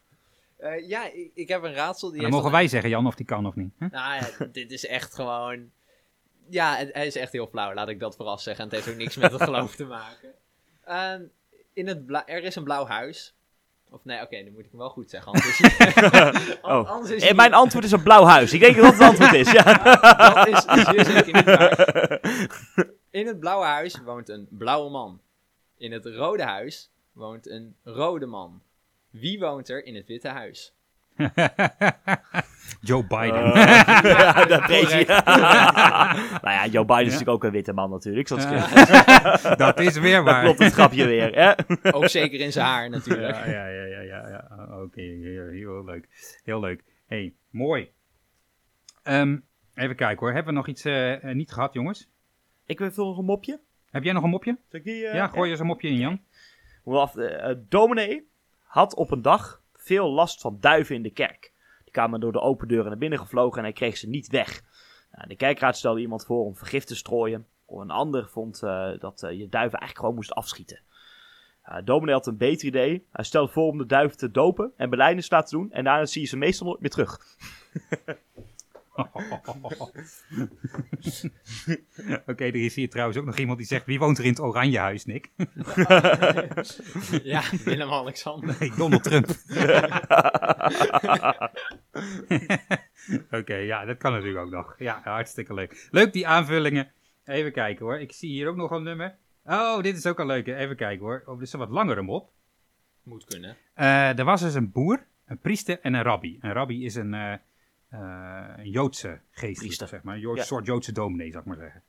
Eh, 0.58 0.88
ja, 0.88 1.12
ik, 1.12 1.32
ik 1.34 1.48
heb 1.48 1.64
een 1.64 1.74
raadsel 1.74 2.12
die 2.12 2.22
Dan 2.22 2.30
mogen 2.30 2.44
dan- 2.44 2.54
wij 2.60 2.68
zeggen, 2.68 2.90
Jan, 2.90 3.08
of 3.08 3.16
die 3.16 3.26
kan 3.26 3.46
of 3.46 3.56
niet. 3.56 3.80
Nou 3.80 3.92
ja, 3.92 4.46
dit 4.52 4.72
is 4.72 4.86
echt 4.86 5.14
gewoon... 5.16 5.72
Ja, 6.50 6.76
het, 6.76 6.90
hij 6.94 7.06
is 7.08 7.16
echt 7.16 7.32
heel 7.32 7.48
flauw, 7.48 7.74
laat 7.74 7.90
ik 7.90 8.00
dat 8.00 8.16
vooraf 8.16 8.42
zeggen. 8.42 8.64
En 8.64 8.70
het 8.70 8.80
heeft 8.80 8.96
ook 8.96 9.02
niks 9.02 9.16
met 9.16 9.32
het 9.32 9.44
geloof 9.44 9.76
te 9.76 9.86
maken. 9.86 10.34
Ehm, 10.86 11.22
in 11.74 11.88
het 11.88 12.06
bla- 12.06 12.28
er 12.28 12.44
is 12.44 12.56
een 12.56 12.64
blauw 12.64 12.86
huis. 12.86 13.36
Of 13.92 14.06
nee, 14.06 14.22
oké, 14.22 14.44
dan 14.44 14.52
moet 14.54 14.64
ik 14.64 14.70
hem 14.70 14.80
wel 14.80 14.90
goed 14.90 15.10
zeggen. 15.10 15.32
Anders 15.32 15.60
is 15.60 15.78
hij- 15.78 16.58
Oh. 16.62 16.90
anders 16.90 17.12
is 17.12 17.22
En 17.22 17.26
hij- 17.28 17.36
mijn 17.36 17.54
antwoord 17.54 17.86
is 17.86 17.92
een 17.92 18.04
blauw 18.04 18.24
huis. 18.26 18.54
Ik 18.54 18.60
denk 18.60 18.76
dat 18.76 18.84
dat 18.84 18.94
het 18.94 19.02
antwoord 19.02 19.34
is. 19.34 19.52
Ja. 19.52 19.64
Dat 20.34 20.48
is 20.78 20.86
zeer 20.86 21.06
zeker 21.06 21.34
niet 21.34 21.44
waar. 21.46 22.20
In 23.10 23.28
het 23.28 23.40
blauwe 23.40 23.66
huis 23.66 24.00
woont 24.06 24.30
een 24.30 24.48
blauwe 24.50 24.90
man. 24.90 25.22
In 25.78 25.92
het 25.92 26.06
rode 26.06 26.44
huis 26.44 26.90
woont 27.12 27.48
een 27.50 27.76
rode 27.84 28.26
man. 28.26 28.62
Wie 29.10 29.40
woont 29.40 29.70
er 29.70 29.86
in 29.86 29.96
het 29.96 30.08
witte 30.08 30.28
huis? 30.28 30.74
Joe 32.82 33.04
Biden. 33.08 33.54
Eh, 33.54 33.64
ja, 34.18 34.46
dat 34.46 34.66
weet 34.68 34.92
je. 34.92 35.06
Correct. 35.06 35.26
nou 36.44 36.56
ja, 36.56 36.68
Joe 36.68 36.86
Biden 36.86 37.06
is 37.06 37.12
natuurlijk 37.12 37.30
ook 37.30 37.44
een 37.44 37.52
witte 37.52 37.74
man 37.74 37.90
natuurlijk. 37.90 38.28
Dat 38.28 39.58
dat 39.58 39.80
is 39.80 39.98
weer 39.98 40.16
dat 40.16 40.26
waar. 40.26 40.44
klopt 40.44 40.60
het 40.60 40.74
grapje 40.74 41.06
weer. 41.06 41.36
Hè? 41.36 41.54
Ook 41.94 42.08
zeker 42.08 42.40
in 42.40 42.52
zijn 42.52 42.66
haar 42.66 42.90
natuurlijk. 42.90 43.36
Ja, 43.36 43.46
ja, 43.46 43.68
ja, 43.68 43.84
ja, 43.84 44.02
ja. 44.02 44.28
ja. 44.30 44.68
Oké, 44.82 45.02
heel, 45.02 45.48
heel 45.48 45.84
leuk. 45.84 46.08
Heel 46.44 46.60
leuk. 46.60 46.84
hey, 47.08 47.34
mooi. 47.50 47.92
Ehm, 49.04 49.38
even 49.76 49.96
kijken 49.96 50.20
hoor. 50.20 50.34
Hebben 50.34 50.54
we 50.54 50.60
nog 50.60 50.68
iets 50.68 50.86
eh, 50.86 51.34
niet 51.34 51.52
gehad, 51.52 51.74
jongens? 51.74 52.10
Ik 52.66 52.80
wil 52.80 52.92
nog 52.96 53.18
een 53.18 53.26
mopje. 53.26 53.60
Heb 53.90 54.04
jij 54.04 54.14
nog 54.14 54.24
een 54.24 54.30
mopje? 54.30 54.58
Die, 54.70 55.08
eh, 55.08 55.14
ja, 55.14 55.28
gooi 55.28 55.52
eens 55.52 55.60
een 55.60 55.66
mopje 55.66 55.88
in, 55.88 55.98
Jan. 55.98 56.22
Af, 56.86 57.16
dominee 57.70 58.28
had 58.64 58.96
op 58.96 59.12
een 59.12 59.22
dag 59.22 59.62
veel 59.88 60.10
last 60.10 60.42
van 60.42 60.58
duiven 60.60 60.96
in 60.96 61.04
de 61.04 61.12
kerk. 61.12 61.54
Die 61.84 61.94
kwamen 61.94 62.20
door 62.20 62.32
de 62.32 62.42
open 62.42 62.68
deuren 62.68 62.88
naar 62.88 62.98
binnen 62.98 63.20
gevlogen 63.20 63.58
en 63.58 63.64
hij 63.64 63.74
kreeg 63.74 63.98
ze 63.98 64.10
niet 64.10 64.28
weg. 64.28 64.64
Nou, 65.12 65.28
de 65.28 65.36
kerkraad 65.36 65.78
stelde 65.78 66.00
iemand 66.00 66.26
voor 66.26 66.46
om 66.46 66.56
vergif 66.56 66.84
te 66.84 66.96
strooien. 66.96 67.48
Een 67.68 67.92
ander 67.92 68.30
vond 68.30 68.64
eh, 68.64 69.00
dat 69.00 69.24
eh, 69.24 69.32
je 69.32 69.50
duiven 69.50 69.80
eigenlijk 69.80 70.00
gewoon 70.00 70.16
moest 70.16 70.34
afschieten. 70.34 70.80
Uh, 71.86 72.12
had 72.14 72.28
een 72.28 72.38
beter 72.38 72.68
idee. 72.68 73.08
Hij 73.12 73.24
stelde 73.24 73.52
voor 73.52 73.68
om 73.68 73.78
de 73.78 73.86
duiven 73.86 74.18
te 74.18 74.32
dopen 74.32 74.72
en 74.78 74.90
belijdenis 74.90 75.28
te 75.28 75.36
laten 75.36 75.58
doen. 75.58 75.72
En 75.72 75.84
daarna 75.84 76.06
zie 76.06 76.22
je 76.22 76.28
ze 76.28 76.38
meestal 76.38 76.68
nooit 76.68 76.80
meer 76.80 76.90
terug. 76.90 77.20
Oké, 82.26 82.46
er 82.46 82.56
is 82.56 82.76
hier 82.76 82.90
trouwens 82.90 83.18
ook 83.18 83.26
nog 83.26 83.38
iemand 83.38 83.58
die 83.58 83.68
zegt: 83.68 83.86
wie 83.86 84.00
woont 84.00 84.18
er 84.18 84.24
in 84.24 84.30
het 84.30 84.40
Oranje 84.40 84.78
Huis, 84.78 85.06
Nick? 85.06 85.30
Ja, 87.24 87.44
Willem-Alexander. 87.64 88.56
Nee, 88.60 88.72
Donald 88.78 89.04
Trump. 89.04 89.28
Oké, 93.40 93.56
ja, 93.56 93.86
dat 93.86 93.98
kan 93.98 94.12
natuurlijk 94.12 94.46
ook 94.46 94.52
nog. 94.52 94.76
Ja, 94.78 95.02
hartstikke 95.04 95.54
leuk. 95.54 95.88
Leuk 95.92 96.14
die 96.14 96.28
aanvullingen. 96.28 96.92
Even 97.26 97.52
kijken 97.52 97.86
hoor. 97.86 98.00
Ik 98.00 98.12
zie 98.12 98.30
hier 98.30 98.48
ook 98.48 98.56
nog 98.56 98.72
een 98.72 98.84
nummer. 98.84 99.16
Oh, 99.46 99.82
dit 99.82 99.98
is 99.98 100.06
ook 100.06 100.20
al 100.20 100.26
leuk. 100.26 100.48
Even 100.48 100.76
kijken 100.76 101.06
hoor. 101.06 101.24
Oh, 101.26 101.38
dit 101.38 101.48
is 101.48 101.54
een 101.54 101.60
wat 101.60 101.70
langere 101.70 102.02
mop. 102.02 102.30
Moet 103.04 103.26
kunnen. 103.26 103.58
Eh, 103.74 104.20
er 104.20 104.26
was 104.26 104.42
dus 104.42 104.54
een 104.54 104.72
boer, 104.72 105.06
een 105.26 105.40
priester 105.40 105.80
en 105.82 105.94
een 105.94 106.04
rabbi. 106.04 106.38
Een 106.42 106.52
rabbi 106.52 106.86
is 106.86 106.96
een, 106.96 107.14
eh, 107.14 107.34
een 107.90 108.70
Joodse 108.70 109.20
geest, 109.32 109.88
zeg 109.88 110.04
maar. 110.04 110.16
Een 110.16 110.36
Ja. 110.36 110.44
soort 110.44 110.66
Joodse 110.66 110.92
dominee, 110.92 111.32
zou 111.32 111.42
ik 111.44 111.48
maar 111.50 111.58
zeggen. 111.58 111.84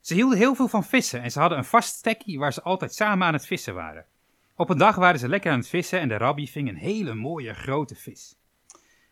Ze 0.00 0.14
hielden 0.14 0.38
heel 0.38 0.54
veel 0.54 0.68
van 0.68 0.84
vissen 0.84 1.22
en 1.22 1.30
ze 1.30 1.40
hadden 1.40 1.58
een 1.58 1.64
vast 1.64 1.94
stekkie 1.94 2.38
waar 2.38 2.52
ze 2.52 2.62
altijd 2.62 2.94
samen 2.94 3.26
aan 3.26 3.32
het 3.32 3.46
vissen 3.46 3.74
waren. 3.74 4.06
Op 4.56 4.70
een 4.70 4.78
dag 4.78 4.96
waren 4.96 5.18
ze 5.18 5.28
lekker 5.28 5.52
aan 5.52 5.58
het 5.58 5.68
vissen 5.68 6.00
en 6.00 6.08
de 6.08 6.16
rabbi 6.16 6.48
ving 6.48 6.68
een 6.68 6.76
hele 6.76 7.14
mooie 7.14 7.54
grote 7.54 7.94
vis. 7.94 8.38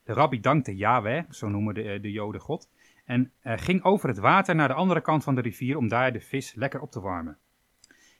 De 0.04 0.12
rabbi 0.12 0.40
dankte 0.40 0.76
Yahweh, 0.76 1.24
zo 1.30 1.48
noemen 1.48 1.74
de, 1.74 1.98
de 2.00 2.10
Joden 2.10 2.40
God, 2.40 2.68
en 3.04 3.32
eh, 3.40 3.58
ging 3.58 3.84
over 3.84 4.08
het 4.08 4.18
water 4.18 4.54
naar 4.54 4.68
de 4.68 4.74
andere 4.74 5.00
kant 5.00 5.24
van 5.24 5.34
de 5.34 5.40
rivier 5.40 5.76
om 5.76 5.88
daar 5.88 6.12
de 6.12 6.20
vis 6.20 6.54
lekker 6.54 6.80
op 6.80 6.90
te 6.90 7.00
warmen. 7.00 7.38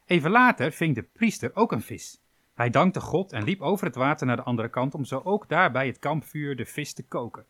Even 0.07 0.31
later 0.31 0.73
ving 0.73 0.95
de 0.95 1.03
priester 1.03 1.51
ook 1.55 1.73
een 1.73 1.83
vis. 1.83 2.21
Hij 2.55 2.71
dankte 2.71 3.01
God 3.01 3.33
en 3.33 3.45
liep 3.45 3.61
over 3.61 3.87
het 3.87 3.95
water 3.95 4.27
naar 4.27 4.37
de 4.37 4.43
andere 4.43 4.69
kant 4.69 4.95
om 4.95 5.05
zo 5.05 5.21
ook 5.25 5.49
daar 5.49 5.73
bij 5.73 5.87
het 5.87 5.99
kampvuur 5.99 6.57
de 6.57 6.67
vis 6.67 6.93
te 6.93 7.07
koken. 7.07 7.47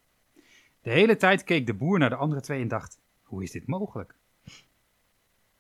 De 0.83 0.91
hele 0.91 1.17
tijd 1.17 1.45
keek 1.45 1.67
de 1.67 1.75
boer 1.75 1.99
naar 1.99 2.11
de 2.11 2.17
andere 2.17 2.41
twee 2.41 2.61
en 2.61 2.69
dacht: 2.69 3.01
hoe 3.23 3.43
is 3.43 3.51
dit 3.51 3.67
mogelijk? 3.67 4.15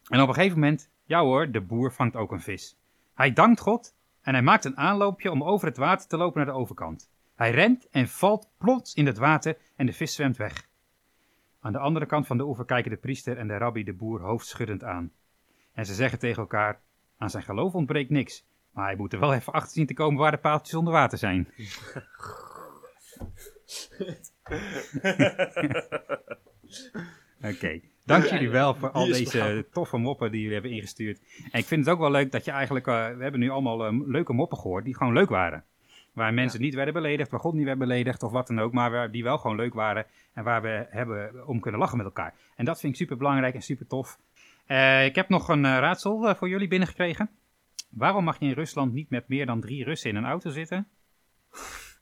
En 0.08 0.20
op 0.20 0.28
een 0.28 0.35
gegeven 0.35 0.58
moment, 0.58 0.90
ja 1.04 1.20
hoor, 1.20 1.50
de 1.50 1.61
boer 1.61 1.92
vangt 1.92 2.16
ook 2.16 2.32
een 2.32 2.40
vis. 2.40 2.78
Hij 3.14 3.32
dankt 3.32 3.61
God 3.61 3.94
en 4.20 4.32
hij 4.32 4.42
maakt 4.42 4.64
een 4.64 4.76
aanloopje 4.76 5.30
om 5.30 5.44
over 5.44 5.68
het 5.68 5.76
water 5.76 6.08
te 6.08 6.16
lopen 6.16 6.37
naar 6.37 6.54
de 6.54 6.61
overkant. 6.61 7.11
Hij 7.35 7.50
rent 7.50 7.88
en 7.88 8.08
valt 8.08 8.50
plots 8.58 8.94
in 8.94 9.06
het 9.06 9.18
water 9.18 9.58
en 9.76 9.87
de 9.87 9.92
vis 9.92 10.14
zwemt 10.14 10.37
weg. 10.37 10.68
Aan 11.61 11.72
de 11.72 11.78
andere 11.78 12.06
kant 12.06 12.26
van 12.26 12.37
de 12.37 12.44
oever 12.44 12.64
kijken 12.64 12.90
de 12.90 12.96
priester 12.96 13.38
en 13.38 13.48
de 13.48 13.56
rabbi 13.56 13.85
de 13.85 13.92
boer 13.92 14.20
hoofdschuddend 14.20 14.85
aan. 14.85 15.12
En 15.72 15.87
ze 15.87 15.94
zeggen 15.94 16.18
tegen 16.18 16.42
elkaar: 16.42 16.80
aan 17.16 17.30
zijn 17.30 17.42
geloof 17.42 17.74
ontbreekt 17.74 18.11
niks, 18.11 18.46
maar 18.70 18.85
hij 18.85 18.96
moet 18.96 19.12
er 19.12 19.20
wel 19.20 19.35
even 19.35 19.52
achter 19.52 19.72
zien 19.72 19.87
te 19.87 19.94
komen 19.94 20.20
waar 20.20 20.30
de 20.30 20.38
paaltjes 20.38 20.74
onder 20.74 20.92
water 20.92 21.18
zijn. 21.18 21.48
Oké, 27.50 27.80
dank 28.04 28.24
jullie 28.24 28.50
wel 28.50 28.74
voor 28.74 28.90
al 28.90 29.06
deze 29.06 29.66
toffe 29.72 29.96
moppen 29.96 30.30
die 30.30 30.40
jullie 30.40 30.54
hebben 30.54 30.72
ingestuurd. 30.72 31.20
En 31.50 31.58
ik 31.58 31.64
vind 31.64 31.85
het 31.85 31.94
ook 31.94 32.00
wel 32.00 32.11
leuk 32.11 32.32
dat 32.32 32.44
je 32.44 32.50
eigenlijk, 32.50 32.87
eh, 32.87 33.16
we 33.16 33.22
hebben 33.22 33.40
nu 33.40 33.50
allemaal 33.50 33.87
eh, 33.87 33.92
leuke 34.06 34.32
moppen 34.32 34.58
gehoord 34.58 34.85
die 34.85 34.96
gewoon 34.96 35.12
leuk 35.12 35.28
waren. 35.28 35.64
Waar 36.12 36.35
mensen 36.35 36.61
niet 36.61 36.74
werden 36.74 36.94
beledigd, 36.94 37.30
waar 37.30 37.40
God 37.40 37.54
niet 37.54 37.64
werd 37.64 37.78
beledigd 37.78 38.22
of 38.22 38.32
wat 38.32 38.46
dan 38.46 38.61
ook, 38.61 38.72
maar 38.72 38.90
waar, 38.90 39.11
die 39.11 39.22
wel 39.22 39.38
gewoon 39.38 39.56
leuk 39.56 39.74
waren 39.74 40.06
en 40.32 40.44
waar 40.44 40.62
we 40.62 40.87
hebben 40.90 41.46
om 41.46 41.61
kunnen 41.61 41.80
lachen 41.80 41.96
met 41.96 42.06
elkaar. 42.06 42.35
En 42.56 42.64
dat 42.64 42.80
vind 42.80 42.92
ik 42.92 42.98
super 42.98 43.16
belangrijk 43.16 43.54
en 43.54 43.62
super 43.62 43.87
tof. 43.87 44.18
Eh, 44.66 45.04
ik 45.04 45.14
heb 45.14 45.28
nog 45.28 45.48
een 45.48 45.64
eh, 45.64 45.78
raadsel 45.78 46.28
eh, 46.28 46.35
voor 46.35 46.48
jullie 46.48 46.68
binnengekregen. 46.68 47.30
Waarom 47.90 48.24
mag 48.24 48.38
je 48.38 48.46
in 48.46 48.52
Rusland 48.52 48.92
niet 48.92 49.11
met 49.11 49.28
meer 49.28 49.46
dan 49.46 49.61
drie 49.61 49.85
Russen 49.85 50.11
in 50.11 50.16
een 50.16 50.24
auto 50.24 50.50
zitten? 50.50 50.88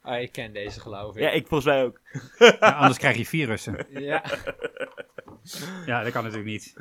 Ah, 0.02 0.20
ik 0.20 0.32
ken 0.32 0.52
deze 0.52 0.80
geloof 0.80 1.16
ik. 1.16 1.22
Ja, 1.22 1.30
ik 1.30 1.46
volgens 1.46 1.74
mij 1.74 1.84
ook. 1.84 2.00
Ja, 2.38 2.70
anders 2.70 2.98
krijg 2.98 3.16
je 3.16 3.26
vier 3.26 3.46
Russen. 3.46 3.86
Ja. 4.00 4.24
Ja, 5.86 6.02
dat 6.02 6.12
kan 6.12 6.24
natuurlijk 6.24 6.50
niet. 6.50 6.74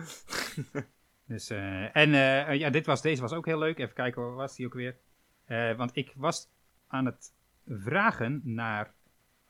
Dus, 1.25 1.49
eh, 1.49 1.95
en 1.95 2.13
eh, 2.13 2.55
ja, 2.55 2.69
dit 2.69 2.85
was, 2.85 3.01
deze 3.01 3.21
was 3.21 3.33
ook 3.33 3.45
heel 3.45 3.57
leuk. 3.57 3.77
Even 3.77 3.93
kijken, 3.93 4.21
waar 4.21 4.35
was 4.35 4.55
die 4.55 4.65
ook 4.65 4.73
weer? 4.73 4.97
Eh, 5.45 5.75
want 5.75 5.91
ik 5.93 6.13
was 6.15 6.49
aan 6.87 7.05
het 7.05 7.33
vragen 7.67 8.41
naar... 8.43 8.93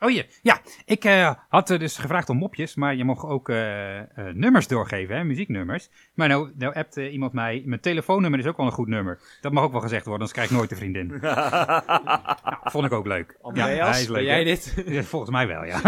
Oh 0.01 0.11
ja, 0.11 0.23
ja. 0.41 0.61
Ik 0.85 1.05
eh, 1.05 1.31
had 1.49 1.69
er 1.69 1.79
dus 1.79 1.97
gevraagd 1.97 2.29
om 2.29 2.37
mopjes, 2.37 2.75
maar 2.75 2.95
je 2.95 3.03
mocht 3.03 3.23
ook 3.25 3.49
eh, 3.49 3.97
eh, 3.99 4.05
nummers 4.33 4.67
doorgeven, 4.67 5.15
hè, 5.15 5.23
muzieknummers. 5.23 5.89
Maar 6.13 6.27
nou, 6.27 6.51
nou 6.57 6.73
appt 6.75 6.95
iemand 6.97 7.33
mij, 7.33 7.61
mijn 7.65 7.81
telefoonnummer 7.81 8.39
is 8.39 8.45
ook 8.45 8.57
wel 8.57 8.65
een 8.65 8.71
goed 8.71 8.87
nummer. 8.87 9.19
Dat 9.41 9.51
mag 9.51 9.63
ook 9.63 9.71
wel 9.71 9.81
gezegd 9.81 10.05
worden, 10.05 10.27
anders 10.27 10.31
krijg 10.31 10.49
ik 10.49 10.55
nooit 10.57 10.71
een 10.71 10.77
vriendin. 10.77 11.07
nou, 11.21 12.57
vond 12.63 12.85
ik 12.85 12.91
ook 12.91 13.05
leuk. 13.05 13.37
Andreas, 13.41 13.89
hij 13.89 13.99
is 14.01 14.05
ben 14.07 14.15
leuk, 14.15 14.25
jij 14.25 14.43
dit? 14.43 14.73
Ja, 14.85 15.03
Volgens 15.03 15.31
mij 15.31 15.47
wel, 15.47 15.63
ja. 15.65 15.81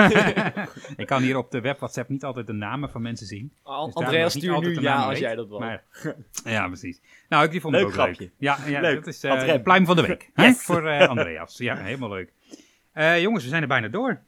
ik 0.97 1.07
kan 1.07 1.21
hier 1.21 1.37
op 1.37 1.51
de 1.51 1.61
web 1.61 1.77
WhatsApp 1.79 2.09
niet 2.09 2.23
altijd 2.23 2.47
de 2.47 2.53
namen 2.53 2.89
van 2.89 3.01
mensen 3.01 3.27
zien. 3.27 3.53
An- 3.63 3.85
Dus 3.85 3.93
Andreas, 3.95 4.33
stuur 4.33 4.53
altijd 4.53 4.69
nu 4.73 4.77
de 4.77 4.81
ja 4.85 4.95
als 4.95 5.07
weet. 5.07 5.19
jij 5.19 5.35
dat 5.35 5.47
wil. 5.47 5.59
Maar, 5.59 5.83
ja, 6.43 6.67
precies. 6.67 7.01
Nou, 7.29 7.43
ik 7.45 7.51
die 7.51 7.61
vond 7.61 7.73
ik 7.73 7.79
Leuk 7.79 7.89
ook 7.89 7.95
grapje. 7.95 8.21
leuk. 8.23 8.31
Ja, 8.37 8.57
ja 8.67 8.79
Leuk. 8.81 8.95
dat 8.95 9.07
is 9.07 9.23
eh 9.23 9.45
de 9.45 9.61
pluim 9.61 9.85
van 9.85 9.95
de 9.95 10.01
week. 10.07 10.29
hè. 10.33 10.51
Voor 10.51 10.87
eh, 10.87 11.07
Andreas. 11.07 11.57
Ja, 11.57 11.75
helemaal 11.77 12.09
leuk. 12.09 12.31
Eh, 12.93 13.21
jongens, 13.21 13.43
we 13.43 13.49
zijn 13.49 13.61
er 13.61 13.67
bijna 13.67 13.87
door. 13.87 14.21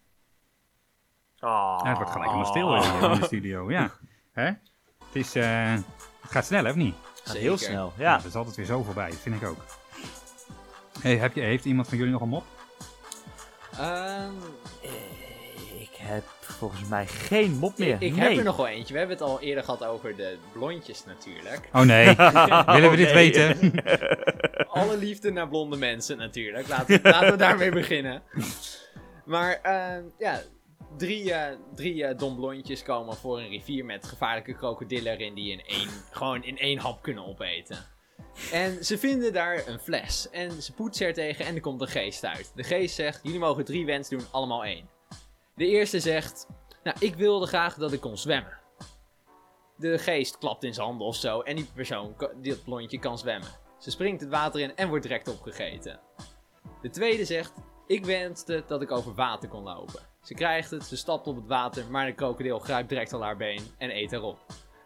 Oh. 1.40 1.80
Ja, 1.84 1.88
het 1.88 1.98
wordt 1.98 2.12
gelijk 2.12 2.32
helemaal 2.32 2.52
stil 2.52 2.76
in 3.12 3.20
de 3.20 3.26
studio. 3.26 3.72
Ja. 3.72 3.92
Hè? 4.32 4.46
Het, 4.46 4.58
is, 5.12 5.36
eh, 5.36 5.72
het 6.22 6.32
gaat 6.32 6.46
snel, 6.46 6.64
hè, 6.64 6.70
of 6.70 6.76
niet? 6.76 6.96
Gaat 7.24 7.36
heel 7.38 7.58
Zeker. 7.58 7.74
snel. 7.74 7.94
Ja. 7.98 8.04
Ja. 8.12 8.20
Er 8.20 8.26
is 8.26 8.36
altijd 8.36 8.56
weer 8.56 8.66
zo 8.66 8.84
voorbij. 8.84 9.10
Dat 9.10 9.20
vind 9.20 9.42
ik 9.42 9.48
ook. 9.48 9.66
Hey, 11.00 11.18
heb 11.18 11.34
je, 11.36 11.42
heeft 11.42 11.66
iemand 11.66 11.88
van 11.88 11.98
jullie 11.98 12.14
nog 12.14 12.22
een 12.22 12.28
mop? 12.30 12.46
Ehm, 13.78 14.32
Ik 15.80 15.96
heb 15.96 16.24
volgens 16.54 16.90
mij 16.90 17.08
geen 17.08 17.52
mop 17.52 17.78
meer. 17.78 17.94
ik 17.94 18.02
ik 18.02 18.16
nee. 18.16 18.28
heb 18.28 18.38
er 18.38 18.44
nog 18.44 18.56
wel 18.58 18.68
eentje. 18.68 18.94
We 18.94 19.00
hebben 19.00 19.18
het 19.18 19.26
al 19.26 19.42
eerder 19.42 19.64
gehad 19.64 19.84
over 19.84 20.16
de 20.16 20.38
blondjes 20.54 21.06
natuurlijk. 21.06 21.70
Oh 21.74 21.82
nee. 21.82 22.06
Willen 22.76 22.90
we 22.92 22.96
dit 22.96 23.08
Oh, 23.08 23.14
nee. 23.14 23.32
weten? 23.32 23.74
Alle 24.68 24.98
liefde 24.98 25.32
naar 25.32 25.48
blonde 25.48 25.78
mensen 25.78 26.18
natuurlijk. 26.18 26.68
Laten, 26.68 27.00
laten 27.04 27.32
we 27.32 27.38
daarmee 27.38 27.72
beginnen. 27.82 28.24
Maar 29.26 29.60
ehm, 29.62 30.04
ja, 30.18 30.42
drie, 30.98 31.34
eh 31.34 31.56
drie 31.76 32.06
eh, 32.06 32.18
domblondjes 32.18 32.84
komen 32.84 33.16
voor 33.16 33.40
een 33.40 33.50
rivier 33.50 33.86
met 33.86 34.06
gevaarlijke 34.06 34.54
krokodillen 34.54 35.14
erin 35.14 35.34
die 35.34 35.52
in 35.52 35.62
één, 35.66 35.90
gewoon 36.12 36.44
in 36.44 36.58
één 36.58 36.78
hap 36.78 37.02
kunnen 37.02 37.26
opeten. 37.28 37.78
En 38.52 38.86
ze 38.86 38.98
vinden 38.98 39.34
daar 39.34 39.68
een 39.68 39.80
fles. 39.80 40.30
En 40.32 40.62
ze 40.62 40.74
poetsen 40.74 41.08
er 41.08 41.14
tegen 41.14 41.46
en 41.46 41.56
er 41.56 41.62
komt 41.62 41.82
een 41.82 41.88
geest 41.88 42.26
uit. 42.26 42.52
De 42.56 42.64
geest 42.64 42.96
zegt, 42.96 43.20
jullie 43.24 43.40
mogen 43.40 43.66
drie 43.66 43.86
wens 43.86 44.10
doen, 44.10 44.26
allemaal 44.32 44.66
één. 44.66 44.90
De 45.56 45.68
eerste 45.68 46.00
zegt, 46.00 46.48
nou 46.84 46.98
ik 47.00 47.16
wilde 47.16 47.48
graag 47.48 47.76
dat 47.76 47.94
ik 47.94 48.02
kon 48.02 48.18
zwemmen. 48.18 48.58
De 49.76 49.98
geest 49.98 50.38
klapt 50.38 50.64
in 50.64 50.74
zijn 50.74 50.86
handen 50.86 51.08
of 51.08 51.16
zo 51.16 51.42
en 51.42 51.56
die 51.56 51.70
persoon, 51.74 52.16
dit 52.42 52.64
blondje 52.64 53.00
kan 53.00 53.18
zwemmen. 53.18 53.50
Ze 53.80 53.92
springt 53.92 54.22
het 54.22 54.30
water 54.30 54.62
in 54.62 54.76
en 54.76 54.88
wordt 54.88 55.04
direct 55.04 55.28
opgegeten. 55.28 56.00
De 56.82 56.90
tweede 56.90 57.26
zegt, 57.26 57.54
ik 57.88 58.06
wenste 58.06 58.64
dat 58.68 58.82
ik 58.82 58.92
over 58.92 59.14
water 59.14 59.50
kon 59.50 59.64
lopen. 59.64 60.02
Ze 60.22 60.34
krijgt 60.34 60.72
het, 60.72 60.84
ze 60.84 60.98
stapt 60.98 61.28
op 61.28 61.36
het 61.36 61.48
water, 61.48 61.86
maar 61.90 62.06
de 62.06 62.14
krokodil 62.14 62.60
grijpt 62.60 62.90
direct 62.90 63.14
al 63.14 63.24
haar 63.24 63.38
been 63.38 63.64
en 63.78 63.96
eet 63.96 64.12
erop. 64.12 64.40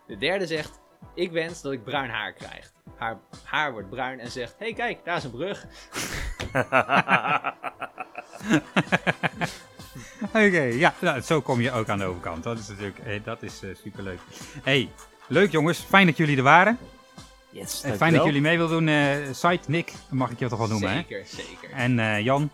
De 0.08 0.18
derde 0.18 0.48
zegt, 0.48 0.80
ik 1.14 1.32
wens 1.32 1.62
dat 1.62 1.72
ik 1.72 1.84
bruin 1.84 2.10
haar 2.10 2.34
krijg. 2.34 2.74
Haar 2.96 3.20
haar 3.44 3.72
wordt 3.72 3.90
bruin 3.90 4.20
en 4.20 4.32
zegt, 4.32 4.56
hey 4.58 4.74
kijk, 4.74 5.06
daar 5.06 5.18
is 5.18 5.24
een 5.24 5.32
brug. 5.32 5.66
Oké, 10.28 10.62
ja, 10.62 10.94
nou, 11.02 11.22
zo 11.22 11.42
kom 11.42 11.62
je 11.62 11.72
ook 11.72 11.90
aan 11.90 12.00
de 12.00 12.06
overkant. 12.06 12.44
Dat 12.44 12.60
is 12.60 12.68
natuurlijk, 12.68 13.00
eh, 13.00 13.20
dat 13.24 13.44
is 13.44 13.60
eh, 13.64 13.70
superleuk. 13.84 14.20
Hey, 14.64 14.90
leuk 15.28 15.52
jongens, 15.52 15.80
fijn 15.80 16.06
dat 16.06 16.18
jullie 16.18 16.38
er 16.38 16.44
waren. 16.44 16.78
Yes, 17.50 17.84
Eh, 17.84 17.94
fijn 17.94 18.14
dat 18.14 18.26
jullie 18.26 18.42
mee 18.42 18.58
wilden 18.58 18.78
doen. 18.78 18.88
eh 18.88 19.34
Site, 19.34 19.72
Nick, 19.72 19.94
mag 20.10 20.30
ik 20.30 20.40
je 20.40 20.48
toch 20.48 20.60
wel 20.60 20.68
noemen, 20.68 20.90
hè? 20.90 20.96
zeker, 20.96 21.24
zeker. 21.26 21.72
En 21.72 22.00
eh, 22.00 22.20
Jan, 22.24 22.50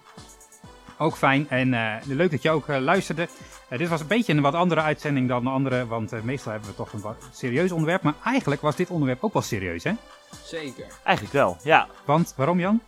ook 0.97 1.15
fijn. 1.17 1.49
En 1.49 1.73
eh, 1.73 1.95
leuk 2.05 2.31
dat 2.31 2.41
je 2.41 2.49
ook 2.49 2.67
luisterde. 2.67 3.27
Dit 3.77 3.87
was 3.89 3.99
een 4.01 4.07
beetje 4.07 4.33
een 4.33 4.41
wat 4.41 4.53
andere 4.53 4.81
uitzending 4.81 5.27
dan 5.27 5.43
de 5.43 5.49
andere, 5.49 5.87
want 5.87 6.11
eh, 6.13 6.21
meestal 6.21 6.51
hebben 6.51 6.69
we 6.69 6.75
toch 6.75 6.93
een 6.93 7.01
wat 7.01 7.23
serieus 7.31 7.71
onderwerp. 7.71 8.01
Maar 8.01 8.13
eigenlijk 8.25 8.61
was 8.61 8.75
dit 8.75 8.89
onderwerp 8.89 9.23
ook 9.23 9.33
wel 9.33 9.41
serieus, 9.41 9.83
hè? 9.83 9.91
Zeker. 10.43 10.85
Eigenlijk 11.03 11.35
wel, 11.35 11.57
ja. 11.63 11.87
Want, 12.05 12.33
waarom 12.37 12.59
Jan? 12.59 12.81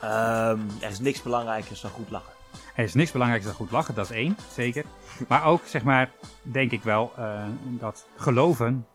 Ehm, 0.00 0.58
er 0.80 0.90
is 0.90 0.98
niks 0.98 1.22
belangrijkers 1.22 1.80
dan 1.80 1.90
goed 1.90 2.10
lachen. 2.10 2.32
Er 2.78 2.84
is 2.84 2.94
niks 2.94 3.12
belangrijks 3.12 3.46
dan 3.46 3.54
goed 3.54 3.70
lachen, 3.70 3.94
dat 3.94 4.10
is 4.10 4.16
één, 4.16 4.36
zeker. 4.50 4.84
Maar 5.28 5.44
ook, 5.44 5.62
zeg 5.64 5.84
maar, 5.84 6.10
denk 6.42 6.70
ik 6.70 6.82
wel, 6.82 7.12
eh, 7.16 7.42
dat 7.64 8.08
geloven 8.16 8.86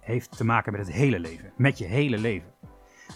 heeft 0.00 0.36
te 0.36 0.44
maken 0.44 0.72
met 0.72 0.86
het 0.86 0.96
hele 0.96 1.18
leven. 1.18 1.52
Met 1.56 1.78
je 1.78 1.84
hele 1.84 2.18
leven. 2.18 2.48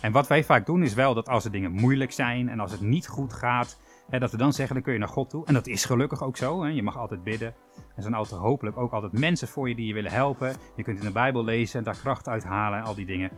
En 0.00 0.12
wat 0.12 0.26
wij 0.26 0.44
vaak 0.44 0.66
doen 0.66 0.82
is 0.82 0.94
wel 0.94 1.14
dat 1.14 1.28
als 1.28 1.44
er 1.44 1.50
dingen 1.50 1.70
moeilijk 1.70 2.12
zijn 2.12 2.48
en 2.48 2.60
als 2.60 2.72
het 2.72 2.80
niet 2.80 3.06
goed 3.08 3.32
gaat, 3.32 3.78
hè, 4.10 4.18
dat 4.18 4.30
we 4.30 4.36
dan 4.36 4.52
zeggen, 4.52 4.74
dan 4.74 4.84
kun 4.84 4.92
je 4.92 4.98
naar 4.98 5.08
God 5.08 5.30
toe. 5.30 5.46
En 5.46 5.54
dat 5.54 5.66
is 5.66 5.84
gelukkig 5.84 6.22
ook 6.22 6.36
zo. 6.36 6.62
Hè. 6.62 6.68
Je 6.68 6.82
mag 6.82 6.96
altijd 6.98 7.24
bidden. 7.24 7.54
Er 7.96 8.02
zijn 8.02 8.14
altijd 8.14 8.40
hopelijk 8.40 8.76
ook 8.76 8.92
altijd 8.92 9.12
mensen 9.12 9.48
voor 9.48 9.68
je 9.68 9.74
die 9.74 9.86
je 9.86 9.94
willen 9.94 10.12
helpen. 10.12 10.56
Je 10.76 10.82
kunt 10.82 10.98
in 10.98 11.04
de 11.04 11.12
Bijbel 11.12 11.44
lezen 11.44 11.78
en 11.78 11.84
daar 11.84 11.98
kracht 12.02 12.28
uithalen 12.28 12.78
en 12.78 12.84
al 12.84 12.94
die 12.94 13.06
dingen. 13.06 13.30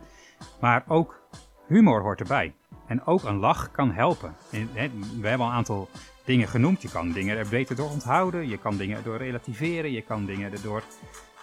Maar 0.61 0.83
ook 0.87 1.21
humor 1.67 2.01
hoort 2.01 2.19
erbij. 2.19 2.55
En 2.87 3.05
ook 3.05 3.23
een 3.23 3.37
lach 3.37 3.71
kan 3.71 3.91
helpen. 3.91 4.35
We 5.21 5.27
hebben 5.27 5.45
al 5.45 5.51
een 5.51 5.57
aantal 5.57 5.89
dingen 6.25 6.47
genoemd. 6.47 6.81
Je 6.81 6.89
kan 6.89 7.11
dingen 7.11 7.37
er 7.37 7.47
beter 7.47 7.75
door 7.75 7.89
onthouden. 7.89 8.47
Je 8.49 8.57
kan 8.57 8.77
dingen 8.77 9.03
door 9.03 9.17
relativeren. 9.17 9.91
Je 9.91 10.01
kan 10.01 10.25
dingen 10.25 10.51
erdoor 10.51 10.83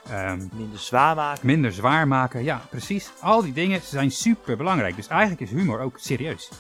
ehm, 0.09 0.41
Minder 0.53 0.79
zwaar 0.79 1.15
maken. 1.15 1.47
minder 1.47 1.73
zwaar 1.73 2.09
maken. 2.09 2.45
Ja, 2.45 2.63
precies. 2.71 3.13
Al 3.21 3.43
die 3.43 3.53
dingen 3.53 3.81
zijn 3.81 4.11
super 4.11 4.57
belangrijk. 4.57 4.97
Dus 4.97 5.09
eigenlijk 5.09 5.41
is 5.41 5.51
humor 5.51 5.81
ook 5.81 5.99
serieus. 5.99 6.51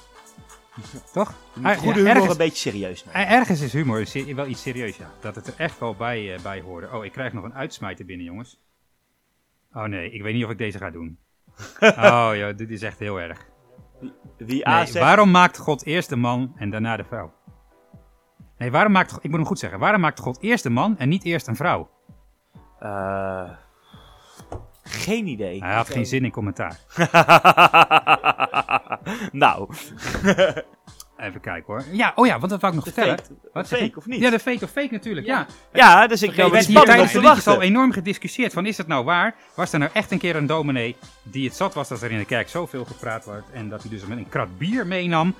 Toch? 1.13 1.35
Ah, 1.63 1.77
goede 1.77 1.89
ja, 1.89 1.95
humor 1.95 2.09
ergens- 2.11 2.31
een 2.31 2.37
beetje 2.37 2.71
serieus 2.71 3.05
nemen. 3.05 3.21
Er- 3.21 3.27
Ergens 3.37 3.61
is 3.61 3.73
humor 3.73 4.07
wel 4.35 4.47
iets 4.47 4.63
serieus, 4.63 4.97
ja. 4.97 5.11
Dat 5.21 5.35
het 5.35 5.47
er 5.47 5.55
echt 5.57 5.79
wel 5.79 5.95
bij, 5.95 6.35
eh, 6.35 6.41
bij 6.43 6.61
hoorde. 6.61 6.89
Oh, 6.93 7.05
ik 7.05 7.13
krijg 7.13 7.33
nog 7.33 7.45
een 7.45 7.55
uitsmijter 7.55 8.05
binnen, 8.05 8.27
jongens. 8.27 8.61
Oh 9.73 9.85
nee, 9.85 10.11
ik 10.11 10.23
weet 10.23 10.35
niet 10.35 10.45
of 10.45 10.51
ik 10.51 10.59
deze 10.59 10.79
ga 10.79 10.91
doen. 10.91 11.19
Oh 11.81 12.31
ja, 12.35 12.53
dit 12.53 12.71
is 12.71 12.83
echt 12.83 12.99
heel 12.99 13.21
erg. 13.21 13.47
Wie 14.39 14.69
A 14.69 14.77
Nee, 14.77 14.87
zegt, 14.87 15.05
waarom 15.05 15.31
maakt 15.31 15.59
God 15.59 15.85
eerst 15.87 16.09
de 16.09 16.17
man 16.17 16.53
en 16.57 16.71
daarna 16.71 16.97
de 16.97 17.05
vrouw? 17.05 17.33
Nee, 18.63 18.71
waarom 18.71 18.93
maakt... 18.93 19.13
Ik 19.13 19.23
moet 19.23 19.33
hem 19.39 19.47
goed 19.47 19.59
zeggen. 19.59 19.79
Waarom 19.79 20.01
maakt 20.01 20.21
God 20.21 20.39
eerst 20.41 20.63
de 20.63 20.71
man 20.71 20.99
en 20.99 21.09
niet 21.09 21.25
eerst 21.25 21.47
een 21.47 21.57
vrouw? 21.57 21.89
eh, 22.79 23.51
geen 24.83 25.27
idee. 25.27 25.61
Hij 25.61 25.75
had 25.75 25.91
geen 25.91 26.07
zin 26.07 26.25
in 26.25 26.31
commentaar. 26.31 26.79
nou, 29.33 29.69
Even 31.17 31.41
kijken 31.41 31.65
hoor. 31.67 31.85
Ja, 31.93 32.13
oh 32.15 32.27
ja, 32.27 32.39
want 32.39 32.51
dat 32.51 32.61
wou 32.61 32.73
ik 32.73 32.79
nog 32.85 32.89
de 32.89 32.93
vertellen. 32.93 33.19
fake, 33.19 33.51
Wat 33.53 33.69
fake 33.69 33.93
of 33.95 34.07
niet? 34.07 34.21
Ja, 34.21 34.31
de 34.31 34.39
fake 34.39 34.65
of 34.65 34.71
fake 34.71 34.89
natuurlijk, 34.91 35.27
ja. 35.27 35.47
Ja, 35.73 36.07
dus 36.07 36.23
ik 36.23 36.35
ben 36.37 36.65
Hier 36.67 36.83
tijdens 36.83 37.13
te 37.13 37.19
de 37.21 37.25
liedjes 37.25 37.47
al 37.47 37.53
wachten. 37.53 37.61
enorm 37.61 37.93
gediscussieerd 37.93 38.53
van 38.53 38.67
is 38.67 38.77
het 38.77 38.87
nou 38.87 39.05
waar? 39.05 39.35
Was 39.55 39.73
er 39.73 39.79
nou 39.79 39.91
echt 39.95 40.11
een 40.11 40.19
keer 40.19 40.37
een 40.37 40.47
dominee 40.47 40.97
die 41.23 41.47
het 41.47 41.57
zat 41.57 41.75
was 41.75 41.89
dat 41.89 42.03
er 42.03 42.11
in 42.11 42.19
de 42.19 42.25
kerk 42.25 42.49
zoveel 42.49 42.85
gepraat 42.85 43.25
wordt 43.25 43.51
en 43.53 43.69
dat 43.69 43.83
hij 43.83 43.91
dus 43.91 44.07
met 44.07 44.19
een 44.19 44.29
krat 44.29 44.59
bier 44.59 44.87
meenam 44.87 45.35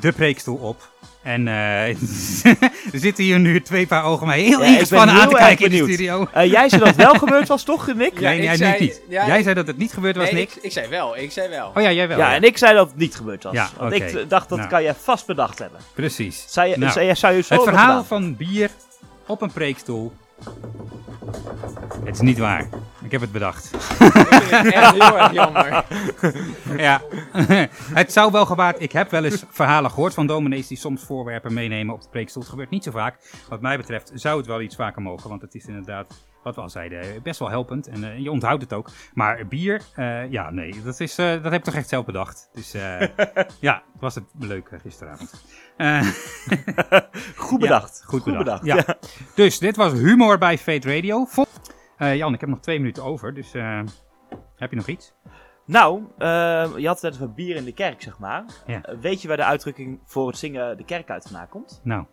de 0.00 0.12
preekstoel 0.12 0.56
op. 0.56 0.94
En 1.22 1.48
eh, 1.48 1.88
er 2.92 2.98
zitten 2.98 3.24
hier 3.24 3.38
nu 3.38 3.60
twee 3.62 3.86
paar 3.86 4.04
ogen 4.04 4.26
mij 4.26 4.40
heel 4.40 4.60
Ja, 4.62 4.66
ingespannen 4.66 5.14
aan 5.14 5.20
heel 5.20 5.30
te 5.30 5.36
erg 5.36 5.46
kijken 5.46 5.64
in 5.64 5.70
de 5.70 5.76
benieuwd. 5.76 5.94
studio. 5.94 6.28
Eh, 6.32 6.50
jij 6.50 6.68
zei 6.68 6.80
dat 6.84 6.88
het 6.96 7.04
wel 7.04 7.14
gebeurd 7.24 7.48
was, 7.48 7.62
toch, 7.62 7.94
Nick? 7.94 8.18
Ja, 8.18 8.28
nee, 8.28 8.38
ik 8.38 8.44
jij 8.44 8.56
zei- 8.56 8.80
niet. 8.80 9.00
ja, 9.08 9.26
jij 9.26 9.36
ik- 9.36 9.42
zei 9.42 9.54
dat 9.54 9.66
het 9.66 9.76
niet 9.78 9.92
gebeurd 9.92 10.16
was, 10.16 10.24
Nee, 10.30 10.34
Nick. 10.34 10.54
ik, 10.54 10.62
ik 10.62 10.72
zei 10.72 10.88
wel, 10.88 11.16
ik 11.16 11.32
zei 11.32 11.48
wel. 11.48 11.72
Oh 11.74 11.82
ja, 11.82 11.92
jij 11.92 12.08
wel. 12.08 12.18
Ja, 12.18 12.34
en 12.34 12.42
ik 12.42 12.58
zei 12.58 12.74
dat 12.74 12.88
het 12.88 12.96
niet 12.96 13.14
gebeurd 13.14 13.42
was. 13.42 13.52
Ja, 13.52 13.70
Want 13.78 13.92
ik 13.92 14.24
dacht, 14.30 14.48
dat 14.48 14.58
Nou. 14.58 14.70
kan 14.70 14.82
je 14.82 14.94
vast 15.02 15.26
bedacht 15.26 15.58
hebben. 15.58 15.80
Precies. 15.94 16.44
Zou 16.48 16.68
je, 16.68 16.78
Nou, 16.78 16.92
zou 16.92 17.04
je, 17.04 17.14
zou 17.14 17.34
je 17.34 17.42
zo 17.42 17.54
Het 17.54 17.62
verhaal 17.62 18.04
van 18.04 18.36
bier 18.36 18.70
op 19.26 19.42
een 19.42 19.52
preekstoel. 19.52 20.12
Het 22.04 22.14
is 22.14 22.20
niet 22.20 22.38
waar. 22.38 22.68
Ik 23.02 23.12
heb 23.12 23.20
het 23.20 23.32
bedacht. 23.32 23.74
Ik 23.74 24.12
vind 24.12 24.50
het 24.50 24.72
echt 24.72 24.92
heel 24.92 25.18
erg 25.18 25.32
jammer. 25.32 25.84
Ja, 26.86 27.02
het 28.00 28.12
zou 28.12 28.32
wel 28.32 28.46
gewaard. 28.46 28.80
Ik 28.80 28.92
heb 28.92 29.10
wel 29.10 29.24
eens 29.24 29.44
verhalen 29.50 29.90
gehoord 29.90 30.14
van 30.14 30.26
dominees 30.26 30.66
die 30.66 30.76
soms 30.76 31.02
voorwerpen 31.02 31.54
meenemen 31.54 31.94
op 31.94 32.02
de 32.02 32.08
preekstoel. 32.08 32.42
Het 32.42 32.50
gebeurt 32.50 32.70
niet 32.70 32.84
zo 32.84 32.90
vaak. 32.90 33.18
Wat 33.48 33.60
mij 33.60 33.76
betreft 33.76 34.10
zou 34.14 34.36
het 34.38 34.46
wel 34.46 34.60
iets 34.60 34.76
vaker 34.76 35.02
mogen. 35.02 35.28
Want 35.30 35.42
het 35.42 35.54
is 35.54 35.66
inderdaad, 35.66 36.06
wat 36.46 36.54
we 36.54 36.60
al 36.60 36.70
zeiden, 36.70 37.22
best 37.22 37.38
wel 37.38 37.48
helpend. 37.48 37.86
En 37.88 38.04
eh, 38.04 38.18
je 38.18 38.30
onthoudt 38.30 38.62
het 38.62 38.72
ook. 38.72 38.90
Maar 39.14 39.46
bier, 39.46 39.82
eh, 39.94 40.30
ja, 40.30 40.50
nee, 40.50 40.82
dat, 40.84 41.00
is, 41.00 41.18
eh, 41.18 41.26
dat 41.32 41.42
heb 41.44 41.52
ik 41.52 41.62
toch 41.64 41.74
echt 41.74 41.88
zelf 41.88 42.04
bedacht. 42.04 42.48
Dus 42.52 42.74
eh, 42.74 43.00
ja, 43.60 43.74
het 43.92 44.00
was 44.00 44.14
het 44.14 44.24
leuk 44.38 44.68
eh, 44.68 44.80
gisteravond. 44.80 45.44
Eh, 45.76 46.00
Goed 47.36 47.60
bedacht. 47.60 48.02
goed 48.06 48.24
bedacht. 48.24 48.64
Ja. 48.64 48.76
Ja. 48.76 48.96
Dus 49.34 49.58
dit 49.58 49.76
was 49.76 49.92
humor 49.92 50.38
bij 50.38 50.58
Fate 50.58 50.94
Radio. 50.96 51.24
Vol- 51.24 51.44
Eh, 51.96 52.16
Jan, 52.16 52.34
ik 52.34 52.40
heb 52.40 52.48
nog 52.48 52.60
twee 52.60 52.78
minuten 52.78 53.04
over. 53.04 53.34
Dus 53.34 53.54
eh, 53.54 53.80
heb 54.56 54.70
je 54.70 54.76
nog 54.76 54.86
iets? 54.86 55.14
Nou, 55.66 56.02
eh, 56.18 56.28
je 56.76 56.86
had 56.86 57.00
het 57.00 57.02
net 57.02 57.14
over 57.14 57.34
bier 57.34 57.56
in 57.56 57.64
de 57.64 57.72
kerk, 57.74 58.02
zeg 58.02 58.18
maar. 58.18 58.44
Ja. 58.66 58.82
Eh, 58.82 58.98
weet 59.00 59.22
je 59.22 59.28
waar 59.28 59.36
de 59.36 59.44
uitdrukking 59.44 60.00
voor 60.04 60.26
het 60.26 60.38
zingen 60.38 60.76
de 60.76 60.84
kerk 60.84 61.10
uit 61.10 61.22
vandaan 61.24 61.48
komt? 61.48 61.80
Nou, 61.84 62.04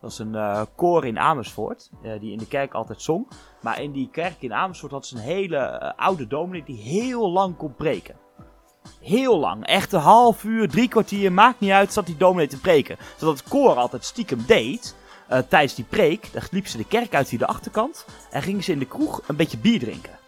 Dat 0.00 0.10
is 0.10 0.18
een 0.18 0.34
eh, 0.34 0.62
koor 0.76 1.06
in 1.06 1.18
Amersfoort, 1.18 1.90
eh, 2.02 2.20
die 2.20 2.32
in 2.32 2.38
de 2.38 2.46
kerk 2.46 2.74
altijd 2.74 3.02
zong. 3.02 3.28
Maar 3.60 3.82
in 3.82 3.92
die 3.92 4.08
kerk 4.12 4.36
in 4.38 4.52
Amersfoort 4.52 4.92
had 4.92 5.06
ze 5.06 5.16
een 5.16 5.22
hele 5.22 5.56
eh, 5.56 5.92
oude 5.96 6.26
dominee 6.26 6.62
die 6.64 6.82
heel 6.82 7.30
lang 7.30 7.56
kon 7.56 7.74
preken. 7.74 8.16
Heel 9.00 9.38
lang, 9.38 9.66
echt 9.66 9.92
een 9.92 10.00
half 10.00 10.44
uur, 10.44 10.68
drie 10.68 10.88
kwartier, 10.88 11.32
maakt 11.32 11.60
niet 11.60 11.70
uit, 11.70 11.92
zat 11.92 12.06
die 12.06 12.16
dominee 12.16 12.46
te 12.46 12.60
preken. 12.60 12.96
Zodat 13.16 13.38
het 13.38 13.48
koor 13.48 13.74
altijd 13.74 14.04
stiekem 14.04 14.44
deed, 14.46 14.96
tijdens 15.48 15.74
die 15.74 15.84
preek, 15.84 16.32
dan 16.32 16.42
liep 16.50 16.66
ze 16.66 16.76
de 16.76 16.86
kerk 16.86 17.14
uit 17.14 17.28
via 17.28 17.38
de 17.38 17.46
achterkant 17.46 18.06
en 18.30 18.42
gingen 18.42 18.62
ze 18.62 18.72
in 18.72 18.78
de 18.78 18.86
kroeg 18.86 19.20
een 19.26 19.36
beetje 19.36 19.58
bier 19.58 19.78
drinken. 19.78 20.19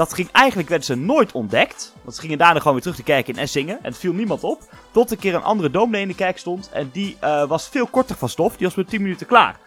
Dat 0.00 0.14
ging 0.14 0.28
eigenlijk, 0.32 0.68
werden 0.68 0.86
ze 0.86 0.94
nooit 0.94 1.32
ontdekt. 1.32 1.94
Want 2.02 2.14
ze 2.14 2.20
gingen 2.20 2.38
daarna 2.38 2.58
gewoon 2.58 2.72
weer 2.72 2.82
terug 2.82 2.96
de 2.96 3.02
kerk 3.02 3.28
in 3.28 3.36
en 3.36 3.48
zingen. 3.48 3.76
En 3.76 3.90
het 3.90 3.98
viel 3.98 4.12
niemand 4.12 4.44
op. 4.44 4.62
Tot 4.90 5.10
een 5.10 5.18
keer 5.18 5.34
een 5.34 5.42
andere 5.42 5.70
dominee 5.70 6.02
in 6.02 6.08
de 6.08 6.14
kerk 6.14 6.38
stond. 6.38 6.70
En 6.72 6.90
die 6.92 7.16
eh, 7.20 7.44
was 7.44 7.68
veel 7.68 7.86
korter 7.86 8.16
van 8.16 8.28
stof. 8.28 8.56
Die 8.56 8.66
was 8.66 8.76
met 8.76 8.88
10 8.88 9.02
minuten 9.02 9.26
klaar. 9.26 9.58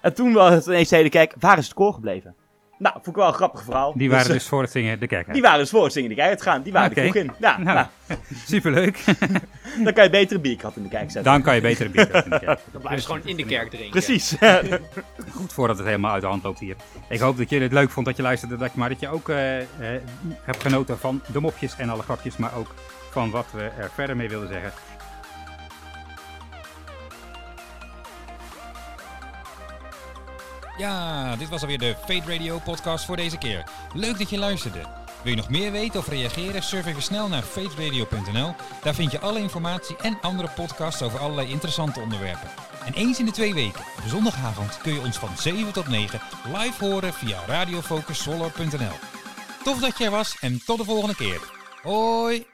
En 0.00 0.14
toen 0.14 0.32
was 0.32 0.54
het 0.54 0.66
ineens 0.66 0.88
de 0.88 0.96
hele 0.96 1.08
kerk, 1.08 1.34
waar 1.38 1.58
is 1.58 1.64
het 1.64 1.74
koor 1.74 1.92
gebleven? 1.92 2.34
Nou, 2.80 2.94
vond 2.94 3.06
ik 3.06 3.14
wel 3.14 3.26
een 3.26 3.34
grappig 3.34 3.62
verhaal. 3.64 3.92
die 3.96 4.10
waren 4.10 4.24
Dus, 4.26 4.34
dus 4.34 4.46
voor 4.46 4.62
het 4.62 4.70
zingen 4.70 5.00
de 5.00 5.06
kerk 5.06 5.24
uit. 5.24 5.32
die 5.34 5.42
waren 5.42 5.58
dus 5.58 5.70
voor 5.70 5.84
het 5.84 5.92
zingen 5.92 6.08
de 6.08 6.14
kerk 6.14 6.28
uitgegaan. 6.28 6.62
Die 6.62 6.72
waren 6.72 6.90
Oké. 6.90 7.02
de 7.02 7.10
kroeg 7.10 7.22
in. 7.22 7.30
Ja, 7.38 7.58
Nou, 7.58 7.74
nou, 7.74 7.86
Superleuk. 8.46 9.04
dan 9.84 9.92
kan 9.92 10.04
je 10.04 10.10
beter 10.10 10.36
een 10.36 10.42
bierkat 10.42 10.76
in 10.76 10.82
de 10.82 10.88
kerk 10.88 11.10
zetten. 11.10 11.32
Dan 11.32 11.42
kan 11.42 11.54
je 11.54 11.60
beter 11.60 11.86
een 11.86 11.92
bier 11.92 12.06
drinken 12.06 12.24
in 12.24 12.38
de 12.38 12.44
kerk. 12.44 12.60
Dan 12.72 12.80
blijf 12.80 13.00
je 13.00 13.06
gewoon 13.06 13.20
in 13.24 13.36
de 13.36 13.44
kerk 13.44 13.70
drinken. 13.70 13.90
Precies. 13.90 14.36
Goed 15.30 15.52
voordat 15.52 15.76
het 15.76 15.86
helemaal 15.86 16.12
uit 16.12 16.22
de 16.22 16.28
hand 16.28 16.42
loopt 16.42 16.58
hier. 16.58 16.76
Ik 17.08 17.20
hoop 17.20 17.36
dat 17.36 17.50
je 17.50 17.60
het 17.60 17.72
leuk 17.72 17.90
vond 17.90 18.06
dat 18.06 18.16
je 18.16 18.22
luisterde, 18.22 18.56
dat, 18.56 18.74
maar 18.74 18.88
dat 18.88 19.00
je 19.00 19.08
ook 19.08 19.28
eh, 19.28 19.58
eh, 19.60 19.66
hebt 20.42 20.62
genoten 20.62 20.98
van 20.98 21.22
de 21.32 21.40
mopjes 21.40 21.76
en 21.76 21.88
alle 21.90 22.02
grapjes, 22.02 22.36
maar 22.36 22.54
ook 22.56 22.74
van 23.10 23.30
wat 23.30 23.46
we 23.52 23.62
er 23.62 23.90
verder 23.94 24.16
mee 24.16 24.28
wilden 24.28 24.48
zeggen. 24.48 24.72
Ja, 30.80 31.36
dit 31.36 31.48
was 31.48 31.60
alweer 31.60 31.78
de 31.78 31.96
Fate 32.06 32.32
Radio 32.32 32.58
podcast 32.58 33.04
voor 33.04 33.16
deze 33.16 33.38
keer. 33.38 33.64
Leuk 33.94 34.18
dat 34.18 34.30
je 34.30 34.38
luisterde. 34.38 34.78
Wil 35.22 35.32
je 35.32 35.36
nog 35.36 35.48
meer 35.48 35.72
weten 35.72 36.00
of 36.00 36.08
reageren? 36.08 36.62
Surf 36.62 36.86
even 36.86 37.02
snel 37.02 37.28
naar 37.28 37.42
fateradio.nl. 37.42 38.54
Daar 38.82 38.94
vind 38.94 39.12
je 39.12 39.20
alle 39.20 39.38
informatie 39.38 39.96
en 39.96 40.18
andere 40.20 40.48
podcasts 40.48 41.02
over 41.02 41.18
allerlei 41.18 41.50
interessante 41.50 42.00
onderwerpen. 42.00 42.48
En 42.84 42.92
eens 42.92 43.18
in 43.18 43.24
de 43.24 43.30
twee 43.30 43.54
weken, 43.54 43.80
op 43.80 44.04
zondagavond, 44.06 44.78
kun 44.82 44.92
je 44.92 45.00
ons 45.00 45.16
van 45.16 45.36
7 45.36 45.72
tot 45.72 45.88
9 45.88 46.20
live 46.54 46.84
horen 46.84 47.12
via 47.12 47.38
radiofocussolar.nl. 47.46 48.96
Tof 49.64 49.80
dat 49.80 49.98
je 49.98 50.04
er 50.04 50.10
was 50.10 50.36
en 50.40 50.60
tot 50.64 50.78
de 50.78 50.84
volgende 50.84 51.16
keer. 51.16 51.40
Hoi! 51.82 52.46